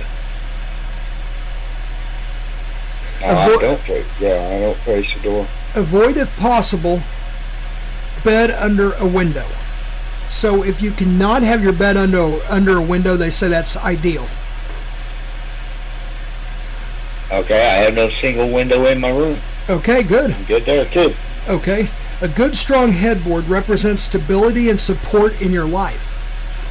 No, 3.21 3.27
I 3.27 3.57
don't 3.57 3.79
face. 3.81 4.05
Yeah, 4.19 4.49
I 4.51 4.59
don't 4.61 4.77
face 4.79 5.13
the 5.13 5.19
door. 5.21 5.47
Avoid, 5.75 6.17
if 6.17 6.35
possible, 6.37 7.01
bed 8.23 8.51
under 8.51 8.93
a 8.93 9.05
window. 9.05 9.45
So 10.29 10.63
if 10.63 10.81
you 10.81 10.91
cannot 10.91 11.43
have 11.43 11.63
your 11.63 11.73
bed 11.73 11.97
under 11.97 12.39
under 12.49 12.77
a 12.77 12.81
window, 12.81 13.15
they 13.15 13.29
say 13.29 13.47
that's 13.47 13.77
ideal. 13.77 14.27
Okay, 17.31 17.69
I 17.69 17.83
have 17.83 17.93
no 17.93 18.09
single 18.09 18.51
window 18.51 18.85
in 18.85 18.99
my 18.99 19.09
room. 19.09 19.39
Okay, 19.69 20.03
good. 20.03 20.31
I'm 20.31 20.43
good 20.45 20.65
there 20.65 20.85
too. 20.85 21.13
Okay. 21.47 21.89
A 22.21 22.27
good 22.27 22.55
strong 22.57 22.91
headboard 22.93 23.47
represents 23.47 24.03
stability 24.03 24.69
and 24.69 24.79
support 24.79 25.41
in 25.41 25.51
your 25.51 25.65
life. 25.65 26.11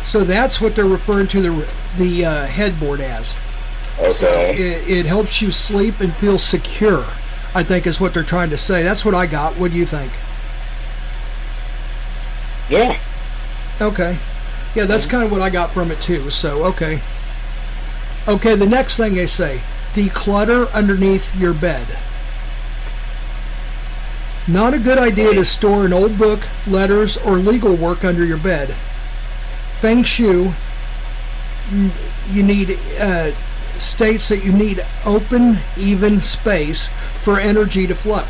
So 0.03 0.25
that's 0.25 0.61
what 0.61 0.75
they're 0.75 0.85
referring 0.87 1.29
to 1.29 1.41
the 1.41 1.75
the 1.99 2.25
uh, 2.25 2.47
headboard 2.47 3.01
as. 3.01 3.37
So 4.11 4.27
Okay. 4.27 4.53
it, 4.57 4.89
it 4.89 5.07
helps 5.07 5.41
you 5.41 5.51
sleep 5.51 6.01
and 6.01 6.13
feel 6.15 6.39
secure. 6.39 7.05
I 7.55 7.63
think 7.63 7.87
is 7.87 8.01
what 8.01 8.13
they're 8.15 8.25
trying 8.25 8.51
to 8.51 8.59
say. 8.59 8.83
That's 8.83 9.05
what 9.05 9.15
I 9.15 9.27
got. 9.27 9.57
What 9.57 9.71
do 9.71 9.77
you 9.79 9.87
think? 9.87 10.13
Yeah. 12.69 12.99
Okay. 13.81 14.19
Yeah, 14.75 14.87
that's 14.87 15.07
kind 15.07 15.23
of 15.23 15.31
what 15.31 15.41
I 15.41 15.51
got 15.51 15.71
from 15.71 15.91
it 15.91 16.01
too. 16.01 16.31
So 16.31 16.65
okay. 16.65 17.01
Okay, 18.27 18.55
the 18.57 18.67
next 18.67 18.97
thing 18.97 19.15
they 19.15 19.27
say: 19.27 19.61
declutter 19.93 20.73
underneath 20.73 21.37
your 21.37 21.55
bed. 21.55 21.87
Not 24.47 24.75
a 24.75 24.79
good 24.79 24.99
idea 24.99 25.33
to 25.35 25.45
store 25.45 25.87
an 25.87 25.93
old 25.93 26.19
book, 26.19 26.41
letters, 26.67 27.17
or 27.17 27.37
legal 27.37 27.75
work 27.75 28.05
under 28.05 28.25
your 28.25 28.37
bed. 28.39 28.75
Feng 29.81 30.03
Shui, 30.03 30.53
you 32.31 32.43
need 32.43 32.79
uh, 33.01 33.33
states 33.79 34.29
that 34.29 34.45
you 34.45 34.53
need 34.53 34.85
open, 35.07 35.59
even 35.79 36.21
space 36.21 36.89
for 37.21 37.41
energy 37.41 37.87
to 37.87 37.95
flow. 37.95 38.25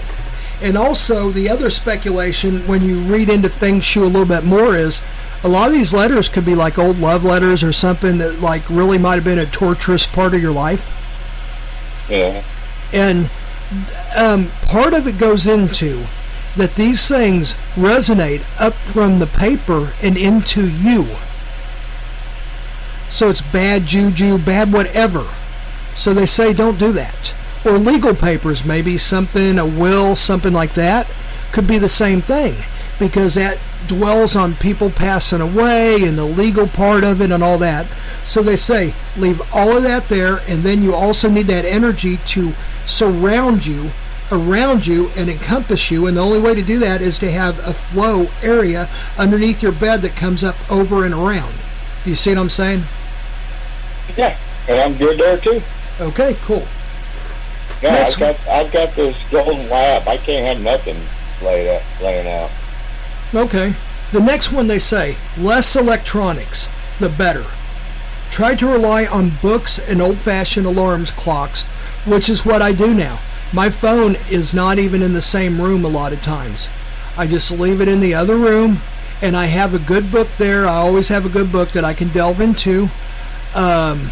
And 0.62 0.78
also, 0.78 1.30
the 1.30 1.48
other 1.48 1.68
speculation 1.68 2.66
when 2.68 2.82
you 2.82 3.00
read 3.00 3.28
into 3.28 3.50
Feng 3.50 3.80
Shui 3.80 4.04
a 4.04 4.06
little 4.06 4.26
bit 4.26 4.44
more 4.44 4.76
is 4.76 5.02
a 5.42 5.48
lot 5.48 5.66
of 5.68 5.74
these 5.74 5.92
letters 5.92 6.28
could 6.28 6.46
be 6.46 6.54
like 6.54 6.78
old 6.78 6.98
love 6.98 7.24
letters 7.24 7.62
or 7.62 7.72
something 7.72 8.18
that 8.18 8.40
like 8.40 8.68
really 8.70 8.98
might 8.98 9.16
have 9.16 9.24
been 9.24 9.38
a 9.38 9.46
torturous 9.46 10.06
part 10.06 10.32
of 10.32 10.40
your 10.40 10.52
life 10.52 10.90
Yeah. 12.08 12.42
and 12.92 13.28
um, 14.16 14.50
part 14.62 14.94
of 14.94 15.06
it 15.06 15.18
goes 15.18 15.46
into 15.46 16.04
that 16.56 16.76
these 16.76 17.08
things 17.08 17.54
resonate 17.74 18.44
up 18.60 18.74
from 18.74 19.18
the 19.18 19.26
paper 19.26 19.92
and 20.02 20.16
into 20.16 20.68
you. 20.68 21.16
So 23.10 23.30
it's 23.30 23.40
bad 23.40 23.86
juju, 23.86 24.38
bad 24.38 24.72
whatever. 24.72 25.26
So 25.94 26.12
they 26.14 26.26
say 26.26 26.52
don't 26.52 26.78
do 26.78 26.92
that. 26.92 27.34
or 27.64 27.78
legal 27.78 28.14
papers, 28.14 28.64
maybe 28.64 28.98
something, 28.98 29.58
a 29.58 29.64
will, 29.64 30.14
something 30.16 30.52
like 30.52 30.74
that, 30.74 31.06
could 31.52 31.66
be 31.66 31.78
the 31.78 31.88
same 31.88 32.20
thing 32.20 32.54
because 32.98 33.34
that 33.36 33.58
dwells 33.86 34.36
on 34.36 34.54
people 34.56 34.90
passing 34.90 35.40
away 35.40 36.02
and 36.02 36.16
the 36.18 36.24
legal 36.24 36.66
part 36.66 37.04
of 37.04 37.20
it 37.20 37.30
and 37.30 37.42
all 37.42 37.58
that. 37.58 37.86
So 38.24 38.42
they 38.42 38.56
say 38.56 38.94
leave 39.16 39.40
all 39.52 39.76
of 39.76 39.82
that 39.82 40.08
there, 40.08 40.38
and 40.48 40.62
then 40.62 40.82
you 40.82 40.94
also 40.94 41.28
need 41.28 41.46
that 41.48 41.64
energy 41.64 42.18
to 42.28 42.54
surround 42.86 43.66
you, 43.66 43.90
around 44.32 44.86
you, 44.86 45.10
and 45.16 45.28
encompass 45.28 45.90
you. 45.90 46.06
And 46.06 46.16
the 46.16 46.22
only 46.22 46.40
way 46.40 46.54
to 46.54 46.62
do 46.62 46.78
that 46.78 47.02
is 47.02 47.18
to 47.18 47.30
have 47.30 47.58
a 47.66 47.74
flow 47.74 48.28
area 48.42 48.88
underneath 49.18 49.62
your 49.62 49.72
bed 49.72 50.02
that 50.02 50.16
comes 50.16 50.42
up 50.42 50.56
over 50.70 51.04
and 51.04 51.14
around. 51.14 51.54
Do 52.02 52.10
you 52.10 52.16
see 52.16 52.30
what 52.30 52.38
I'm 52.38 52.50
saying? 52.50 52.84
Yeah, 54.16 54.36
and 54.68 54.80
I'm 54.80 54.96
good 54.96 55.18
there 55.18 55.38
too. 55.38 55.62
Okay, 56.00 56.36
cool. 56.42 56.66
Yeah, 57.82 57.92
Next 57.92 58.20
I've 58.20 58.36
got 58.38 58.48
I've 58.48 58.72
got 58.72 58.94
this 58.94 59.16
golden 59.30 59.68
lab. 59.68 60.08
I 60.08 60.16
can't 60.16 60.46
have 60.46 60.60
nothing 60.64 60.96
laid 61.42 61.68
out, 61.68 61.82
laying 62.00 62.26
out. 62.26 62.50
Okay. 63.34 63.74
The 64.12 64.20
next 64.20 64.52
one 64.52 64.68
they 64.68 64.78
say 64.78 65.16
less 65.36 65.74
electronics, 65.74 66.68
the 67.00 67.08
better. 67.08 67.44
Try 68.30 68.54
to 68.56 68.66
rely 68.66 69.06
on 69.06 69.32
books 69.42 69.78
and 69.78 70.00
old 70.00 70.18
fashioned 70.18 70.66
alarms 70.66 71.10
clocks, 71.10 71.64
which 72.06 72.28
is 72.28 72.44
what 72.44 72.62
I 72.62 72.72
do 72.72 72.94
now. 72.94 73.20
My 73.52 73.70
phone 73.70 74.16
is 74.30 74.54
not 74.54 74.78
even 74.78 75.02
in 75.02 75.12
the 75.12 75.20
same 75.20 75.60
room 75.60 75.84
a 75.84 75.88
lot 75.88 76.12
of 76.12 76.22
times. 76.22 76.68
I 77.16 77.26
just 77.26 77.50
leave 77.50 77.80
it 77.80 77.88
in 77.88 78.00
the 78.00 78.14
other 78.14 78.36
room, 78.36 78.80
and 79.22 79.36
I 79.36 79.46
have 79.46 79.74
a 79.74 79.78
good 79.78 80.10
book 80.10 80.28
there. 80.38 80.66
I 80.66 80.74
always 80.74 81.08
have 81.08 81.24
a 81.24 81.28
good 81.28 81.52
book 81.52 81.70
that 81.70 81.84
I 81.84 81.94
can 81.94 82.08
delve 82.08 82.40
into. 82.40 82.88
Um, 83.54 84.10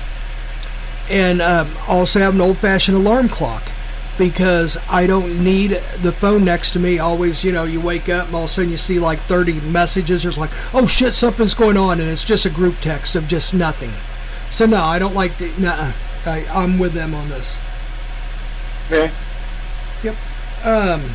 and 1.10 1.42
um, 1.42 1.70
also 1.88 2.20
have 2.20 2.34
an 2.34 2.40
old 2.40 2.58
fashioned 2.58 2.96
alarm 2.96 3.28
clock 3.28 3.71
because 4.18 4.76
I 4.90 5.06
don't 5.06 5.42
need 5.42 5.70
the 6.00 6.12
phone 6.12 6.44
next 6.44 6.72
to 6.72 6.78
me. 6.78 6.98
Always, 6.98 7.44
you 7.44 7.52
know, 7.52 7.64
you 7.64 7.80
wake 7.80 8.08
up 8.08 8.26
and 8.26 8.34
all 8.36 8.44
of 8.44 8.50
a 8.50 8.52
sudden 8.52 8.70
you 8.70 8.76
see 8.76 8.98
like 8.98 9.20
30 9.20 9.60
messages. 9.60 10.22
There's 10.22 10.38
like, 10.38 10.50
oh 10.74 10.86
shit, 10.86 11.14
something's 11.14 11.54
going 11.54 11.76
on, 11.76 12.00
and 12.00 12.08
it's 12.08 12.24
just 12.24 12.44
a 12.44 12.50
group 12.50 12.76
text 12.80 13.16
of 13.16 13.28
just 13.28 13.54
nothing. 13.54 13.92
So 14.50 14.66
no, 14.66 14.82
I 14.82 14.98
don't 14.98 15.14
like. 15.14 15.38
The, 15.38 15.52
nah, 15.58 15.92
I, 16.26 16.46
I'm 16.52 16.78
with 16.78 16.92
them 16.92 17.14
on 17.14 17.28
this. 17.30 17.58
Yeah. 18.90 19.10
Yep. 20.02 20.16
Um, 20.64 21.10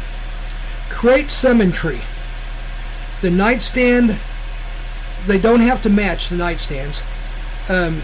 create 0.89 1.29
symmetry. 1.29 2.01
The 3.21 3.29
nightstand. 3.29 4.19
They 5.25 5.37
don't 5.37 5.59
have 5.59 5.81
to 5.83 5.89
match 5.89 6.29
the 6.29 6.35
nightstands. 6.35 7.03
Um, 7.69 8.01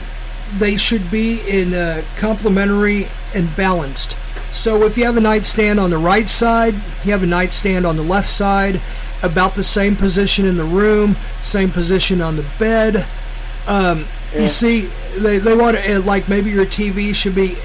they 0.57 0.75
should 0.75 1.09
be 1.09 1.39
in 1.49 1.73
uh, 1.73 2.03
complementary 2.17 3.07
and 3.33 3.55
balanced. 3.55 4.15
So 4.53 4.83
if 4.83 4.97
you 4.97 5.05
have 5.05 5.17
a 5.17 5.21
nightstand 5.21 5.79
on 5.79 5.89
the 5.89 5.97
right 5.97 6.29
side, 6.29 6.75
you 7.03 7.11
have 7.11 7.23
a 7.23 7.27
nightstand 7.27 7.85
on 7.85 7.97
the 7.97 8.03
left 8.03 8.29
side, 8.29 8.79
about 9.23 9.55
the 9.55 9.63
same 9.63 9.95
position 9.95 10.45
in 10.45 10.57
the 10.57 10.63
room, 10.63 11.17
same 11.41 11.71
position 11.71 12.21
on 12.21 12.35
the 12.35 12.45
bed. 12.59 13.05
Um, 13.67 14.05
You 14.33 14.47
see, 14.47 14.89
they, 15.17 15.37
they 15.39 15.55
want 15.55 15.77
to, 15.77 15.99
like 16.01 16.27
maybe 16.29 16.49
your 16.51 16.65
TV 16.65 17.13
should 17.15 17.35
be, 17.35 17.55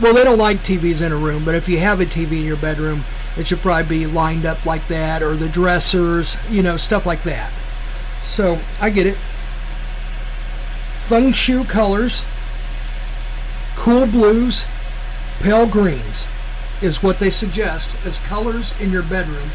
well, 0.00 0.14
they 0.14 0.24
don't 0.24 0.38
like 0.38 0.58
TVs 0.58 1.04
in 1.04 1.12
a 1.12 1.16
room, 1.16 1.44
but 1.44 1.54
if 1.54 1.68
you 1.68 1.78
have 1.80 2.00
a 2.00 2.06
TV 2.06 2.38
in 2.38 2.44
your 2.44 2.56
bedroom, 2.56 3.04
it 3.36 3.46
should 3.46 3.60
probably 3.60 4.00
be 4.00 4.06
lined 4.06 4.44
up 4.44 4.66
like 4.66 4.86
that, 4.88 5.22
or 5.22 5.34
the 5.36 5.48
dressers, 5.48 6.36
you 6.50 6.62
know, 6.62 6.76
stuff 6.76 7.06
like 7.06 7.22
that. 7.22 7.52
So 8.26 8.58
I 8.80 8.90
get 8.90 9.06
it. 9.06 9.16
Feng 11.06 11.32
Shui 11.32 11.64
colors, 11.64 12.24
cool 13.76 14.06
blues, 14.06 14.66
pale 15.42 15.66
greens 15.66 16.28
is 16.80 17.02
what 17.02 17.18
they 17.18 17.30
suggest 17.30 17.96
as 18.06 18.20
colors 18.20 18.78
in 18.80 18.92
your 18.92 19.02
bedroom 19.02 19.50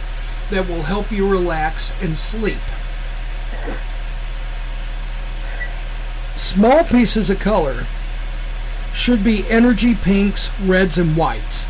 that 0.50 0.68
will 0.68 0.84
help 0.84 1.12
you 1.12 1.28
relax 1.28 1.94
and 2.02 2.18
sleep. 2.18 2.60
Small 6.36 6.84
pieces 6.84 7.30
of 7.30 7.40
color 7.40 7.88
should 8.94 9.24
be 9.24 9.48
energy 9.50 9.96
pinks, 9.96 10.52
reds, 10.60 10.98
and 10.98 11.16
whites. 11.16 11.66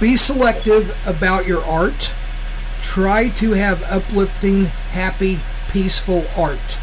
Be 0.00 0.16
selective 0.16 0.96
about 1.06 1.46
your 1.46 1.64
art. 1.64 2.12
Try 2.80 3.28
to 3.30 3.52
have 3.52 3.82
uplifting, 3.82 4.66
happy, 4.66 5.40
peaceful 5.68 6.24
art. 6.36 6.78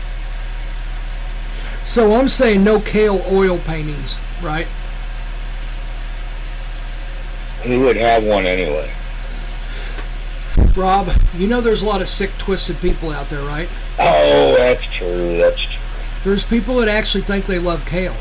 So 1.88 2.14
I'm 2.16 2.28
saying 2.28 2.66
no 2.66 2.82
kale 2.82 3.22
oil 3.32 3.58
paintings, 3.60 4.18
right? 4.44 4.68
Who 7.64 7.80
would 7.80 7.96
have 7.96 8.26
one 8.26 8.46
anyway? 8.46 8.92
Rob, 10.76 11.10
you 11.34 11.48
know 11.48 11.62
there's 11.62 11.82
a 11.82 11.86
lot 11.86 12.02
of 12.02 12.10
sick, 12.10 12.32
twisted 12.38 12.82
people 12.82 13.12
out 13.12 13.30
there, 13.30 13.42
right? 13.42 13.70
Oh, 14.00 14.54
that's 14.58 14.84
true. 14.84 15.38
That's 15.38 15.62
true. 15.62 15.80
There's 16.26 16.44
people 16.44 16.76
that 16.80 16.90
actually 16.90 17.24
think 17.24 17.46
they 17.46 17.58
love 17.58 17.86
kale. 17.86 18.18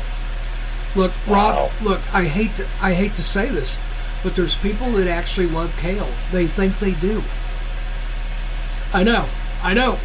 Look, 0.95 1.11
Rob, 1.27 1.55
Wow. 1.55 1.71
look, 1.81 2.15
I 2.15 2.23
hate 2.23 2.55
to, 2.55 2.67
I 2.81 2.93
hate 2.93 3.15
to 3.15 3.21
say 3.23 3.49
this, 3.49 3.79
but 4.23 4.37
there's 4.37 4.55
people 4.55 4.91
that 4.93 5.07
actually 5.09 5.47
love 5.47 5.75
kale. 5.75 6.07
They 6.31 6.47
think 6.47 6.79
they 6.79 6.93
do. 6.93 7.21
I 8.93 9.03
know. 9.03 9.25
I 9.61 9.73
know. 9.73 9.99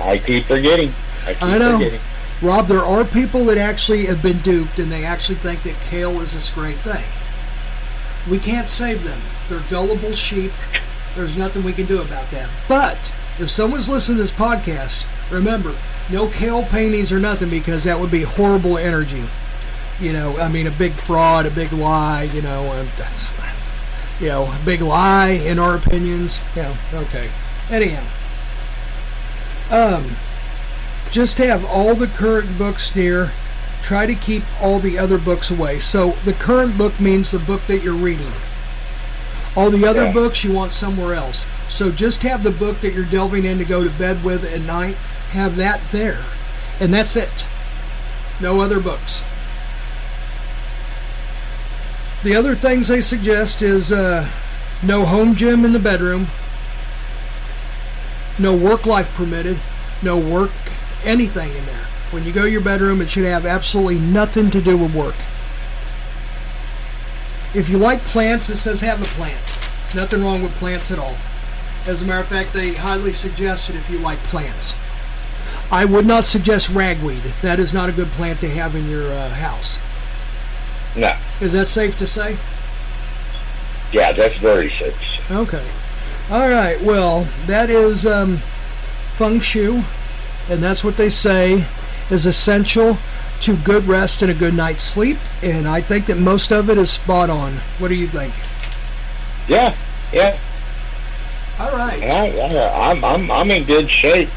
I 0.00 0.18
keep 0.18 0.46
forgetting. 0.46 0.92
I 1.24 1.34
keep 1.34 1.42
I 1.44 1.58
know. 1.58 1.78
forgetting. 1.78 2.00
Rob, 2.42 2.66
there 2.66 2.80
are 2.80 3.04
people 3.04 3.44
that 3.44 3.58
actually 3.58 4.06
have 4.06 4.20
been 4.20 4.38
duped 4.38 4.80
and 4.80 4.90
they 4.90 5.04
actually 5.04 5.36
think 5.36 5.62
that 5.62 5.76
kale 5.82 6.20
is 6.20 6.34
this 6.34 6.50
great 6.50 6.78
thing. 6.78 7.04
We 8.28 8.38
can't 8.38 8.68
save 8.68 9.04
them. 9.04 9.20
They're 9.48 9.62
gullible 9.70 10.12
sheep. 10.12 10.50
There's 11.14 11.36
nothing 11.36 11.62
we 11.62 11.72
can 11.72 11.86
do 11.86 12.02
about 12.02 12.30
that. 12.32 12.50
But 12.68 13.12
if 13.38 13.48
someone's 13.48 13.88
listening 13.88 14.16
to 14.16 14.22
this 14.22 14.32
podcast, 14.32 15.06
remember, 15.30 15.76
no 16.10 16.28
kale 16.28 16.64
paintings 16.64 17.12
or 17.12 17.20
nothing 17.20 17.48
because 17.48 17.84
that 17.84 18.00
would 18.00 18.10
be 18.10 18.22
horrible 18.22 18.76
energy. 18.76 19.24
You 20.00 20.12
know, 20.12 20.36
I 20.38 20.48
mean, 20.48 20.66
a 20.66 20.72
big 20.72 20.94
fraud, 20.94 21.46
a 21.46 21.50
big 21.50 21.72
lie, 21.72 22.24
you 22.24 22.42
know, 22.42 22.64
that's, 22.96 23.28
you 24.20 24.26
know, 24.26 24.46
a 24.46 24.60
big 24.64 24.80
lie 24.80 25.28
in 25.28 25.60
our 25.60 25.76
opinions. 25.76 26.40
Yeah, 26.56 26.76
okay. 26.92 27.30
Anyhow. 27.70 28.04
Um, 29.70 30.16
just 31.12 31.36
have 31.38 31.64
all 31.66 31.94
the 31.94 32.08
current 32.08 32.58
books 32.58 32.96
near. 32.96 33.32
Try 33.82 34.06
to 34.06 34.14
keep 34.14 34.42
all 34.62 34.78
the 34.78 34.98
other 34.98 35.18
books 35.18 35.50
away. 35.50 35.78
So 35.78 36.12
the 36.24 36.32
current 36.32 36.78
book 36.78 36.98
means 36.98 37.30
the 37.30 37.38
book 37.38 37.60
that 37.68 37.82
you're 37.82 37.94
reading. 37.94 38.32
All 39.54 39.70
the 39.70 39.86
other 39.86 40.10
books 40.10 40.42
you 40.42 40.52
want 40.52 40.72
somewhere 40.72 41.14
else. 41.14 41.46
So 41.68 41.90
just 41.90 42.22
have 42.22 42.42
the 42.42 42.50
book 42.50 42.80
that 42.80 42.94
you're 42.94 43.04
delving 43.04 43.44
in 43.44 43.58
to 43.58 43.64
go 43.64 43.84
to 43.84 43.90
bed 43.90 44.24
with 44.24 44.44
at 44.44 44.62
night. 44.62 44.94
Have 45.32 45.56
that 45.56 45.86
there. 45.88 46.24
And 46.80 46.94
that's 46.94 47.14
it. 47.14 47.46
No 48.40 48.60
other 48.60 48.80
books. 48.80 49.22
The 52.22 52.34
other 52.34 52.54
things 52.54 52.88
they 52.88 53.02
suggest 53.02 53.60
is 53.60 53.92
uh, 53.92 54.30
no 54.82 55.04
home 55.04 55.34
gym 55.34 55.64
in 55.64 55.72
the 55.72 55.78
bedroom, 55.78 56.28
no 58.38 58.56
work 58.56 58.86
life 58.86 59.12
permitted, 59.14 59.58
no 60.02 60.18
work 60.18 60.52
anything 61.04 61.54
in 61.54 61.66
there. 61.66 61.86
When 62.10 62.24
you 62.24 62.32
go 62.32 62.42
to 62.42 62.50
your 62.50 62.60
bedroom, 62.60 63.00
it 63.00 63.08
should 63.08 63.24
have 63.24 63.46
absolutely 63.46 63.98
nothing 63.98 64.50
to 64.50 64.60
do 64.60 64.76
with 64.76 64.94
work. 64.94 65.14
If 67.54 67.68
you 67.68 67.78
like 67.78 68.02
plants, 68.02 68.48
it 68.48 68.56
says 68.56 68.80
have 68.80 69.02
a 69.02 69.04
plant. 69.04 69.40
Nothing 69.94 70.22
wrong 70.22 70.42
with 70.42 70.54
plants 70.54 70.90
at 70.90 70.98
all. 70.98 71.16
As 71.86 72.02
a 72.02 72.06
matter 72.06 72.20
of 72.20 72.28
fact, 72.28 72.52
they 72.52 72.74
highly 72.74 73.12
suggest 73.12 73.68
it 73.68 73.76
if 73.76 73.90
you 73.90 73.98
like 73.98 74.18
plants. 74.20 74.74
I 75.70 75.84
would 75.84 76.06
not 76.06 76.24
suggest 76.24 76.68
ragweed. 76.68 77.22
That 77.40 77.58
is 77.58 77.72
not 77.72 77.88
a 77.88 77.92
good 77.92 78.08
plant 78.08 78.40
to 78.40 78.48
have 78.50 78.76
in 78.76 78.88
your 78.88 79.10
uh, 79.10 79.30
house. 79.30 79.78
No. 80.94 81.16
Is 81.40 81.52
that 81.52 81.66
safe 81.66 81.96
to 81.98 82.06
say? 82.06 82.36
Yeah, 83.90 84.12
that's 84.12 84.36
very 84.36 84.70
safe. 84.70 85.30
Okay. 85.30 85.66
All 86.30 86.48
right. 86.48 86.80
Well, 86.82 87.26
that 87.46 87.68
is 87.68 88.06
um, 88.06 88.38
feng 89.14 89.40
shui, 89.40 89.82
and 90.48 90.62
that's 90.62 90.82
what 90.84 90.96
they 90.96 91.08
say 91.08 91.66
is 92.10 92.26
essential 92.26 92.98
to 93.42 93.56
good 93.56 93.84
rest 93.84 94.22
and 94.22 94.30
a 94.30 94.34
good 94.34 94.54
night's 94.54 94.84
sleep. 94.84 95.18
And 95.42 95.66
I 95.66 95.80
think 95.80 96.06
that 96.06 96.18
most 96.18 96.52
of 96.52 96.70
it 96.70 96.78
is 96.78 96.90
spot 96.90 97.30
on. 97.30 97.54
What 97.78 97.88
do 97.88 97.94
you 97.94 98.06
think? 98.06 98.34
Yeah, 99.48 99.74
yeah. 100.12 100.38
All 101.58 101.72
right. 101.72 102.02
I, 102.02 102.90
I'm, 102.90 103.04
I'm, 103.04 103.30
I'm 103.30 103.50
in 103.50 103.64
good 103.64 103.90
shape. 103.90 104.28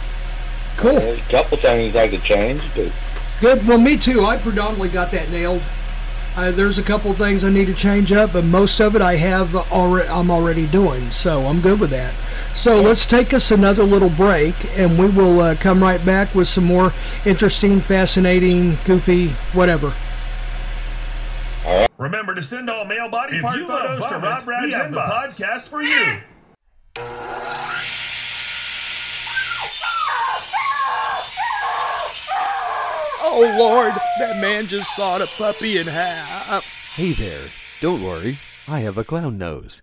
Cool. 0.77 0.93
There's 0.93 1.19
a 1.19 1.31
couple 1.31 1.57
things 1.57 1.95
I 1.95 2.07
could 2.07 2.23
change, 2.23 2.61
but 2.75 2.91
Good. 3.41 3.67
Well, 3.67 3.77
me 3.77 3.97
too. 3.97 4.21
I 4.21 4.37
predominantly 4.37 4.89
got 4.89 5.11
that 5.11 5.29
nailed. 5.29 5.61
Uh, 6.37 6.51
there's 6.51 6.77
a 6.77 6.83
couple 6.83 7.13
things 7.13 7.45
I 7.45 7.49
need 7.49 7.67
to 7.67 7.73
change 7.73 8.11
up, 8.11 8.33
but 8.33 8.43
most 8.43 8.81
of 8.81 8.93
it 8.95 9.01
I 9.01 9.15
have 9.15 9.55
already. 9.71 10.09
I'm 10.09 10.29
already 10.29 10.67
doing, 10.67 11.09
so 11.09 11.45
I'm 11.45 11.61
good 11.61 11.79
with 11.79 11.91
that. 11.91 12.13
So 12.53 12.81
let's 12.81 13.05
take 13.05 13.33
us 13.33 13.51
another 13.51 13.83
little 13.83 14.09
break, 14.09 14.53
and 14.77 14.99
we 14.99 15.07
will 15.07 15.39
uh, 15.39 15.55
come 15.55 15.81
right 15.81 16.03
back 16.05 16.35
with 16.35 16.49
some 16.49 16.65
more 16.65 16.93
interesting, 17.25 17.79
fascinating, 17.79 18.77
goofy, 18.83 19.29
whatever. 19.53 19.93
Remember 21.97 22.35
to 22.35 22.41
send 22.41 22.69
all 22.69 22.83
male 22.83 23.07
body 23.09 23.37
If 23.37 23.41
part 23.41 23.57
you 23.57 23.67
love 23.67 23.99
photos 23.99 24.05
to 24.05 24.17
Rob 24.17 24.45
Rad's 24.45 24.65
we 24.65 24.71
have 24.73 24.91
the 24.91 24.99
podcast 24.99 25.69
for 25.69 25.81
you. 25.81 26.19
Oh 33.37 33.53
Lord, 33.59 33.93
that 34.17 34.39
man 34.39 34.65
just 34.65 34.95
sawed 34.95 35.19
a 35.19 35.27
puppy 35.37 35.77
in 35.77 35.85
half. 35.85 36.63
Hey 36.95 37.11
there, 37.11 37.49
don't 37.81 38.01
worry, 38.01 38.39
I 38.65 38.79
have 38.79 38.97
a 38.97 39.03
clown 39.03 39.37
nose. 39.37 39.81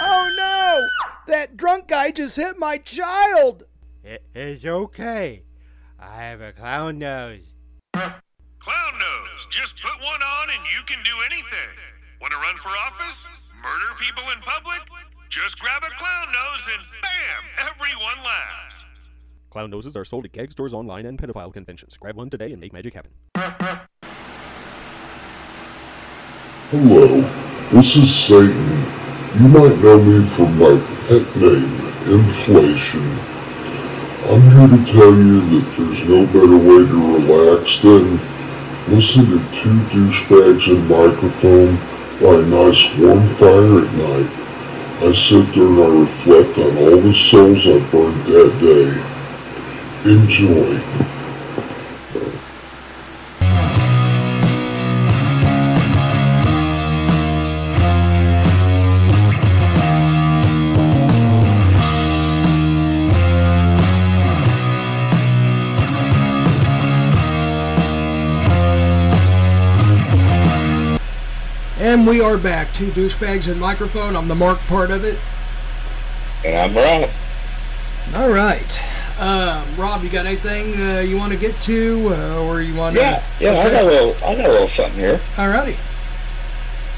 Oh 0.00 0.34
no! 0.38 0.80
That 1.26 1.58
drunk 1.58 1.88
guy 1.88 2.10
just 2.10 2.36
hit 2.36 2.58
my 2.58 2.78
child! 2.78 3.64
It's 4.02 4.64
okay. 4.64 5.42
I 6.00 6.22
have 6.22 6.40
a 6.40 6.54
clown 6.54 6.98
nose. 6.98 7.42
Clown 7.92 8.22
nose. 8.98 9.46
Just 9.50 9.82
put 9.82 10.00
one 10.00 10.22
on 10.22 10.48
and 10.48 10.64
you 10.74 10.82
can 10.86 11.04
do 11.04 11.12
anything. 11.26 11.68
Want 12.18 12.32
to 12.32 12.38
run 12.38 12.56
for 12.56 12.70
office? 12.70 13.26
Murder 13.62 13.94
people 14.00 14.22
in 14.34 14.40
public? 14.40 14.80
Just 15.28 15.58
grab 15.58 15.82
a 15.82 15.90
clown 15.96 16.26
nose 16.32 16.68
and 16.72 16.84
bam! 17.02 17.68
Everyone 17.68 18.24
laughs. 18.24 18.84
Clown 19.50 19.70
noses 19.70 19.96
are 19.96 20.04
sold 20.04 20.24
at 20.24 20.32
gag 20.32 20.52
stores 20.52 20.74
online 20.74 21.06
and 21.06 21.18
pedophile 21.18 21.52
conventions. 21.52 21.96
Grab 21.96 22.16
one 22.16 22.30
today 22.30 22.52
and 22.52 22.60
make 22.60 22.72
magic 22.72 22.94
happen. 22.94 23.10
Hello, 26.70 27.20
this 27.72 27.96
is 27.96 28.14
Satan. 28.14 28.84
You 29.40 29.48
might 29.48 29.78
know 29.80 30.02
me 30.02 30.26
from 30.28 30.58
my 30.58 30.78
pet 31.08 31.36
name, 31.36 31.80
Inflation. 32.06 33.18
I'm 34.26 34.42
here 34.42 34.68
to 34.68 34.92
tell 34.92 35.14
you 35.14 35.40
that 35.50 35.76
there's 35.76 36.08
no 36.08 36.26
better 36.26 36.56
way 36.56 36.86
to 36.86 37.16
relax 37.18 37.80
than 37.80 38.20
listen 38.88 39.26
to 39.26 39.38
two 39.60 39.78
douchebags 39.90 40.66
and 40.68 40.88
microphone 40.88 41.76
by 42.20 42.34
a 42.36 42.46
nice 42.46 42.94
warm 42.98 43.28
fire 43.36 43.84
at 43.84 43.92
night. 43.94 44.43
I 45.00 45.12
sit 45.12 45.52
there 45.54 45.66
and 45.66 45.80
I 45.80 46.00
reflect 46.02 46.56
on 46.56 46.78
all 46.78 47.00
the 47.00 47.12
souls 47.12 47.66
I 47.66 47.78
burned 47.90 48.24
that 48.26 48.52
day. 48.60 49.14
Enjoy. 50.10 51.13
And 71.94 72.08
we 72.08 72.20
are 72.20 72.36
back. 72.36 72.74
Two 72.74 72.90
douchebags 72.90 73.48
and 73.48 73.60
microphone. 73.60 74.16
I'm 74.16 74.26
the 74.26 74.34
Mark 74.34 74.58
part 74.62 74.90
of 74.90 75.04
it. 75.04 75.16
And 76.44 76.56
I'm 76.56 76.76
Rob. 76.76 77.08
All 78.16 78.30
right. 78.30 78.80
Uh, 79.16 79.64
Rob, 79.76 80.02
you 80.02 80.10
got 80.10 80.26
anything 80.26 80.74
uh, 80.74 81.02
you 81.02 81.16
want 81.16 81.32
to 81.32 81.38
get 81.38 81.54
to, 81.60 82.08
uh, 82.08 82.42
or 82.42 82.62
you 82.62 82.74
want 82.74 82.96
to? 82.96 83.00
Yeah, 83.00 83.24
yeah, 83.38 83.60
I 83.60 83.70
got 83.70 83.84
a 83.84 83.86
little, 83.86 84.14
I 84.24 84.34
got 84.34 84.44
a 84.44 84.48
little 84.48 84.68
something 84.70 84.94
here. 84.98 85.20
All 85.38 85.46
righty. 85.46 85.76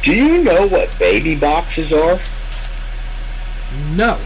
Do 0.02 0.14
you 0.14 0.42
know 0.42 0.66
what 0.66 0.98
baby 0.98 1.36
boxes 1.36 1.92
are? 1.92 2.18
No. 3.94 4.18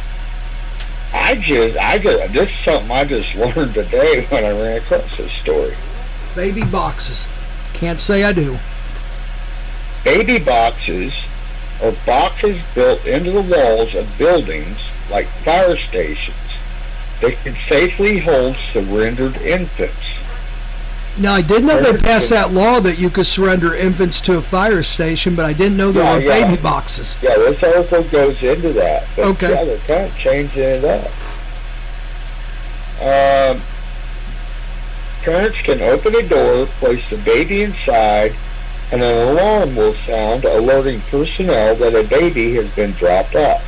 I 1.12 1.34
just, 1.34 1.76
I 1.78 1.98
just, 1.98 2.32
this 2.32 2.48
is 2.48 2.64
something 2.64 2.92
I 2.92 3.04
just 3.06 3.34
learned 3.56 3.74
today 3.74 4.24
when 4.26 4.44
I 4.44 4.52
ran 4.52 4.76
across 4.76 5.16
this 5.16 5.32
story. 5.32 5.76
Baby 6.36 6.62
boxes. 6.62 7.26
Can't 7.72 7.98
say 7.98 8.22
I 8.22 8.30
do. 8.30 8.60
Baby 10.04 10.38
boxes 10.38 11.12
or 11.82 11.92
boxes 12.06 12.60
built 12.74 13.04
into 13.06 13.30
the 13.32 13.42
walls 13.42 13.94
of 13.94 14.06
buildings 14.18 14.78
like 15.10 15.26
fire 15.44 15.76
stations 15.76 16.36
that 17.20 17.32
can 17.42 17.54
safely 17.68 18.18
hold 18.18 18.56
surrendered 18.72 19.36
infants. 19.38 19.96
Now 21.18 21.34
I 21.34 21.42
did 21.42 21.64
know 21.64 21.80
they 21.82 21.98
passed 21.98 22.30
that 22.30 22.52
law 22.52 22.80
that 22.80 22.98
you 22.98 23.10
could 23.10 23.26
surrender 23.26 23.74
infants 23.74 24.20
to 24.22 24.38
a 24.38 24.42
fire 24.42 24.82
station, 24.82 25.34
but 25.34 25.44
I 25.44 25.52
didn't 25.52 25.76
know 25.76 25.90
there 25.92 26.04
Yeah, 26.04 26.14
were 26.14 26.20
yeah. 26.22 26.48
baby 26.48 26.62
boxes. 26.62 27.18
Yeah, 27.20 27.34
this 27.36 27.62
article 27.62 28.04
goes 28.04 28.42
into 28.42 28.72
that. 28.74 29.06
But 29.16 29.26
Okay. 29.26 29.50
Yeah, 29.50 29.64
they're 29.64 29.78
kind 29.80 30.06
of 30.10 30.16
changing 30.16 30.62
it 30.62 30.84
up. 30.84 31.10
Um, 33.00 33.62
parents 35.22 35.58
can 35.62 35.80
open 35.82 36.14
a 36.14 36.22
door, 36.22 36.66
place 36.78 37.02
the 37.10 37.16
baby 37.18 37.62
inside, 37.62 38.34
and 38.92 39.02
an 39.02 39.28
alarm 39.28 39.76
will 39.76 39.94
sound 40.06 40.44
alerting 40.44 41.00
personnel 41.02 41.76
that 41.76 41.94
a 41.94 42.02
baby 42.02 42.54
has 42.54 42.68
been 42.74 42.92
dropped 42.92 43.36
off. 43.36 43.62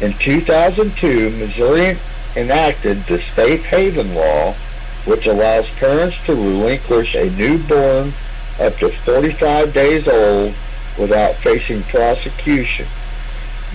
In 0.00 0.12
2002, 0.18 1.30
Missouri 1.30 1.98
enacted 2.36 3.04
the 3.06 3.20
Safe 3.34 3.64
Haven 3.64 4.14
Law, 4.14 4.54
which 5.06 5.26
allows 5.26 5.68
parents 5.70 6.16
to 6.26 6.34
relinquish 6.34 7.14
a 7.14 7.30
newborn 7.30 8.12
up 8.60 8.76
to 8.76 8.90
45 8.90 9.72
days 9.72 10.06
old 10.06 10.54
without 10.98 11.34
facing 11.36 11.82
prosecution. 11.84 12.86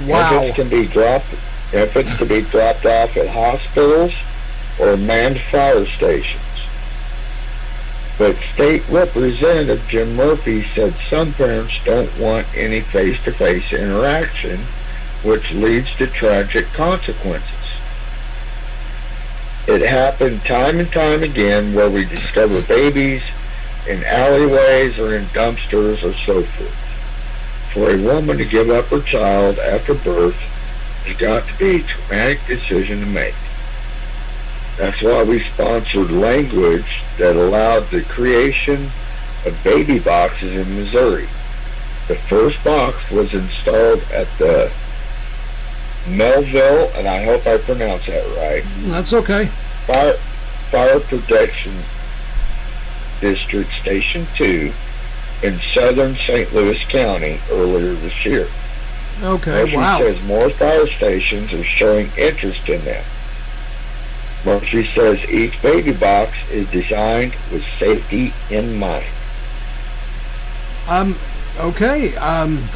Wow. 0.06 0.32
Infants 0.32 0.56
can 0.56 0.70
be 0.70 0.88
dropped. 0.88 1.26
Infants 1.74 2.16
can 2.18 2.28
be 2.28 2.42
dropped 2.42 2.86
off 2.86 3.16
at 3.18 3.28
hospitals 3.28 4.14
or 4.80 4.98
manned 4.98 5.40
fire 5.52 5.86
stations. 5.86 6.42
But 8.22 8.38
State 8.54 8.88
Representative 8.88 9.82
Jim 9.88 10.16
Murphy 10.16 10.64
said 10.76 10.94
some 11.10 11.34
parents 11.34 11.74
don't 11.84 12.20
want 12.20 12.46
any 12.56 12.82
face-to-face 12.82 13.74
interaction, 13.74 14.60
which 15.24 15.52
leads 15.54 15.96
to 15.96 16.06
tragic 16.06 16.68
consequences. 16.68 17.50
It 19.66 19.82
happened 19.82 20.46
time 20.46 20.80
and 20.80 20.92
time 20.92 21.24
again 21.24 21.74
where 21.74 21.90
we 21.90 22.06
discover 22.06 22.62
babies 22.62 23.24
in 23.90 24.04
alleyways 24.04 25.00
or 25.00 25.16
in 25.16 25.26
dumpsters 25.34 26.04
or 26.04 26.14
so 26.14 26.44
forth. 26.44 27.74
For 27.74 27.90
a 27.90 27.98
woman 27.98 28.38
to 28.38 28.46
give 28.46 28.70
up 28.70 28.86
her 28.90 29.02
child 29.02 29.58
after 29.58 29.96
birth 29.96 30.36
has 31.06 31.18
got 31.18 31.48
to 31.48 31.58
be 31.58 31.78
a 31.78 31.84
traumatic 31.84 32.46
decision 32.46 33.00
to 33.00 33.08
make. 33.08 33.34
That's 34.82 35.00
why 35.04 35.22
we 35.22 35.44
sponsored 35.44 36.10
language 36.10 37.04
that 37.20 37.36
allowed 37.36 37.92
the 37.92 38.02
creation 38.02 38.90
of 39.46 39.56
baby 39.64 40.00
boxes 40.00 40.56
in 40.58 40.76
Missouri. 40.76 41.30
The 42.08 42.16
first 42.16 42.64
box 42.64 42.98
was 43.12 43.32
installed 43.32 44.02
at 44.12 44.28
the 44.40 44.72
Mehlville, 46.08 46.92
and 46.96 47.08
I 47.08 47.24
hope 47.26 47.46
I 47.46 47.58
pronounced 47.60 48.08
that 48.08 48.26
right, 48.36 48.64
That's 48.90 49.14
okay. 49.14 49.52
Fire, 49.86 50.14
Fire 50.72 51.00
Protection 51.00 51.74
District 53.20 53.70
Station 53.84 54.26
2 54.36 54.74
in 55.44 55.60
southern 55.76 56.16
St. 56.16 56.52
Louis 56.56 56.80
County 56.86 57.40
earlier 57.52 57.94
this 57.94 58.26
year. 58.26 58.48
Okay. 59.22 59.52
Murphy 59.66 59.76
Wow. 59.78 60.00
says 60.00 60.20
more 60.24 60.50
fire 60.50 60.88
stations 60.88 61.54
are 61.54 61.64
showing 61.64 62.10
interest 62.18 62.68
in 62.68 62.84
them. 62.84 63.04
Murphy 64.46 64.88
says 64.88 65.20
each 65.30 65.62
baby 65.62 65.94
box 65.94 66.34
is 66.50 66.70
designed 66.70 67.36
with 67.52 67.64
safety 67.78 68.34
in 68.50 68.78
mind. 68.78 69.06
Um. 70.88 71.18
Okay. 71.60 72.16
Um. 72.16 72.70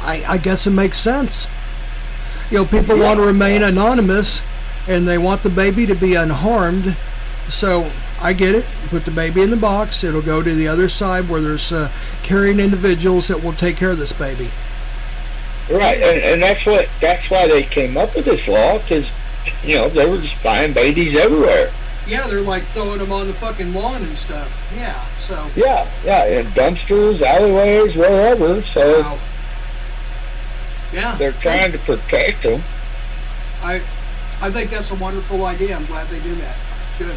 I 0.00 0.24
I 0.28 0.38
guess 0.38 0.66
it 0.66 0.72
makes 0.72 0.98
sense. 0.98 1.48
You 2.50 2.58
know, 2.58 2.64
people 2.64 2.98
want 2.98 3.20
to 3.20 3.26
remain 3.26 3.62
anonymous, 3.62 4.42
and 4.88 5.06
they 5.06 5.18
want 5.18 5.42
the 5.42 5.50
baby 5.50 5.86
to 5.86 5.94
be 5.94 6.14
unharmed. 6.14 6.96
So 7.48 7.90
I 8.20 8.32
get 8.32 8.54
it. 8.54 8.66
Put 8.88 9.04
the 9.04 9.10
baby 9.10 9.42
in 9.42 9.50
the 9.50 9.56
box. 9.56 10.04
It'll 10.04 10.20
go 10.20 10.42
to 10.42 10.54
the 10.54 10.68
other 10.68 10.88
side 10.88 11.28
where 11.28 11.40
there's 11.40 11.72
uh, 11.72 11.90
caring 12.22 12.60
individuals 12.60 13.28
that 13.28 13.42
will 13.42 13.52
take 13.52 13.76
care 13.76 13.90
of 13.90 13.98
this 13.98 14.12
baby. 14.12 14.50
Right, 15.70 16.02
and, 16.02 16.20
and 16.20 16.42
that's 16.42 16.66
what 16.66 16.88
that's 17.00 17.30
why 17.30 17.46
they 17.46 17.62
came 17.62 17.96
up 17.96 18.16
with 18.16 18.24
this 18.24 18.46
law 18.48 18.78
because 18.78 19.06
you 19.64 19.76
know 19.76 19.88
they 19.88 20.08
were 20.08 20.18
just 20.20 20.42
buying 20.42 20.72
babies 20.72 21.18
everywhere. 21.18 21.72
Yeah, 22.06 22.26
they're 22.26 22.40
like 22.40 22.64
throwing 22.64 22.98
them 22.98 23.12
on 23.12 23.26
the 23.28 23.34
fucking 23.34 23.72
lawn 23.72 24.02
and 24.02 24.16
stuff. 24.16 24.50
Yeah. 24.74 25.04
So. 25.16 25.48
Yeah, 25.54 25.88
yeah, 26.04 26.24
in 26.40 26.46
dumpsters, 26.48 27.20
alleyways, 27.22 27.94
wherever. 27.94 28.62
So 28.62 29.02
Wow. 29.02 29.18
Yeah. 30.92 31.14
they're 31.16 31.32
trying 31.32 31.70
to 31.72 31.78
protect 31.78 32.42
them. 32.42 32.62
I, 33.62 33.76
I 34.40 34.50
think 34.50 34.70
that's 34.70 34.90
a 34.90 34.96
wonderful 34.96 35.44
idea. 35.46 35.76
I'm 35.76 35.86
glad 35.86 36.08
they 36.08 36.18
do 36.20 36.34
that. 36.36 36.56
Good. 36.98 37.16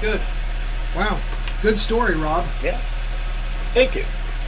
Good. 0.00 0.20
Wow. 0.96 1.20
Good 1.60 1.78
story, 1.78 2.14
Rob. 2.16 2.46
Yeah. 2.62 2.80
Thank 3.74 3.94
you. 3.96 4.04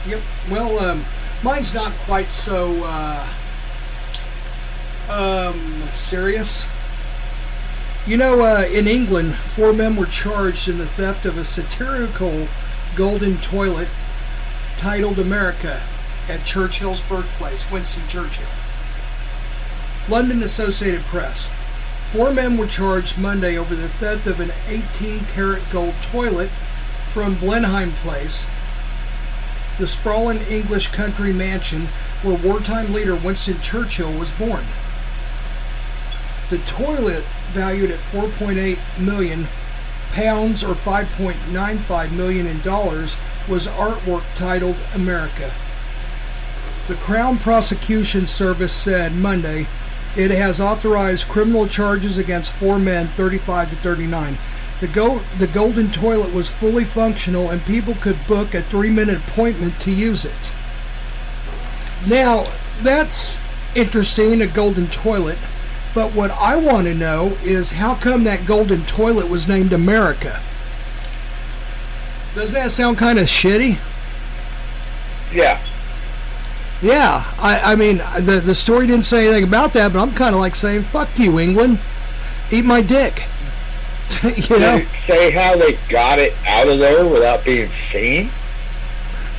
Yep. 0.07 0.21
Well, 0.49 0.79
um, 0.79 1.03
mine's 1.43 1.73
not 1.73 1.91
quite 2.05 2.31
so 2.31 2.83
uh, 2.83 3.27
um, 5.09 5.81
serious. 5.91 6.67
You 8.05 8.17
know, 8.17 8.41
uh, 8.41 8.65
in 8.71 8.87
England, 8.87 9.35
four 9.35 9.73
men 9.73 9.95
were 9.95 10.05
charged 10.05 10.67
in 10.67 10.77
the 10.77 10.85
theft 10.85 11.25
of 11.25 11.37
a 11.37 11.43
satirical 11.43 12.47
golden 12.95 13.37
toilet 13.37 13.89
titled 14.77 15.19
America 15.19 15.81
at 16.29 16.45
Churchill's 16.45 17.01
birthplace, 17.01 17.69
Winston 17.71 18.07
Churchill. 18.07 18.47
London 20.09 20.41
Associated 20.41 21.01
Press. 21.01 21.49
Four 22.11 22.31
men 22.31 22.57
were 22.57 22.67
charged 22.67 23.17
Monday 23.17 23.57
over 23.57 23.75
the 23.75 23.89
theft 23.89 24.27
of 24.27 24.39
an 24.39 24.51
18 24.67 25.25
karat 25.25 25.63
gold 25.69 25.95
toilet 26.01 26.49
from 27.11 27.35
Blenheim 27.35 27.91
Place, 27.91 28.47
the 29.77 29.87
sprawling 29.87 30.39
English 30.43 30.87
country 30.87 31.33
mansion 31.33 31.87
where 32.23 32.37
wartime 32.37 32.93
leader 32.93 33.15
Winston 33.15 33.59
Churchill 33.59 34.13
was 34.17 34.31
born. 34.31 34.63
The 36.49 36.59
toilet, 36.59 37.23
valued 37.51 37.91
at 37.91 37.99
4.8 37.99 38.77
million 38.99 39.47
pounds 40.11 40.63
or 40.63 40.73
5.95 40.73 42.11
million 42.11 42.47
in 42.47 42.61
dollars, 42.61 43.17
was 43.47 43.67
artwork 43.67 44.23
titled 44.35 44.77
America. 44.93 45.51
The 46.87 46.95
Crown 46.95 47.37
Prosecution 47.37 48.27
Service 48.27 48.73
said 48.73 49.13
Monday 49.13 49.67
it 50.15 50.31
has 50.31 50.59
authorized 50.59 51.27
criminal 51.27 51.67
charges 51.67 52.17
against 52.17 52.51
four 52.51 52.79
men, 52.79 53.07
35 53.09 53.69
to 53.69 53.75
39. 53.75 54.37
The, 54.79 54.87
go- 54.87 55.21
the 55.37 55.47
golden 55.47 55.91
toilet 55.91 56.33
was 56.33 56.49
fully 56.49 56.85
functional 56.85 57.49
and 57.49 57.61
people 57.65 57.93
could 57.95 58.17
book 58.25 58.55
a 58.55 58.61
three 58.61 58.89
minute 58.89 59.17
appointment 59.17 59.79
to 59.81 59.91
use 59.91 60.25
it. 60.25 60.53
Now, 62.07 62.45
that's 62.81 63.37
interesting, 63.75 64.41
a 64.41 64.47
golden 64.47 64.87
toilet. 64.87 65.37
But 65.97 66.13
what 66.13 66.29
I 66.29 66.57
want 66.57 66.85
to 66.85 66.93
know 66.93 67.35
is 67.43 67.71
how 67.71 67.95
come 67.95 68.23
that 68.25 68.45
golden 68.45 68.83
toilet 68.83 69.29
was 69.29 69.47
named 69.47 69.73
America? 69.73 70.43
Does 72.35 72.51
that 72.51 72.69
sound 72.69 72.99
kind 72.99 73.17
of 73.17 73.25
shitty? 73.25 73.79
Yeah. 75.33 75.59
Yeah, 76.83 77.25
I, 77.39 77.71
I 77.71 77.75
mean, 77.75 77.97
the, 78.19 78.39
the 78.45 78.53
story 78.53 78.85
didn't 78.85 79.07
say 79.07 79.25
anything 79.25 79.45
about 79.45 79.73
that, 79.73 79.91
but 79.91 79.99
I'm 79.99 80.13
kind 80.13 80.35
of 80.35 80.39
like 80.39 80.55
saying, 80.55 80.83
fuck 80.83 81.09
you, 81.17 81.39
England. 81.39 81.79
Eat 82.51 82.63
my 82.63 82.81
dick. 82.83 83.23
you 84.23 84.59
know? 84.59 84.85
Say 85.07 85.31
how 85.31 85.57
they 85.57 85.79
got 85.89 86.19
it 86.19 86.35
out 86.45 86.67
of 86.67 86.77
there 86.77 87.07
without 87.07 87.43
being 87.43 87.71
seen? 87.91 88.29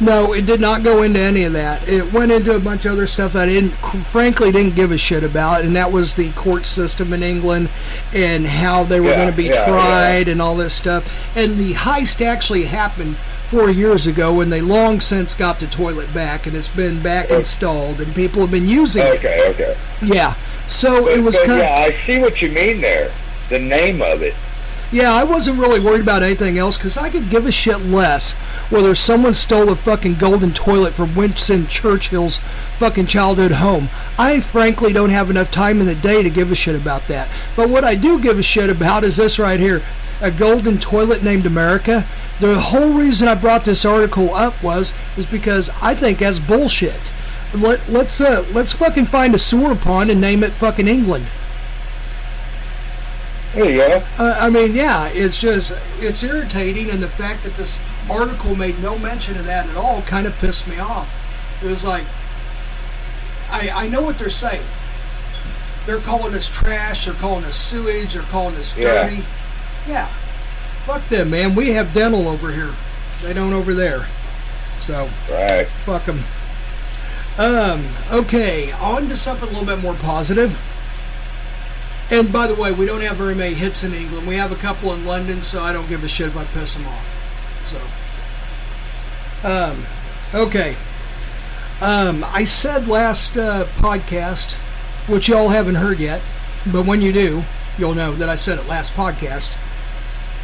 No, 0.01 0.33
it 0.33 0.47
did 0.47 0.61
not 0.61 0.85
go 0.85 1.03
into 1.03 1.19
any 1.19 1.43
of 1.43 1.53
that. 1.55 1.89
It 1.89 2.13
went 2.13 2.31
into 2.31 2.55
a 2.55 2.61
bunch 2.61 2.87
of 2.87 2.93
other 2.93 3.09
stuff 3.09 3.33
that 3.33 3.49
I 3.49 3.53
didn't, 3.53 3.73
frankly, 3.73 4.53
didn't 4.53 4.77
give 4.77 4.93
a 4.93 4.99
shit 4.99 5.25
about, 5.25 5.65
and 5.65 5.75
that 5.75 5.91
was 5.91 6.15
the 6.15 6.31
court 6.33 6.67
system 6.67 7.13
in 7.13 7.23
England 7.25 7.69
and 8.15 8.47
how 8.47 8.85
they 8.85 9.01
were 9.01 9.11
Yeah, 9.11 9.17
going 9.17 9.31
to 9.31 9.37
be 9.37 9.45
yeah, 9.45 9.67
tried 9.67 10.29
and 10.29 10.41
all 10.41 10.57
this 10.57 10.73
stuff. 10.73 11.37
And 11.37 11.59
the 11.59 11.73
heist 11.73 12.25
actually 12.25 12.65
happened 12.65 13.17
four 13.49 13.71
years 13.71 14.07
ago 14.07 14.35
when 14.35 14.51
they 14.51 14.61
long 14.61 15.01
since 15.01 15.35
got 15.35 15.59
the 15.59 15.67
toilet 15.67 16.15
back, 16.15 16.47
and 16.47 16.55
it's 16.55 16.69
been 16.69 17.03
back 17.03 17.31
installed, 17.31 18.01
and 18.01 18.15
people 18.15 18.43
have 18.43 18.53
been 18.53 18.69
using 18.69 19.03
it. 19.03 19.19
Okay, 19.19 19.49
okay. 19.51 19.77
Yeah. 20.01 20.35
So 20.69 21.05
But, 21.05 21.13
it 21.19 21.23
was 21.23 21.39
kind 21.39 21.59
yeah, 21.61 21.87
I 21.89 22.07
see 22.07 22.19
what 22.21 22.41
you 22.41 22.51
mean 22.51 22.81
there. 22.81 23.11
The 23.49 23.59
name 23.59 24.01
of 24.03 24.23
it. 24.23 24.35
Yeah, 24.91 25.13
I 25.13 25.23
wasn't 25.23 25.59
really 25.59 25.81
worried 25.81 26.01
about 26.01 26.23
anything 26.23 26.57
else 26.57 26.79
because 26.79 26.97
I 26.97 27.11
could 27.11 27.29
give 27.29 27.45
a 27.45 27.53
shit 27.53 27.83
less 27.83 28.33
whether 28.71 28.95
someone 28.95 29.35
stole 29.35 29.69
a 29.69 29.77
fucking 29.77 30.15
golden 30.15 30.55
toilet 30.55 30.95
from 30.95 31.15
Winston 31.15 31.67
Churchill's 31.67 32.39
fucking 32.79 33.07
childhood 33.07 33.53
home. 33.53 33.91
I 34.19 34.41
frankly 34.41 34.95
don't 34.95 35.11
have 35.11 35.29
enough 35.29 35.51
time 35.51 35.81
in 35.81 35.87
the 35.87 35.95
day 35.95 36.23
to 36.23 36.31
give 36.31 36.51
a 36.51 36.55
shit 36.55 36.75
about 36.75 37.07
that. 37.09 37.29
But 37.55 37.69
what 37.69 37.85
I 37.85 37.97
do 37.97 38.19
give 38.19 38.39
a 38.39 38.43
shit 38.43 38.71
about 38.71 39.05
is 39.05 39.19
this 39.19 39.39
right 39.39 39.61
here 39.61 39.83
a 40.23 40.31
golden 40.31 40.79
toilet 40.79 41.23
named 41.23 41.45
America. 41.45 42.07
The 42.41 42.59
whole 42.59 42.93
reason 42.95 43.29
I 43.29 43.35
brought 43.35 43.65
this 43.65 43.85
article 43.85 44.35
up 44.35 44.63
was 44.63 44.95
is 45.19 45.27
because 45.27 45.69
I 45.83 45.95
think 45.95 46.19
that's 46.19 46.39
bullshit. 46.39 47.13
Let, 47.53 47.87
let's 47.91 48.21
uh, 48.21 48.47
let's 48.53 48.73
fucking 48.73 49.07
find 49.07 49.35
a 49.35 49.39
sewer 49.39 49.75
pond 49.75 50.11
and 50.11 50.21
name 50.21 50.43
it 50.43 50.53
fucking 50.53 50.89
England. 50.89 51.27
There 53.55 53.71
you 53.71 53.77
go. 53.79 54.03
Uh, 54.19 54.37
I 54.39 54.51
mean, 54.51 54.75
yeah, 54.75 55.09
it's 55.09 55.39
just 55.39 55.73
it's 56.01 56.23
irritating, 56.23 56.91
and 56.91 57.03
the 57.03 57.09
fact 57.09 57.43
that 57.45 57.57
this 57.57 57.79
article 58.11 58.55
made 58.55 58.79
no 58.81 58.99
mention 58.99 59.37
of 59.39 59.45
that 59.47 59.69
at 59.69 59.77
all 59.77 60.03
kind 60.03 60.27
of 60.27 60.35
pissed 60.39 60.67
me 60.69 60.79
off. 60.79 61.09
It 61.63 61.67
was 61.67 61.85
like, 61.85 62.05
I 63.51 63.71
I 63.71 63.89
know 63.89 64.03
what 64.03 64.19
they're 64.19 64.29
saying. 64.31 64.63
They're 65.87 65.99
calling 66.01 66.35
us 66.35 66.47
trash. 66.49 67.07
They're 67.07 67.15
calling 67.15 67.45
us 67.45 67.57
sewage. 67.57 68.15
They're 68.15 68.23
calling 68.25 68.57
us 68.57 68.75
dirty. 68.75 69.17
Yeah. 69.17 69.23
Yeah, 69.87 70.07
fuck 70.85 71.09
them, 71.09 71.31
man. 71.31 71.55
We 71.55 71.71
have 71.71 71.95
dental 71.95 72.29
over 72.29 72.53
here. 72.53 72.75
They 73.23 73.33
don't 73.33 73.55
over 73.55 73.73
there. 73.73 74.07
So 74.77 75.09
Right. 75.31 75.67
fuck 75.87 76.05
them. 76.05 76.25
Um. 77.39 77.87
Okay. 78.13 78.71
On 78.73 79.09
to 79.09 79.17
something 79.17 79.49
a 79.49 79.53
little 79.53 79.65
bit 79.65 79.79
more 79.83 79.95
positive. 79.95 80.59
And 82.11 82.33
by 82.33 82.47
the 82.47 82.55
way, 82.55 82.73
we 82.73 82.87
don't 82.87 83.03
have 83.03 83.17
very 83.17 83.35
many 83.35 83.55
hits 83.55 83.85
in 83.85 83.93
England. 83.93 84.27
We 84.27 84.37
have 84.37 84.51
a 84.51 84.57
couple 84.57 84.93
in 84.95 85.05
London, 85.05 85.43
so 85.43 85.61
I 85.61 85.73
don't 85.73 85.89
give 85.89 86.03
a 86.03 86.09
shit 86.09 86.29
if 86.29 86.37
I 86.37 86.45
piss 86.45 86.75
them 86.75 86.87
off. 86.87 87.15
So, 87.65 87.79
um, 89.47 89.85
okay. 90.35 90.77
Um, 91.83 92.25
I 92.27 92.45
said 92.45 92.89
last 92.89 93.37
uh, 93.37 93.67
podcast, 93.77 94.55
which 95.07 95.29
y'all 95.29 95.51
haven't 95.51 95.77
heard 95.77 96.01
yet, 96.01 96.23
but 96.73 96.87
when 96.87 97.03
you 97.03 97.13
do, 97.13 97.43
you'll 97.77 97.95
know 97.95 98.13
that 98.15 98.29
I 98.29 98.37
said 98.37 98.59
it 98.59 98.67
last 98.67 98.95
podcast. 98.95 99.55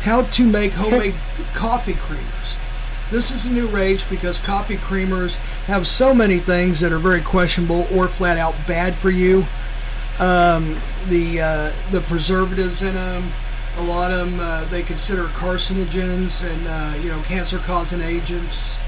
How 0.03 0.23
to 0.23 0.47
make 0.47 0.73
homemade 0.73 1.15
coffee 1.55 1.95
creamers. 1.95 2.59
This 3.11 3.31
is 3.31 3.47
a 3.47 3.53
new 3.53 3.69
rage 3.69 4.09
because 4.11 4.39
coffee 4.39 4.77
creamers 4.77 5.37
have 5.67 5.87
so 5.87 6.15
many 6.15 6.39
things 6.39 6.81
that 6.81 6.93
are 6.93 6.99
very 6.99 7.23
questionable 7.23 7.87
or 7.95 8.07
flat 8.07 8.37
out 8.37 8.55
bad 8.67 8.97
for 8.97 9.11
you 9.11 9.47
um, 10.21 10.77
the 11.09 11.41
uh, 11.41 11.73
the 11.91 12.01
preservatives 12.03 12.83
in 12.83 12.95
them. 12.95 13.33
A 13.77 13.83
lot 13.83 14.13
of 14.13 14.19
them 14.31 14.39
uh, 14.41 14.65
they 14.67 14.83
consider 14.83 15.25
carcinogens 15.25 16.49
and 16.49 16.67
uh, 16.69 16.97
you 17.03 17.09
know 17.09 17.21
cancer 17.23 17.59
causing 17.59 18.01
agents. 18.01 18.79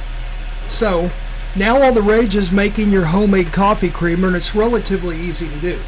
So 0.69 1.11
now 1.57 1.83
all 1.83 1.93
the 1.93 2.03
rage 2.03 2.37
is 2.37 2.53
making 2.53 2.91
your 2.91 3.07
homemade 3.07 3.53
coffee 3.53 3.91
creamer, 3.91 4.29
and 4.29 4.37
it's 4.37 4.55
relatively 4.55 5.17
easy 5.17 5.49
to 5.49 5.59
do. 5.61 5.81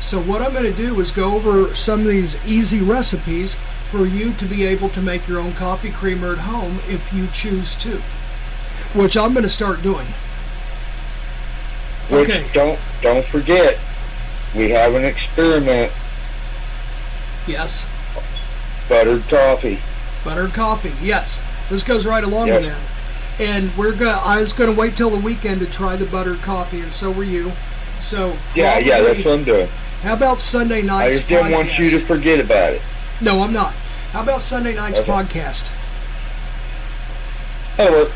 So 0.00 0.20
what 0.20 0.42
I'm 0.42 0.52
going 0.52 0.64
to 0.64 0.72
do 0.76 1.00
is 1.00 1.10
go 1.12 1.34
over 1.34 1.74
some 1.76 2.00
of 2.00 2.06
these 2.06 2.36
easy 2.46 2.80
recipes 2.80 3.56
for 3.88 4.04
you 4.06 4.32
to 4.34 4.44
be 4.46 4.64
able 4.64 4.88
to 4.90 5.00
make 5.00 5.28
your 5.28 5.38
own 5.38 5.52
coffee 5.52 5.90
creamer 5.90 6.32
at 6.32 6.38
home 6.38 6.80
if 6.88 7.12
you 7.12 7.28
choose 7.28 7.74
to, 7.76 7.98
which 8.94 9.16
I'm 9.16 9.32
going 9.32 9.44
to 9.44 9.48
start 9.48 9.80
doing. 9.82 10.06
Which 12.08 12.28
Okay. 12.28 12.46
don't 12.52 12.78
don't 13.00 13.24
forget, 13.26 13.78
we 14.54 14.70
have 14.70 14.94
an 14.94 15.04
experiment. 15.04 15.92
Yes. 17.46 17.86
Buttered 18.88 19.22
coffee. 19.28 19.80
Buttered 20.24 20.52
coffee, 20.52 20.92
yes. 21.02 21.40
This 21.70 21.82
goes 21.82 22.06
right 22.06 22.22
along 22.22 22.48
Yes. 22.48 22.62
with 22.62 22.70
that. 22.72 22.80
And 23.42 23.76
we're 23.76 23.92
gonna. 23.92 24.20
I 24.24 24.40
was 24.40 24.52
gonna 24.52 24.72
wait 24.72 24.94
till 24.96 25.10
the 25.10 25.16
weekend 25.18 25.60
to 25.60 25.66
try 25.66 25.96
the 25.96 26.04
buttered 26.04 26.42
coffee, 26.42 26.80
and 26.80 26.92
so 26.92 27.10
were 27.10 27.24
you. 27.24 27.52
So 27.98 28.36
Yeah, 28.54 28.78
yeah, 28.78 29.00
that's 29.00 29.24
what 29.24 29.34
I'm 29.38 29.44
doing. 29.44 29.68
How 30.02 30.12
about 30.14 30.42
Sunday 30.42 30.78
I 30.78 30.82
night's 30.82 31.16
just 31.18 31.28
didn't 31.28 31.52
want 31.52 31.78
you 31.78 31.90
to 31.90 32.00
forget 32.04 32.40
about 32.40 32.74
it. 32.74 32.82
No, 33.20 33.42
I'm 33.42 33.52
not. 33.52 33.72
How 34.12 34.22
about 34.22 34.42
Sunday 34.42 34.74
night's 34.74 34.98
Okay. 34.98 35.10
podcast? 35.10 35.70
That'll 37.76 37.94
work. 38.00 38.10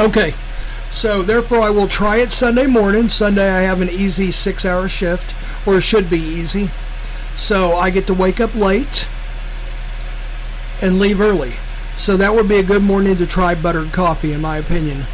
Okay. 0.00 0.34
So 0.94 1.22
therefore, 1.22 1.58
I 1.58 1.70
will 1.70 1.88
try 1.88 2.18
it 2.18 2.30
Sunday 2.30 2.66
morning. 2.68 3.08
Sunday, 3.08 3.50
I 3.50 3.62
have 3.62 3.80
an 3.80 3.90
easy 3.90 4.30
six-hour 4.30 4.86
shift, 4.86 5.34
or 5.66 5.78
it 5.78 5.80
should 5.80 6.08
be 6.08 6.20
easy. 6.20 6.70
So 7.36 7.72
I 7.72 7.90
get 7.90 8.06
to 8.06 8.14
wake 8.14 8.38
up 8.38 8.54
late 8.54 9.08
and 10.80 11.00
leave 11.00 11.20
early. 11.20 11.54
So 11.96 12.16
that 12.16 12.32
would 12.32 12.48
be 12.48 12.58
a 12.58 12.62
good 12.62 12.84
morning 12.84 13.16
to 13.16 13.26
try 13.26 13.56
buttered 13.56 13.92
coffee, 13.92 14.32
in 14.32 14.40
my 14.40 14.56
opinion. 14.56 15.06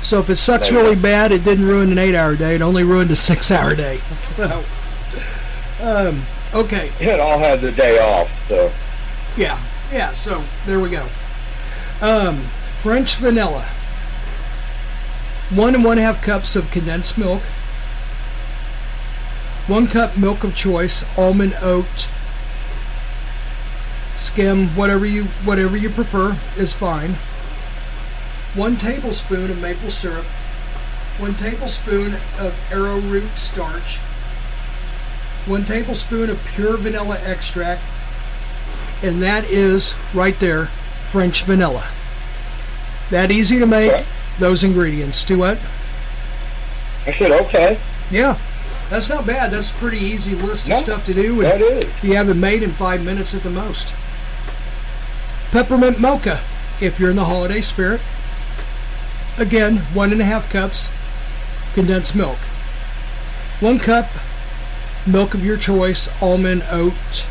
So 0.00 0.20
if 0.20 0.30
it 0.30 0.36
sucks 0.36 0.72
really 0.72 0.96
bad, 0.96 1.32
it 1.32 1.44
didn't 1.44 1.66
ruin 1.66 1.92
an 1.92 1.98
eight-hour 1.98 2.36
day. 2.36 2.54
It 2.54 2.62
only 2.62 2.82
ruined 2.82 3.10
a 3.10 3.16
six-hour 3.16 3.74
day. 3.76 4.00
So, 4.30 4.64
um, 5.80 6.22
okay. 6.54 6.90
And 6.98 7.20
I'll 7.20 7.38
have 7.38 7.60
the 7.60 7.72
day 7.72 7.98
off, 7.98 8.30
so 8.48 8.72
Yeah, 9.36 9.62
yeah. 9.92 10.12
So 10.12 10.42
there 10.64 10.80
we 10.80 10.88
go. 10.88 11.06
Um, 12.00 12.40
French 12.80 13.16
vanilla. 13.16 13.66
One 15.50 15.74
and 15.74 15.84
one 15.84 15.98
half 15.98 16.22
cups 16.22 16.56
of 16.56 16.70
condensed 16.70 17.16
milk. 17.16 17.42
One 19.66 19.86
cup 19.86 20.16
milk 20.16 20.44
of 20.44 20.54
choice, 20.54 21.04
almond 21.18 21.56
oat, 21.60 22.08
skim, 24.14 24.68
whatever 24.68 25.06
you 25.06 25.24
whatever 25.44 25.76
you 25.76 25.90
prefer 25.90 26.38
is 26.56 26.72
fine. 26.72 27.16
One 28.54 28.76
tablespoon 28.76 29.50
of 29.50 29.60
maple 29.60 29.90
syrup. 29.90 30.26
One 31.18 31.34
tablespoon 31.34 32.14
of 32.38 32.54
arrowroot 32.70 33.38
starch. 33.38 33.98
One 35.46 35.64
tablespoon 35.64 36.30
of 36.30 36.44
pure 36.44 36.76
vanilla 36.76 37.18
extract 37.22 37.82
and 39.02 39.20
that 39.22 39.44
is 39.44 39.94
right 40.14 40.38
there 40.40 40.66
French 41.10 41.44
vanilla. 41.44 41.90
That 43.10 43.30
easy 43.30 43.58
to 43.58 43.66
make. 43.66 44.04
Those 44.38 44.62
ingredients. 44.64 45.24
Do 45.24 45.38
what? 45.38 45.58
I 47.06 47.12
said, 47.12 47.30
okay. 47.46 47.78
Yeah, 48.10 48.38
that's 48.90 49.08
not 49.08 49.26
bad. 49.26 49.50
That's 49.52 49.70
a 49.70 49.74
pretty 49.74 49.98
easy 49.98 50.34
list 50.34 50.68
No, 50.68 50.74
of 50.76 50.80
stuff 50.82 51.04
to 51.06 51.14
do. 51.14 51.40
that 51.42 51.60
is. 51.60 51.90
You 52.02 52.14
have 52.16 52.28
it 52.28 52.34
made 52.34 52.62
in 52.62 52.72
five 52.72 53.02
minutes 53.04 53.34
at 53.34 53.42
the 53.42 53.50
most. 53.50 53.92
Peppermint 55.52 55.98
mocha, 56.00 56.42
if 56.80 56.98
you're 57.00 57.10
in 57.10 57.16
the 57.16 57.24
holiday 57.24 57.60
spirit. 57.60 58.00
Again, 59.38 59.78
one 59.94 60.12
and 60.12 60.20
a 60.20 60.24
half 60.24 60.50
cups 60.50 60.88
condensed 61.74 62.14
milk. 62.14 62.38
One 63.60 63.78
cup 63.78 64.08
milk 65.06 65.34
of 65.34 65.44
your 65.44 65.56
choice, 65.56 66.08
almond, 66.22 66.64
oat. 66.70 67.26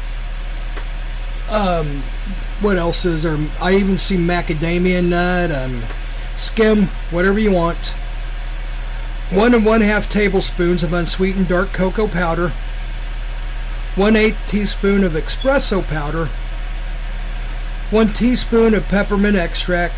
Um, 1.50 2.04
what 2.62 2.78
else 2.78 3.06
is 3.06 3.24
there? 3.24 3.38
I 3.62 3.74
even 3.76 3.98
see 3.98 4.18
macadamia 4.18 5.04
nut, 5.04 5.52
um, 5.52 5.84
skim, 6.36 6.88
whatever 7.12 7.40
you 7.40 7.52
want. 7.52 7.94
One 9.32 9.54
and 9.54 9.66
one 9.66 9.82
half 9.82 10.10
tablespoons 10.10 10.84
of 10.84 10.94
unsweetened 10.94 11.48
dark 11.48 11.74
cocoa 11.74 12.08
powder. 12.08 12.50
One 13.96 14.16
eighth 14.16 14.38
teaspoon 14.48 15.04
of 15.04 15.14
espresso 15.14 15.86
powder. 15.86 16.30
One 17.90 18.14
teaspoon 18.14 18.76
of 18.76 18.88
peppermint 18.88 19.36
extract. 19.36 19.96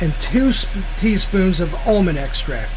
And 0.00 0.14
two 0.20 0.52
sp- 0.54 0.86
teaspoons 0.96 1.60
of 1.60 1.74
almond 1.86 2.18
extract. 2.18 2.72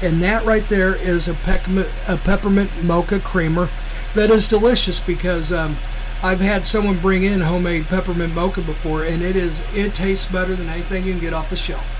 And 0.00 0.22
that 0.22 0.44
right 0.44 0.66
there 0.68 0.94
is 0.94 1.28
a 1.28 1.34
peppermint, 1.34 1.88
a 2.08 2.16
peppermint 2.16 2.70
mocha 2.82 3.20
creamer 3.20 3.68
that 4.14 4.30
is 4.30 4.48
delicious 4.48 5.00
because 5.00 5.52
um, 5.52 5.76
I've 6.22 6.40
had 6.40 6.66
someone 6.66 6.98
bring 6.98 7.24
in 7.24 7.40
homemade 7.42 7.86
peppermint 7.86 8.34
mocha 8.34 8.62
before, 8.62 9.04
and 9.04 9.22
it 9.22 9.36
is 9.36 9.62
it 9.74 9.94
tastes 9.94 10.30
better 10.30 10.56
than 10.56 10.68
anything 10.68 11.04
you 11.04 11.12
can 11.12 11.20
get 11.20 11.34
off 11.34 11.50
the 11.50 11.56
shelf. 11.56 11.99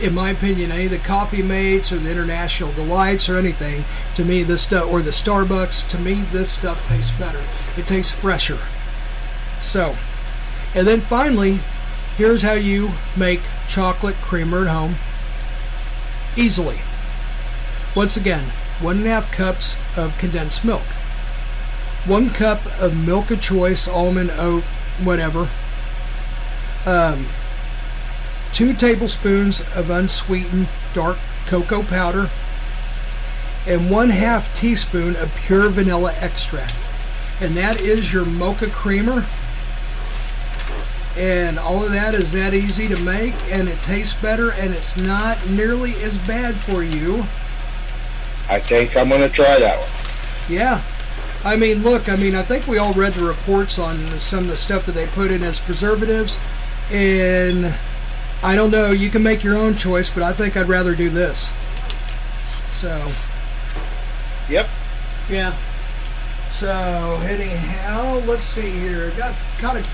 In 0.00 0.14
my 0.14 0.30
opinion, 0.30 0.70
any 0.70 0.84
of 0.84 0.92
the 0.92 0.98
coffee 0.98 1.42
mates 1.42 1.90
or 1.90 1.96
the 1.96 2.10
international 2.10 2.72
delights 2.72 3.28
or 3.28 3.36
anything, 3.36 3.84
to 4.14 4.24
me 4.24 4.44
this 4.44 4.62
stuff 4.62 4.86
or 4.88 5.02
the 5.02 5.10
Starbucks, 5.10 5.88
to 5.88 5.98
me 5.98 6.22
this 6.30 6.52
stuff 6.52 6.86
tastes 6.86 7.10
better. 7.10 7.42
It 7.76 7.86
tastes 7.86 8.12
fresher. 8.12 8.60
So, 9.60 9.96
and 10.74 10.86
then 10.86 11.00
finally, 11.00 11.58
here's 12.16 12.42
how 12.42 12.52
you 12.52 12.92
make 13.16 13.40
chocolate 13.66 14.16
creamer 14.16 14.62
at 14.62 14.68
home 14.68 14.96
easily. 16.36 16.78
Once 17.96 18.16
again, 18.16 18.52
one 18.80 18.98
and 18.98 19.06
a 19.06 19.10
half 19.10 19.32
cups 19.32 19.76
of 19.96 20.16
condensed 20.18 20.64
milk, 20.64 20.86
one 22.04 22.30
cup 22.30 22.64
of 22.80 22.96
milk 22.96 23.32
of 23.32 23.40
choice, 23.40 23.88
almond, 23.88 24.30
oat, 24.32 24.62
whatever. 25.02 25.48
Um, 26.84 27.26
two 28.52 28.72
tablespoons 28.72 29.60
of 29.74 29.90
unsweetened 29.90 30.68
dark 30.94 31.18
cocoa 31.46 31.82
powder, 31.82 32.30
and 33.66 33.90
one 33.90 34.10
half 34.10 34.54
teaspoon 34.54 35.16
of 35.16 35.34
pure 35.34 35.68
vanilla 35.68 36.14
extract. 36.18 36.76
And 37.40 37.56
that 37.56 37.80
is 37.80 38.12
your 38.12 38.24
mocha 38.24 38.68
creamer. 38.68 39.26
And 41.16 41.58
all 41.58 41.84
of 41.84 41.92
that 41.92 42.14
is 42.14 42.32
that 42.32 42.54
easy 42.54 42.88
to 42.88 43.00
make, 43.00 43.34
and 43.50 43.68
it 43.68 43.80
tastes 43.82 44.14
better, 44.14 44.52
and 44.52 44.74
it's 44.74 44.96
not 44.96 45.48
nearly 45.48 45.94
as 46.02 46.18
bad 46.18 46.54
for 46.54 46.82
you. 46.82 47.24
I 48.48 48.60
think 48.60 48.96
I'm 48.96 49.08
going 49.08 49.22
to 49.22 49.28
try 49.28 49.58
that 49.58 49.78
one. 49.78 50.54
Yeah. 50.54 50.82
I 51.44 51.56
mean, 51.56 51.82
look, 51.82 52.08
I 52.08 52.16
mean, 52.16 52.34
I 52.34 52.42
think 52.42 52.66
we 52.66 52.78
all 52.78 52.92
read 52.92 53.14
the 53.14 53.24
reports 53.24 53.78
on 53.78 53.98
some 54.18 54.40
of 54.40 54.48
the 54.48 54.56
stuff 54.56 54.84
that 54.86 54.92
they 54.92 55.06
put 55.06 55.30
in 55.30 55.42
as 55.42 55.58
preservatives, 55.58 56.38
and 56.90 57.74
I 58.42 58.54
don't 58.54 58.70
know, 58.70 58.90
you 58.92 59.08
can 59.10 59.22
make 59.22 59.42
your 59.42 59.56
own 59.56 59.76
choice, 59.76 60.10
but 60.10 60.22
I 60.22 60.32
think 60.32 60.56
I'd 60.56 60.68
rather 60.68 60.94
do 60.94 61.08
this. 61.10 61.50
So, 62.72 63.10
Yep. 64.48 64.68
yeah. 65.28 65.54
So, 66.52 67.20
anyhow, 67.24 68.20
let's 68.26 68.44
see 68.44 68.70
here. 68.70 69.10
Got 69.16 69.34
got 69.60 69.76
a 69.76 69.84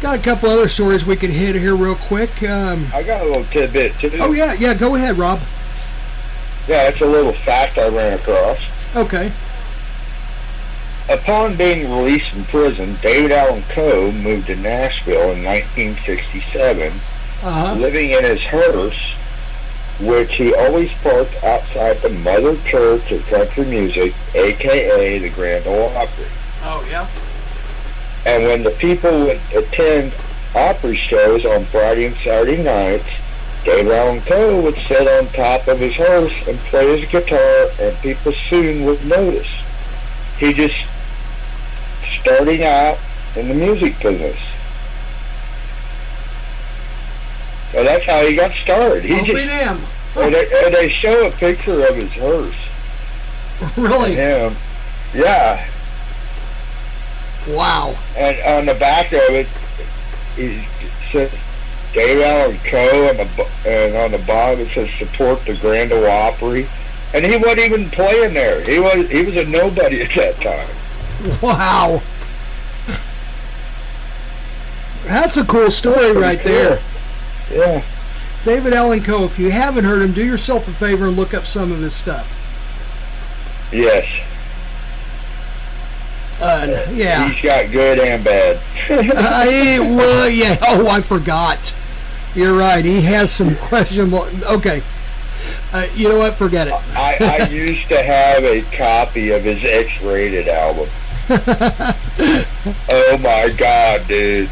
got 0.00 0.18
a 0.18 0.22
couple 0.22 0.48
other 0.50 0.68
stories 0.68 1.04
we 1.04 1.14
could 1.16 1.30
hit 1.30 1.54
here 1.54 1.76
real 1.76 1.94
quick. 1.94 2.42
Um, 2.42 2.88
I 2.92 3.02
got 3.02 3.20
a 3.20 3.24
little 3.24 3.44
tidbit 3.44 3.98
too. 4.00 4.10
oh 4.20 4.32
yeah, 4.32 4.54
yeah. 4.54 4.74
Go 4.74 4.94
ahead, 4.96 5.16
Rob. 5.18 5.40
Yeah, 6.66 6.88
it's 6.88 7.00
a 7.02 7.06
little 7.06 7.32
fact 7.34 7.76
I 7.78 7.88
ran 7.88 8.14
across. 8.14 8.58
Okay. 8.96 9.30
Upon 11.08 11.54
being 11.56 11.90
released 11.90 12.30
from 12.30 12.44
prison, 12.44 12.96
David 13.02 13.30
Allen 13.30 13.62
Coe 13.68 14.10
moved 14.10 14.46
to 14.46 14.56
Nashville 14.56 15.32
in 15.32 15.44
1967, 15.44 16.92
Uh 17.42 17.50
huh. 17.50 17.74
living 17.74 18.10
in 18.10 18.24
his 18.24 18.40
hearse, 18.42 19.14
which 20.00 20.34
he 20.34 20.54
always 20.54 20.90
parked 21.02 21.42
outside 21.44 21.98
the 21.98 22.08
Mother 22.08 22.56
Church 22.62 23.10
of 23.12 23.24
Country 23.26 23.64
Music, 23.66 24.14
aka 24.34 25.18
the 25.18 25.30
Grand 25.30 25.66
Ole 25.66 25.94
Opry. 25.96 26.26
Oh 26.62 26.86
yeah. 26.90 27.08
And 28.26 28.44
when 28.44 28.62
the 28.62 28.70
people 28.70 29.26
would 29.26 29.40
attend 29.54 30.14
Opry 30.54 30.96
shows 30.96 31.44
on 31.44 31.66
Friday 31.66 32.06
and 32.06 32.16
Saturday 32.16 32.62
nights, 32.62 33.04
Dave 33.64 33.90
Allen 33.90 34.62
would 34.62 34.76
sit 34.86 35.08
on 35.08 35.26
top 35.32 35.66
of 35.68 35.80
his 35.80 35.94
hearse 35.94 36.46
and 36.46 36.58
play 36.58 36.98
his 37.00 37.10
guitar, 37.10 37.68
and 37.80 37.96
people 37.98 38.32
soon 38.48 38.84
would 38.84 39.04
notice. 39.06 39.48
He 40.38 40.52
just 40.52 40.76
starting 42.20 42.62
out 42.62 42.98
in 43.36 43.48
the 43.48 43.54
music 43.54 43.98
business. 44.00 44.38
So 47.74 47.82
that's 47.82 48.04
how 48.04 48.24
he 48.24 48.36
got 48.36 48.52
started. 48.52 49.02
He 49.04 49.14
Oh, 49.20 49.24
just, 49.24 49.34
damn. 49.48 49.80
and, 50.16 50.32
they, 50.32 50.64
and 50.64 50.72
they 50.72 50.88
show 50.88 51.26
a 51.26 51.30
picture 51.32 51.84
of 51.86 51.96
his 51.96 52.10
hearse. 52.12 52.54
Really? 53.76 54.14
Him, 54.14 54.54
yeah. 55.14 55.66
Wow. 57.48 57.96
And 58.16 58.36
on 58.58 58.66
the 58.66 58.74
back 58.78 59.12
of 59.12 59.20
it, 59.30 59.48
it 60.36 60.64
says 61.10 61.32
Dave 61.92 62.20
Allen 62.20 62.58
Coe, 62.64 63.08
and, 63.10 63.18
the, 63.18 63.46
and 63.66 63.96
on 63.96 64.10
the 64.12 64.24
bottom 64.26 64.60
it 64.60 64.68
says 64.74 64.88
support 64.98 65.44
the 65.46 65.54
Grand 65.56 65.92
Ole 65.92 66.06
Opry. 66.06 66.68
And 67.12 67.24
he 67.24 67.36
wasn't 67.36 67.60
even 67.60 67.90
playing 67.90 68.34
there. 68.34 68.60
He 68.64 68.78
was 68.80 69.08
he 69.08 69.22
was 69.22 69.36
a 69.36 69.44
nobody 69.46 70.02
at 70.04 70.14
that 70.16 70.36
time. 70.40 71.40
Wow. 71.42 72.02
That's 75.04 75.36
a 75.36 75.44
cool 75.44 75.70
story 75.70 76.12
right 76.12 76.42
there. 76.42 76.80
Yeah. 77.50 77.84
David 78.44 78.72
Allen 78.74 79.02
Coe, 79.02 79.24
if 79.24 79.38
you 79.38 79.50
haven't 79.50 79.84
heard 79.84 80.02
him, 80.02 80.12
do 80.12 80.24
yourself 80.24 80.68
a 80.68 80.72
favor 80.72 81.06
and 81.06 81.16
look 81.16 81.32
up 81.32 81.46
some 81.46 81.72
of 81.72 81.80
his 81.80 81.94
stuff. 81.94 82.30
Yes. 83.72 84.06
Uh, 86.40 86.86
yeah. 86.92 87.28
He's 87.28 87.42
got 87.42 87.70
good 87.70 87.98
and 87.98 88.22
bad. 88.22 88.60
I, 88.90 89.78
well, 89.80 90.28
yeah. 90.28 90.58
Oh, 90.62 90.88
I 90.88 91.00
forgot. 91.00 91.74
You're 92.34 92.54
right. 92.54 92.84
He 92.84 93.00
has 93.02 93.32
some 93.32 93.56
questionable. 93.56 94.28
Okay. 94.44 94.82
Uh, 95.72 95.86
you 95.94 96.08
know 96.08 96.18
what? 96.18 96.34
Forget 96.34 96.68
it. 96.68 96.74
I, 96.94 97.16
I 97.20 97.48
used 97.50 97.88
to 97.88 98.02
have 98.02 98.44
a 98.44 98.62
copy 98.76 99.30
of 99.30 99.44
his 99.44 99.64
X-rated 99.64 100.48
album. 100.48 100.88
oh 102.90 103.18
my 103.22 103.48
god, 103.56 104.06
dude. 104.06 104.50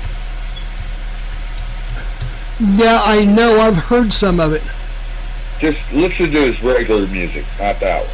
Yeah, 2.60 3.00
I 3.04 3.24
know. 3.24 3.60
I've 3.60 3.76
heard 3.76 4.12
some 4.12 4.40
of 4.40 4.52
it. 4.52 4.62
Just 5.58 5.80
listen 5.92 6.30
to 6.32 6.52
his 6.52 6.62
regular 6.62 7.06
music, 7.06 7.44
not 7.58 7.80
that 7.80 8.06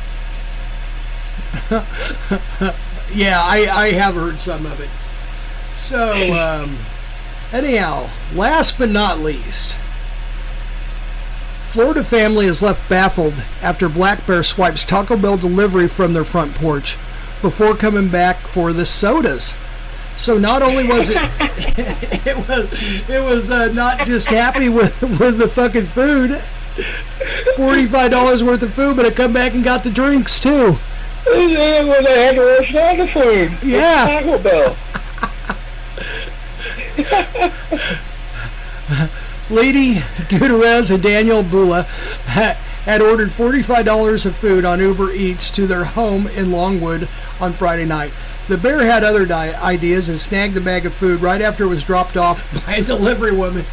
one. 1.71 2.75
Yeah, 3.13 3.41
I, 3.43 3.67
I 3.85 3.93
have 3.93 4.15
heard 4.15 4.41
some 4.41 4.67
of 4.67 4.81
it. 4.81 4.91
So, 5.77 6.35
um, 6.35 6.79
anyhow, 7.53 8.11
last 8.35 8.79
but 8.79 8.91
not 8.91 9.21
least, 9.21 9.79
Florida 11.69 12.05
family 12.05 12.47
is 12.47 12.63
left 12.63 12.89
baffled 12.89 13.35
after 13.63 13.89
Black 13.89 14.27
Bear 14.27 14.43
swipes 14.43 14.85
Taco 14.85 15.17
Bell 15.17 15.37
delivery 15.37 15.89
from 15.89 16.13
their 16.13 16.25
front 16.25 16.55
porch 16.55 16.97
before 17.41 17.75
coming 17.75 18.09
back 18.09 18.39
for 18.41 18.73
the 18.73 18.85
sodas. 18.85 19.55
So 20.19 20.37
not 20.37 20.63
only 20.63 20.85
was 20.85 21.11
it 21.11 21.17
it 22.27 22.37
was 22.49 23.09
it 23.09 23.23
was 23.23 23.51
uh, 23.51 23.73
not 23.73 24.05
just 24.05 24.29
happy 24.29 24.69
with 24.69 25.01
with 25.01 25.39
the 25.39 25.49
fucking 25.49 25.87
food, 25.87 26.37
forty 27.57 27.87
five 27.87 28.11
dollars 28.11 28.43
worth 28.43 28.63
of 28.63 28.75
food, 28.75 28.97
but 28.97 29.07
it 29.07 29.17
come 29.17 29.33
back 29.33 29.55
and 29.55 29.63
got 29.63 29.85
the 29.85 29.91
drinks 29.91 30.41
too. 30.41 30.77
Yeah, 31.27 31.85
when 31.85 32.05
they 32.05 32.25
had 32.25 32.35
to 32.35 32.43
rush 32.43 32.75
out 32.75 32.97
the 32.97 33.07
food. 33.09 33.53
Yeah. 33.63 34.21
Taco 34.21 34.39
Bell. 34.39 34.77
Lady 39.51 40.03
Gutierrez 40.29 40.91
and 40.91 41.03
Daniel 41.03 41.43
Bula 41.43 41.83
had 41.85 43.03
ordered 43.03 43.31
$45 43.31 44.27
of 44.27 44.37
food 44.37 44.65
on 44.65 44.81
Uber 44.81 45.13
Eats 45.13 45.51
to 45.53 45.67
their 45.67 45.85
home 45.85 46.27
in 46.27 46.51
Longwood 46.51 47.09
on 47.41 47.53
Friday 47.53 47.85
night. 47.85 48.13
The 48.49 48.57
bear 48.57 48.81
had 48.81 49.05
other 49.05 49.27
di- 49.27 49.55
ideas 49.55 50.09
and 50.09 50.19
snagged 50.19 50.55
the 50.55 50.61
bag 50.63 50.87
of 50.87 50.95
food 50.95 51.21
right 51.21 51.43
after 51.43 51.65
it 51.65 51.69
was 51.69 51.85
dropped 51.85 52.17
off 52.17 52.51
by 52.67 52.77
a 52.77 52.83
delivery 52.83 53.33
woman. 53.33 53.67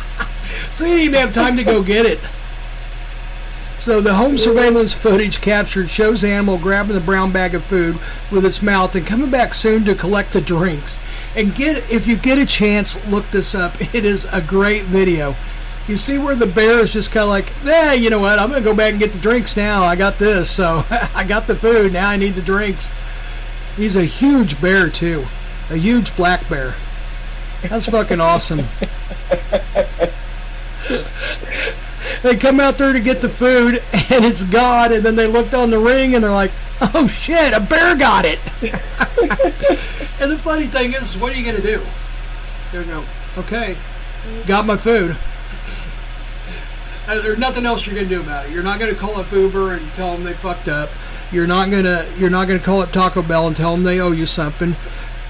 so 0.72 0.84
he 0.84 0.90
didn't 0.90 1.04
even 1.04 1.20
have 1.20 1.32
time 1.32 1.56
to 1.56 1.64
go 1.64 1.82
get 1.82 2.04
it. 2.04 2.20
So 3.78 4.02
the 4.02 4.16
home 4.16 4.36
surveillance 4.36 4.92
footage 4.92 5.40
captured 5.40 5.88
shows 5.88 6.20
the 6.20 6.28
animal 6.28 6.58
grabbing 6.58 6.92
the 6.92 7.00
brown 7.00 7.32
bag 7.32 7.54
of 7.54 7.64
food 7.64 7.98
with 8.30 8.44
its 8.44 8.60
mouth 8.60 8.94
and 8.94 9.06
coming 9.06 9.30
back 9.30 9.54
soon 9.54 9.86
to 9.86 9.94
collect 9.94 10.34
the 10.34 10.42
drinks. 10.42 10.98
And 11.34 11.54
get 11.54 11.90
if 11.90 12.06
you 12.06 12.16
get 12.16 12.36
a 12.36 12.44
chance, 12.44 13.10
look 13.10 13.30
this 13.30 13.54
up. 13.54 13.74
It 13.94 14.04
is 14.04 14.26
a 14.26 14.42
great 14.42 14.84
video. 14.84 15.34
You 15.88 15.96
see 15.96 16.18
where 16.18 16.34
the 16.34 16.46
bear 16.46 16.80
is 16.80 16.92
just 16.92 17.10
kind 17.10 17.24
of 17.24 17.30
like, 17.30 17.50
yeah, 17.64 17.94
you 17.94 18.10
know 18.10 18.18
what? 18.18 18.38
I'm 18.38 18.50
gonna 18.50 18.60
go 18.60 18.74
back 18.74 18.90
and 18.90 19.00
get 19.00 19.14
the 19.14 19.18
drinks 19.18 19.56
now. 19.56 19.82
I 19.82 19.96
got 19.96 20.18
this, 20.18 20.50
so 20.50 20.84
I 21.14 21.24
got 21.24 21.46
the 21.46 21.56
food. 21.56 21.94
Now 21.94 22.10
I 22.10 22.18
need 22.18 22.34
the 22.34 22.42
drinks. 22.42 22.90
He's 23.80 23.96
a 23.96 24.04
huge 24.04 24.60
bear 24.60 24.90
too, 24.90 25.24
a 25.70 25.76
huge 25.76 26.14
black 26.14 26.46
bear. 26.50 26.74
That's 27.62 27.86
fucking 27.86 28.20
awesome. 28.20 28.58
they 32.22 32.36
come 32.36 32.60
out 32.60 32.76
there 32.76 32.92
to 32.92 33.00
get 33.00 33.22
the 33.22 33.30
food 33.30 33.82
and 33.94 34.22
it's 34.22 34.44
gone 34.44 34.92
and 34.92 35.02
then 35.02 35.16
they 35.16 35.26
looked 35.26 35.54
on 35.54 35.70
the 35.70 35.78
ring 35.78 36.14
and 36.14 36.22
they're 36.22 36.30
like 36.30 36.50
oh 36.94 37.06
shit 37.06 37.54
a 37.54 37.60
bear 37.60 37.96
got 37.96 38.26
it. 38.26 38.38
And 40.20 40.30
the 40.30 40.36
funny 40.36 40.66
thing 40.66 40.92
is 40.92 41.16
what 41.16 41.32
are 41.32 41.38
you 41.38 41.46
gonna 41.46 41.62
do? 41.62 41.80
You 42.74 42.84
go 42.84 43.02
okay 43.38 43.78
got 44.46 44.66
my 44.66 44.76
food. 44.76 45.16
Uh, 47.08 47.18
there's 47.22 47.38
nothing 47.38 47.64
else 47.66 47.86
you're 47.86 47.96
gonna 47.96 48.06
do 48.06 48.20
about 48.20 48.46
it. 48.46 48.52
You're 48.52 48.62
not 48.62 48.78
gonna 48.78 48.94
call 48.94 49.18
up 49.18 49.32
uber 49.32 49.72
and 49.72 49.90
tell 49.94 50.12
them 50.12 50.22
they 50.22 50.34
fucked 50.34 50.68
up 50.68 50.90
you're 51.32 51.46
not 51.46 51.70
gonna 51.70 52.06
you're 52.18 52.30
not 52.30 52.46
gonna 52.46 52.58
call 52.58 52.80
up 52.80 52.90
taco 52.90 53.22
bell 53.22 53.46
and 53.46 53.56
tell 53.56 53.72
them 53.72 53.84
they 53.84 54.00
owe 54.00 54.12
you 54.12 54.26
something 54.26 54.74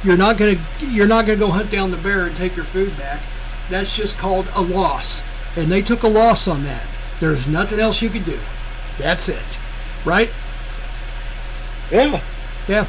you're 0.03 0.17
not 0.17 0.39
gonna 0.39 0.57
you're 0.81 1.07
not 1.07 1.27
gonna 1.27 1.39
go 1.39 1.51
hunt 1.51 1.71
down 1.71 1.91
the 1.91 1.97
bear 1.97 2.27
and 2.27 2.37
take 2.37 2.57
your 2.57 2.65
food 2.65 2.97
back 2.97 3.21
that's 3.69 3.95
just 3.95 4.19
called 4.19 4.49
a 4.55 4.61
loss 4.61 5.23
and 5.57 5.71
they 5.71 5.83
took 5.83 6.03
a 6.03 6.09
loss 6.09 6.47
on 6.47 6.65
that. 6.65 6.87
There's 7.19 7.47
nothing 7.47 7.81
else 7.81 8.03
you 8.03 8.09
could 8.09 8.25
do. 8.25 8.39
That's 8.99 9.29
it. 9.29 9.59
Right? 10.05 10.31
Yeah. 11.91 12.23
Yeah. 12.69 12.87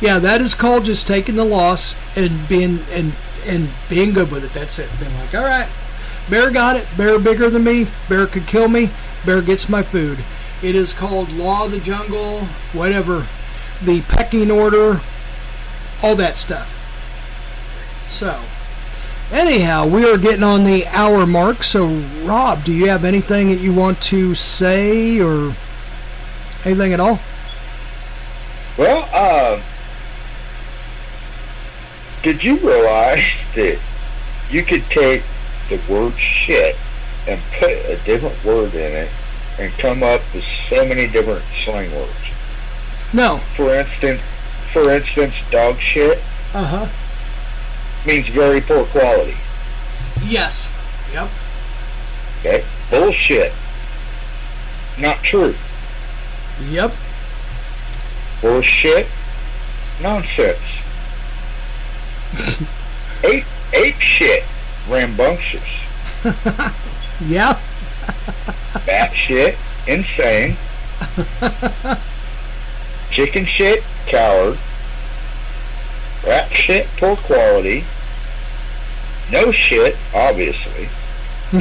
Yeah, 0.00 0.18
that 0.18 0.40
is 0.40 0.54
called 0.54 0.86
just 0.86 1.06
taking 1.06 1.36
the 1.36 1.44
loss 1.44 1.94
and 2.16 2.48
being 2.48 2.80
and 2.90 3.12
and 3.44 3.68
being 3.88 4.12
good 4.12 4.30
with 4.30 4.44
it. 4.44 4.52
That's 4.52 4.78
it. 4.78 4.88
Being 4.98 5.14
like, 5.18 5.34
all 5.34 5.44
right, 5.44 5.68
bear 6.30 6.50
got 6.50 6.76
it. 6.76 6.86
Bear 6.96 7.18
bigger 7.18 7.50
than 7.50 7.64
me. 7.64 7.86
Bear 8.08 8.26
could 8.26 8.46
kill 8.46 8.68
me. 8.68 8.90
Bear 9.26 9.42
gets 9.42 9.68
my 9.68 9.82
food. 9.82 10.24
It 10.62 10.74
is 10.74 10.92
called 10.92 11.32
law 11.32 11.66
of 11.66 11.72
the 11.72 11.80
jungle, 11.80 12.46
whatever, 12.72 13.26
the 13.82 14.02
pecking 14.02 14.50
order, 14.50 15.00
all 16.02 16.16
that 16.16 16.36
stuff. 16.36 16.76
So, 18.10 18.42
Anyhow, 19.32 19.86
we 19.86 20.10
are 20.10 20.18
getting 20.18 20.42
on 20.42 20.64
the 20.64 20.88
hour 20.88 21.24
mark. 21.24 21.62
So, 21.62 21.86
Rob, 22.24 22.64
do 22.64 22.72
you 22.72 22.88
have 22.88 23.04
anything 23.04 23.48
that 23.50 23.60
you 23.60 23.72
want 23.72 24.02
to 24.02 24.34
say 24.34 25.20
or 25.20 25.54
anything 26.64 26.92
at 26.92 26.98
all? 26.98 27.20
Well, 28.76 29.08
uh, 29.12 29.62
did 32.24 32.42
you 32.42 32.56
realize 32.56 33.22
that 33.54 33.78
you 34.50 34.64
could 34.64 34.82
take 34.86 35.22
the 35.68 35.80
word 35.88 36.18
shit 36.18 36.74
and 37.28 37.40
put 37.56 37.70
a 37.70 38.00
different 38.04 38.44
word 38.44 38.74
in 38.74 39.06
it 39.06 39.12
and 39.60 39.72
come 39.78 40.02
up 40.02 40.20
with 40.34 40.44
so 40.68 40.84
many 40.86 41.06
different 41.06 41.44
slang 41.64 41.94
words? 41.94 42.10
No. 43.12 43.38
For 43.56 43.74
instance, 43.74 44.20
for 44.72 44.90
instance, 44.90 45.34
dog 45.50 45.78
shit 45.78 46.18
Uh 46.54 46.64
huh. 46.64 46.88
means 48.06 48.28
very 48.28 48.60
poor 48.60 48.84
quality. 48.86 49.36
Yes. 50.24 50.70
Yep. 51.12 51.28
Okay? 52.40 52.64
Bullshit. 52.90 53.52
Not 54.98 55.18
true. 55.22 55.54
Yep. 56.68 56.92
Bullshit. 58.40 59.06
Nonsense. 60.00 60.58
ape, 63.24 63.44
ape 63.74 64.00
shit. 64.00 64.44
Rambunctious. 64.88 65.62
Yeah. 67.22 67.60
Bat 68.86 69.14
shit. 69.14 69.56
Insane. 69.86 70.56
Chicken 73.10 73.46
shit. 73.46 73.82
Coward. 74.06 74.58
Rat 76.26 76.52
shit. 76.52 76.86
Poor 76.98 77.16
quality. 77.16 77.84
No 79.32 79.50
shit. 79.52 79.96
Obviously. 80.14 80.88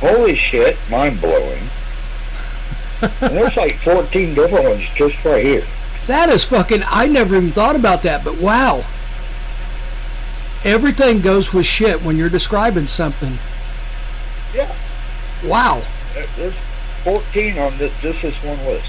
Holy 0.00 0.34
shit. 0.36 0.76
Mind 0.90 1.20
blowing. 1.20 1.68
And 3.00 3.36
there's 3.36 3.56
like 3.56 3.78
14 3.80 4.34
different 4.34 4.64
ones 4.64 4.84
just 4.94 5.22
right 5.24 5.44
here. 5.44 5.64
That 6.06 6.28
is 6.28 6.44
fucking. 6.44 6.82
I 6.86 7.06
never 7.06 7.36
even 7.36 7.50
thought 7.50 7.76
about 7.76 8.02
that, 8.02 8.24
but 8.24 8.38
wow. 8.38 8.84
Everything 10.64 11.20
goes 11.20 11.52
with 11.52 11.66
shit 11.66 12.02
when 12.02 12.16
you're 12.16 12.30
describing 12.30 12.86
something. 12.86 13.38
Yeah. 14.54 14.74
Wow. 15.44 15.82
There- 16.14 16.26
There's 16.36 16.54
14 17.04 17.58
on 17.58 17.76
this, 17.78 17.92
just 18.00 18.22
this 18.22 18.34
one 18.42 18.64
list. 18.66 18.86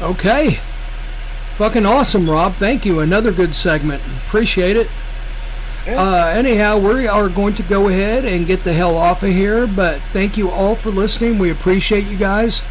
Okay. 0.00 0.58
Fucking 1.56 1.84
awesome, 1.84 2.28
Rob. 2.30 2.54
Thank 2.54 2.86
you. 2.86 3.00
Another 3.00 3.32
good 3.32 3.54
segment. 3.54 4.02
Appreciate 4.26 4.76
it. 4.76 4.88
Uh, 5.88 6.26
anyhow, 6.34 6.78
we 6.78 7.06
are 7.06 7.28
going 7.28 7.54
to 7.54 7.62
go 7.62 7.88
ahead 7.88 8.24
and 8.24 8.46
get 8.46 8.64
the 8.64 8.72
hell 8.72 8.96
off 8.96 9.22
of 9.22 9.30
here. 9.30 9.66
But 9.66 10.00
thank 10.12 10.36
you 10.36 10.50
all 10.50 10.74
for 10.76 10.90
listening. 10.90 11.38
We 11.38 11.50
appreciate 11.50 12.04
you 12.06 12.16
guys. 12.16 12.62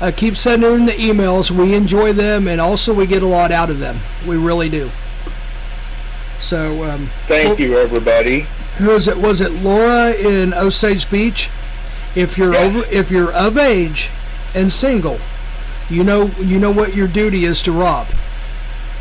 Uh, 0.00 0.12
keep 0.14 0.36
sending 0.36 0.72
in 0.74 0.86
the 0.86 0.92
emails. 0.92 1.50
We 1.50 1.74
enjoy 1.74 2.12
them, 2.12 2.46
and 2.46 2.60
also 2.60 2.94
we 2.94 3.06
get 3.06 3.22
a 3.22 3.26
lot 3.26 3.52
out 3.52 3.70
of 3.70 3.78
them. 3.80 3.98
We 4.26 4.36
really 4.36 4.68
do. 4.68 4.90
So, 6.40 6.84
um, 6.84 7.10
Thank 7.26 7.58
you, 7.58 7.76
everybody. 7.78 8.46
Who 8.78 8.90
is 8.92 9.06
it? 9.08 9.16
Was 9.18 9.40
it 9.40 9.52
Laura 9.62 10.12
in 10.12 10.54
Osage 10.54 11.10
Beach? 11.10 11.50
If 12.14 12.38
you're 12.38 12.54
over, 12.56 12.84
if 12.90 13.10
you're 13.10 13.32
of 13.32 13.56
age 13.58 14.10
and 14.54 14.72
single, 14.72 15.18
you 15.90 16.02
know 16.04 16.30
you 16.38 16.58
know 16.58 16.70
what 16.72 16.94
your 16.94 17.08
duty 17.08 17.44
is 17.44 17.62
to 17.62 17.72
Rob. 17.72 18.08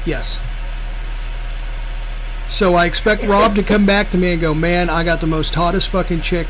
Yes. 0.06 0.40
So 2.50 2.76
I 2.76 2.86
expect 2.86 3.24
Rob 3.24 3.56
to 3.56 3.64
come 3.64 3.86
back 3.86 4.10
to 4.12 4.18
me 4.18 4.32
and 4.34 4.42
go, 4.42 4.54
man, 4.54 4.90
I 4.90 5.04
got 5.04 5.20
the 5.20 5.28
most 5.28 5.54
hottest 5.54 5.90
fucking 5.90 6.22
chick 6.22 6.48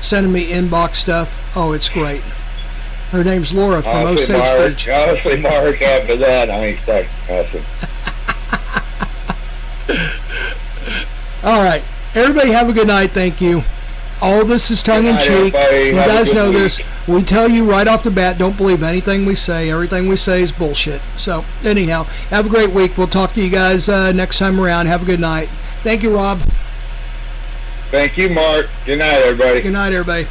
sending 0.00 0.32
me 0.32 0.50
inbox 0.50 0.96
stuff. 0.96 1.36
Oh, 1.56 1.72
it's 1.72 1.88
great. 1.88 2.22
Her 3.10 3.22
name's 3.24 3.54
Laura 3.54 3.80
from 3.82 4.06
Honestly, 4.06 4.34
Osage 4.34 4.58
Mark, 4.58 4.70
Beach. 4.70 4.88
honestly, 4.88 5.36
Mark, 5.40 5.80
after 5.82 6.16
that, 6.16 6.50
I 6.50 6.64
ain't 6.66 6.80
starting 6.80 7.08
cussing. 7.26 7.64
All 11.44 11.62
right. 11.62 11.84
Everybody 12.18 12.50
have 12.50 12.68
a 12.68 12.72
good 12.72 12.86
night. 12.88 13.10
Thank 13.12 13.40
you. 13.40 13.62
All 14.20 14.44
this 14.44 14.70
is 14.72 14.82
tongue 14.82 15.06
in 15.06 15.16
cheek. 15.18 15.54
everybody. 15.54 15.76
You 15.90 15.94
Have 15.96 16.08
guys 16.08 16.32
know 16.32 16.50
week. 16.50 16.58
this. 16.58 16.80
We 17.06 17.22
tell 17.22 17.48
you 17.48 17.70
right 17.70 17.86
off 17.86 18.02
the 18.02 18.10
bat, 18.10 18.36
don't 18.36 18.56
believe 18.56 18.82
anything 18.82 19.24
we 19.24 19.36
say. 19.36 19.70
Everything 19.70 20.08
we 20.08 20.16
say 20.16 20.42
is 20.42 20.50
bullshit. 20.50 21.00
So, 21.16 21.44
anyhow, 21.62 22.02
have 22.30 22.46
a 22.46 22.48
great 22.48 22.70
week. 22.70 22.98
We'll 22.98 23.06
talk 23.06 23.34
to 23.34 23.40
you 23.40 23.48
guys 23.50 23.88
uh, 23.88 24.10
next 24.12 24.38
time 24.38 24.58
around. 24.58 24.86
Have 24.86 25.02
a 25.02 25.06
good 25.06 25.20
night. 25.20 25.48
Thank 25.84 26.02
you, 26.02 26.14
Rob. 26.14 26.40
Thank 27.90 28.18
you, 28.18 28.28
Mark. 28.28 28.68
Good 28.84 28.98
night, 28.98 29.22
everybody. 29.22 29.60
Good 29.60 29.72
night, 29.72 29.92
everybody. 29.92 30.26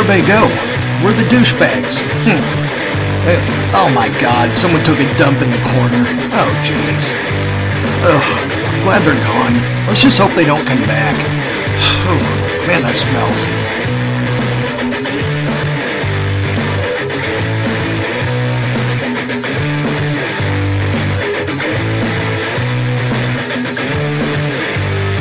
Everybody 0.00 0.26
go? 0.26 0.48
We're 1.04 1.12
the 1.12 1.28
douchebags. 1.28 2.00
Hmm. 2.24 2.40
Hey, 3.28 3.36
Oh 3.76 3.92
my 3.92 4.08
god, 4.16 4.56
someone 4.56 4.82
took 4.82 4.96
a 4.96 5.04
dump 5.20 5.42
in 5.42 5.50
the 5.50 5.60
corner. 5.76 6.08
Oh 6.32 6.50
jeez. 6.64 7.12
Ugh, 8.08 8.30
glad 8.80 9.04
they're 9.04 9.20
gone. 9.28 9.52
Let's 9.86 10.00
just 10.00 10.16
hope 10.16 10.32
they 10.32 10.46
don't 10.46 10.64
come 10.64 10.80
back. 10.88 11.16
Whew, 12.00 12.16
man, 12.66 12.80
that 12.80 12.96
smells. 12.96 13.44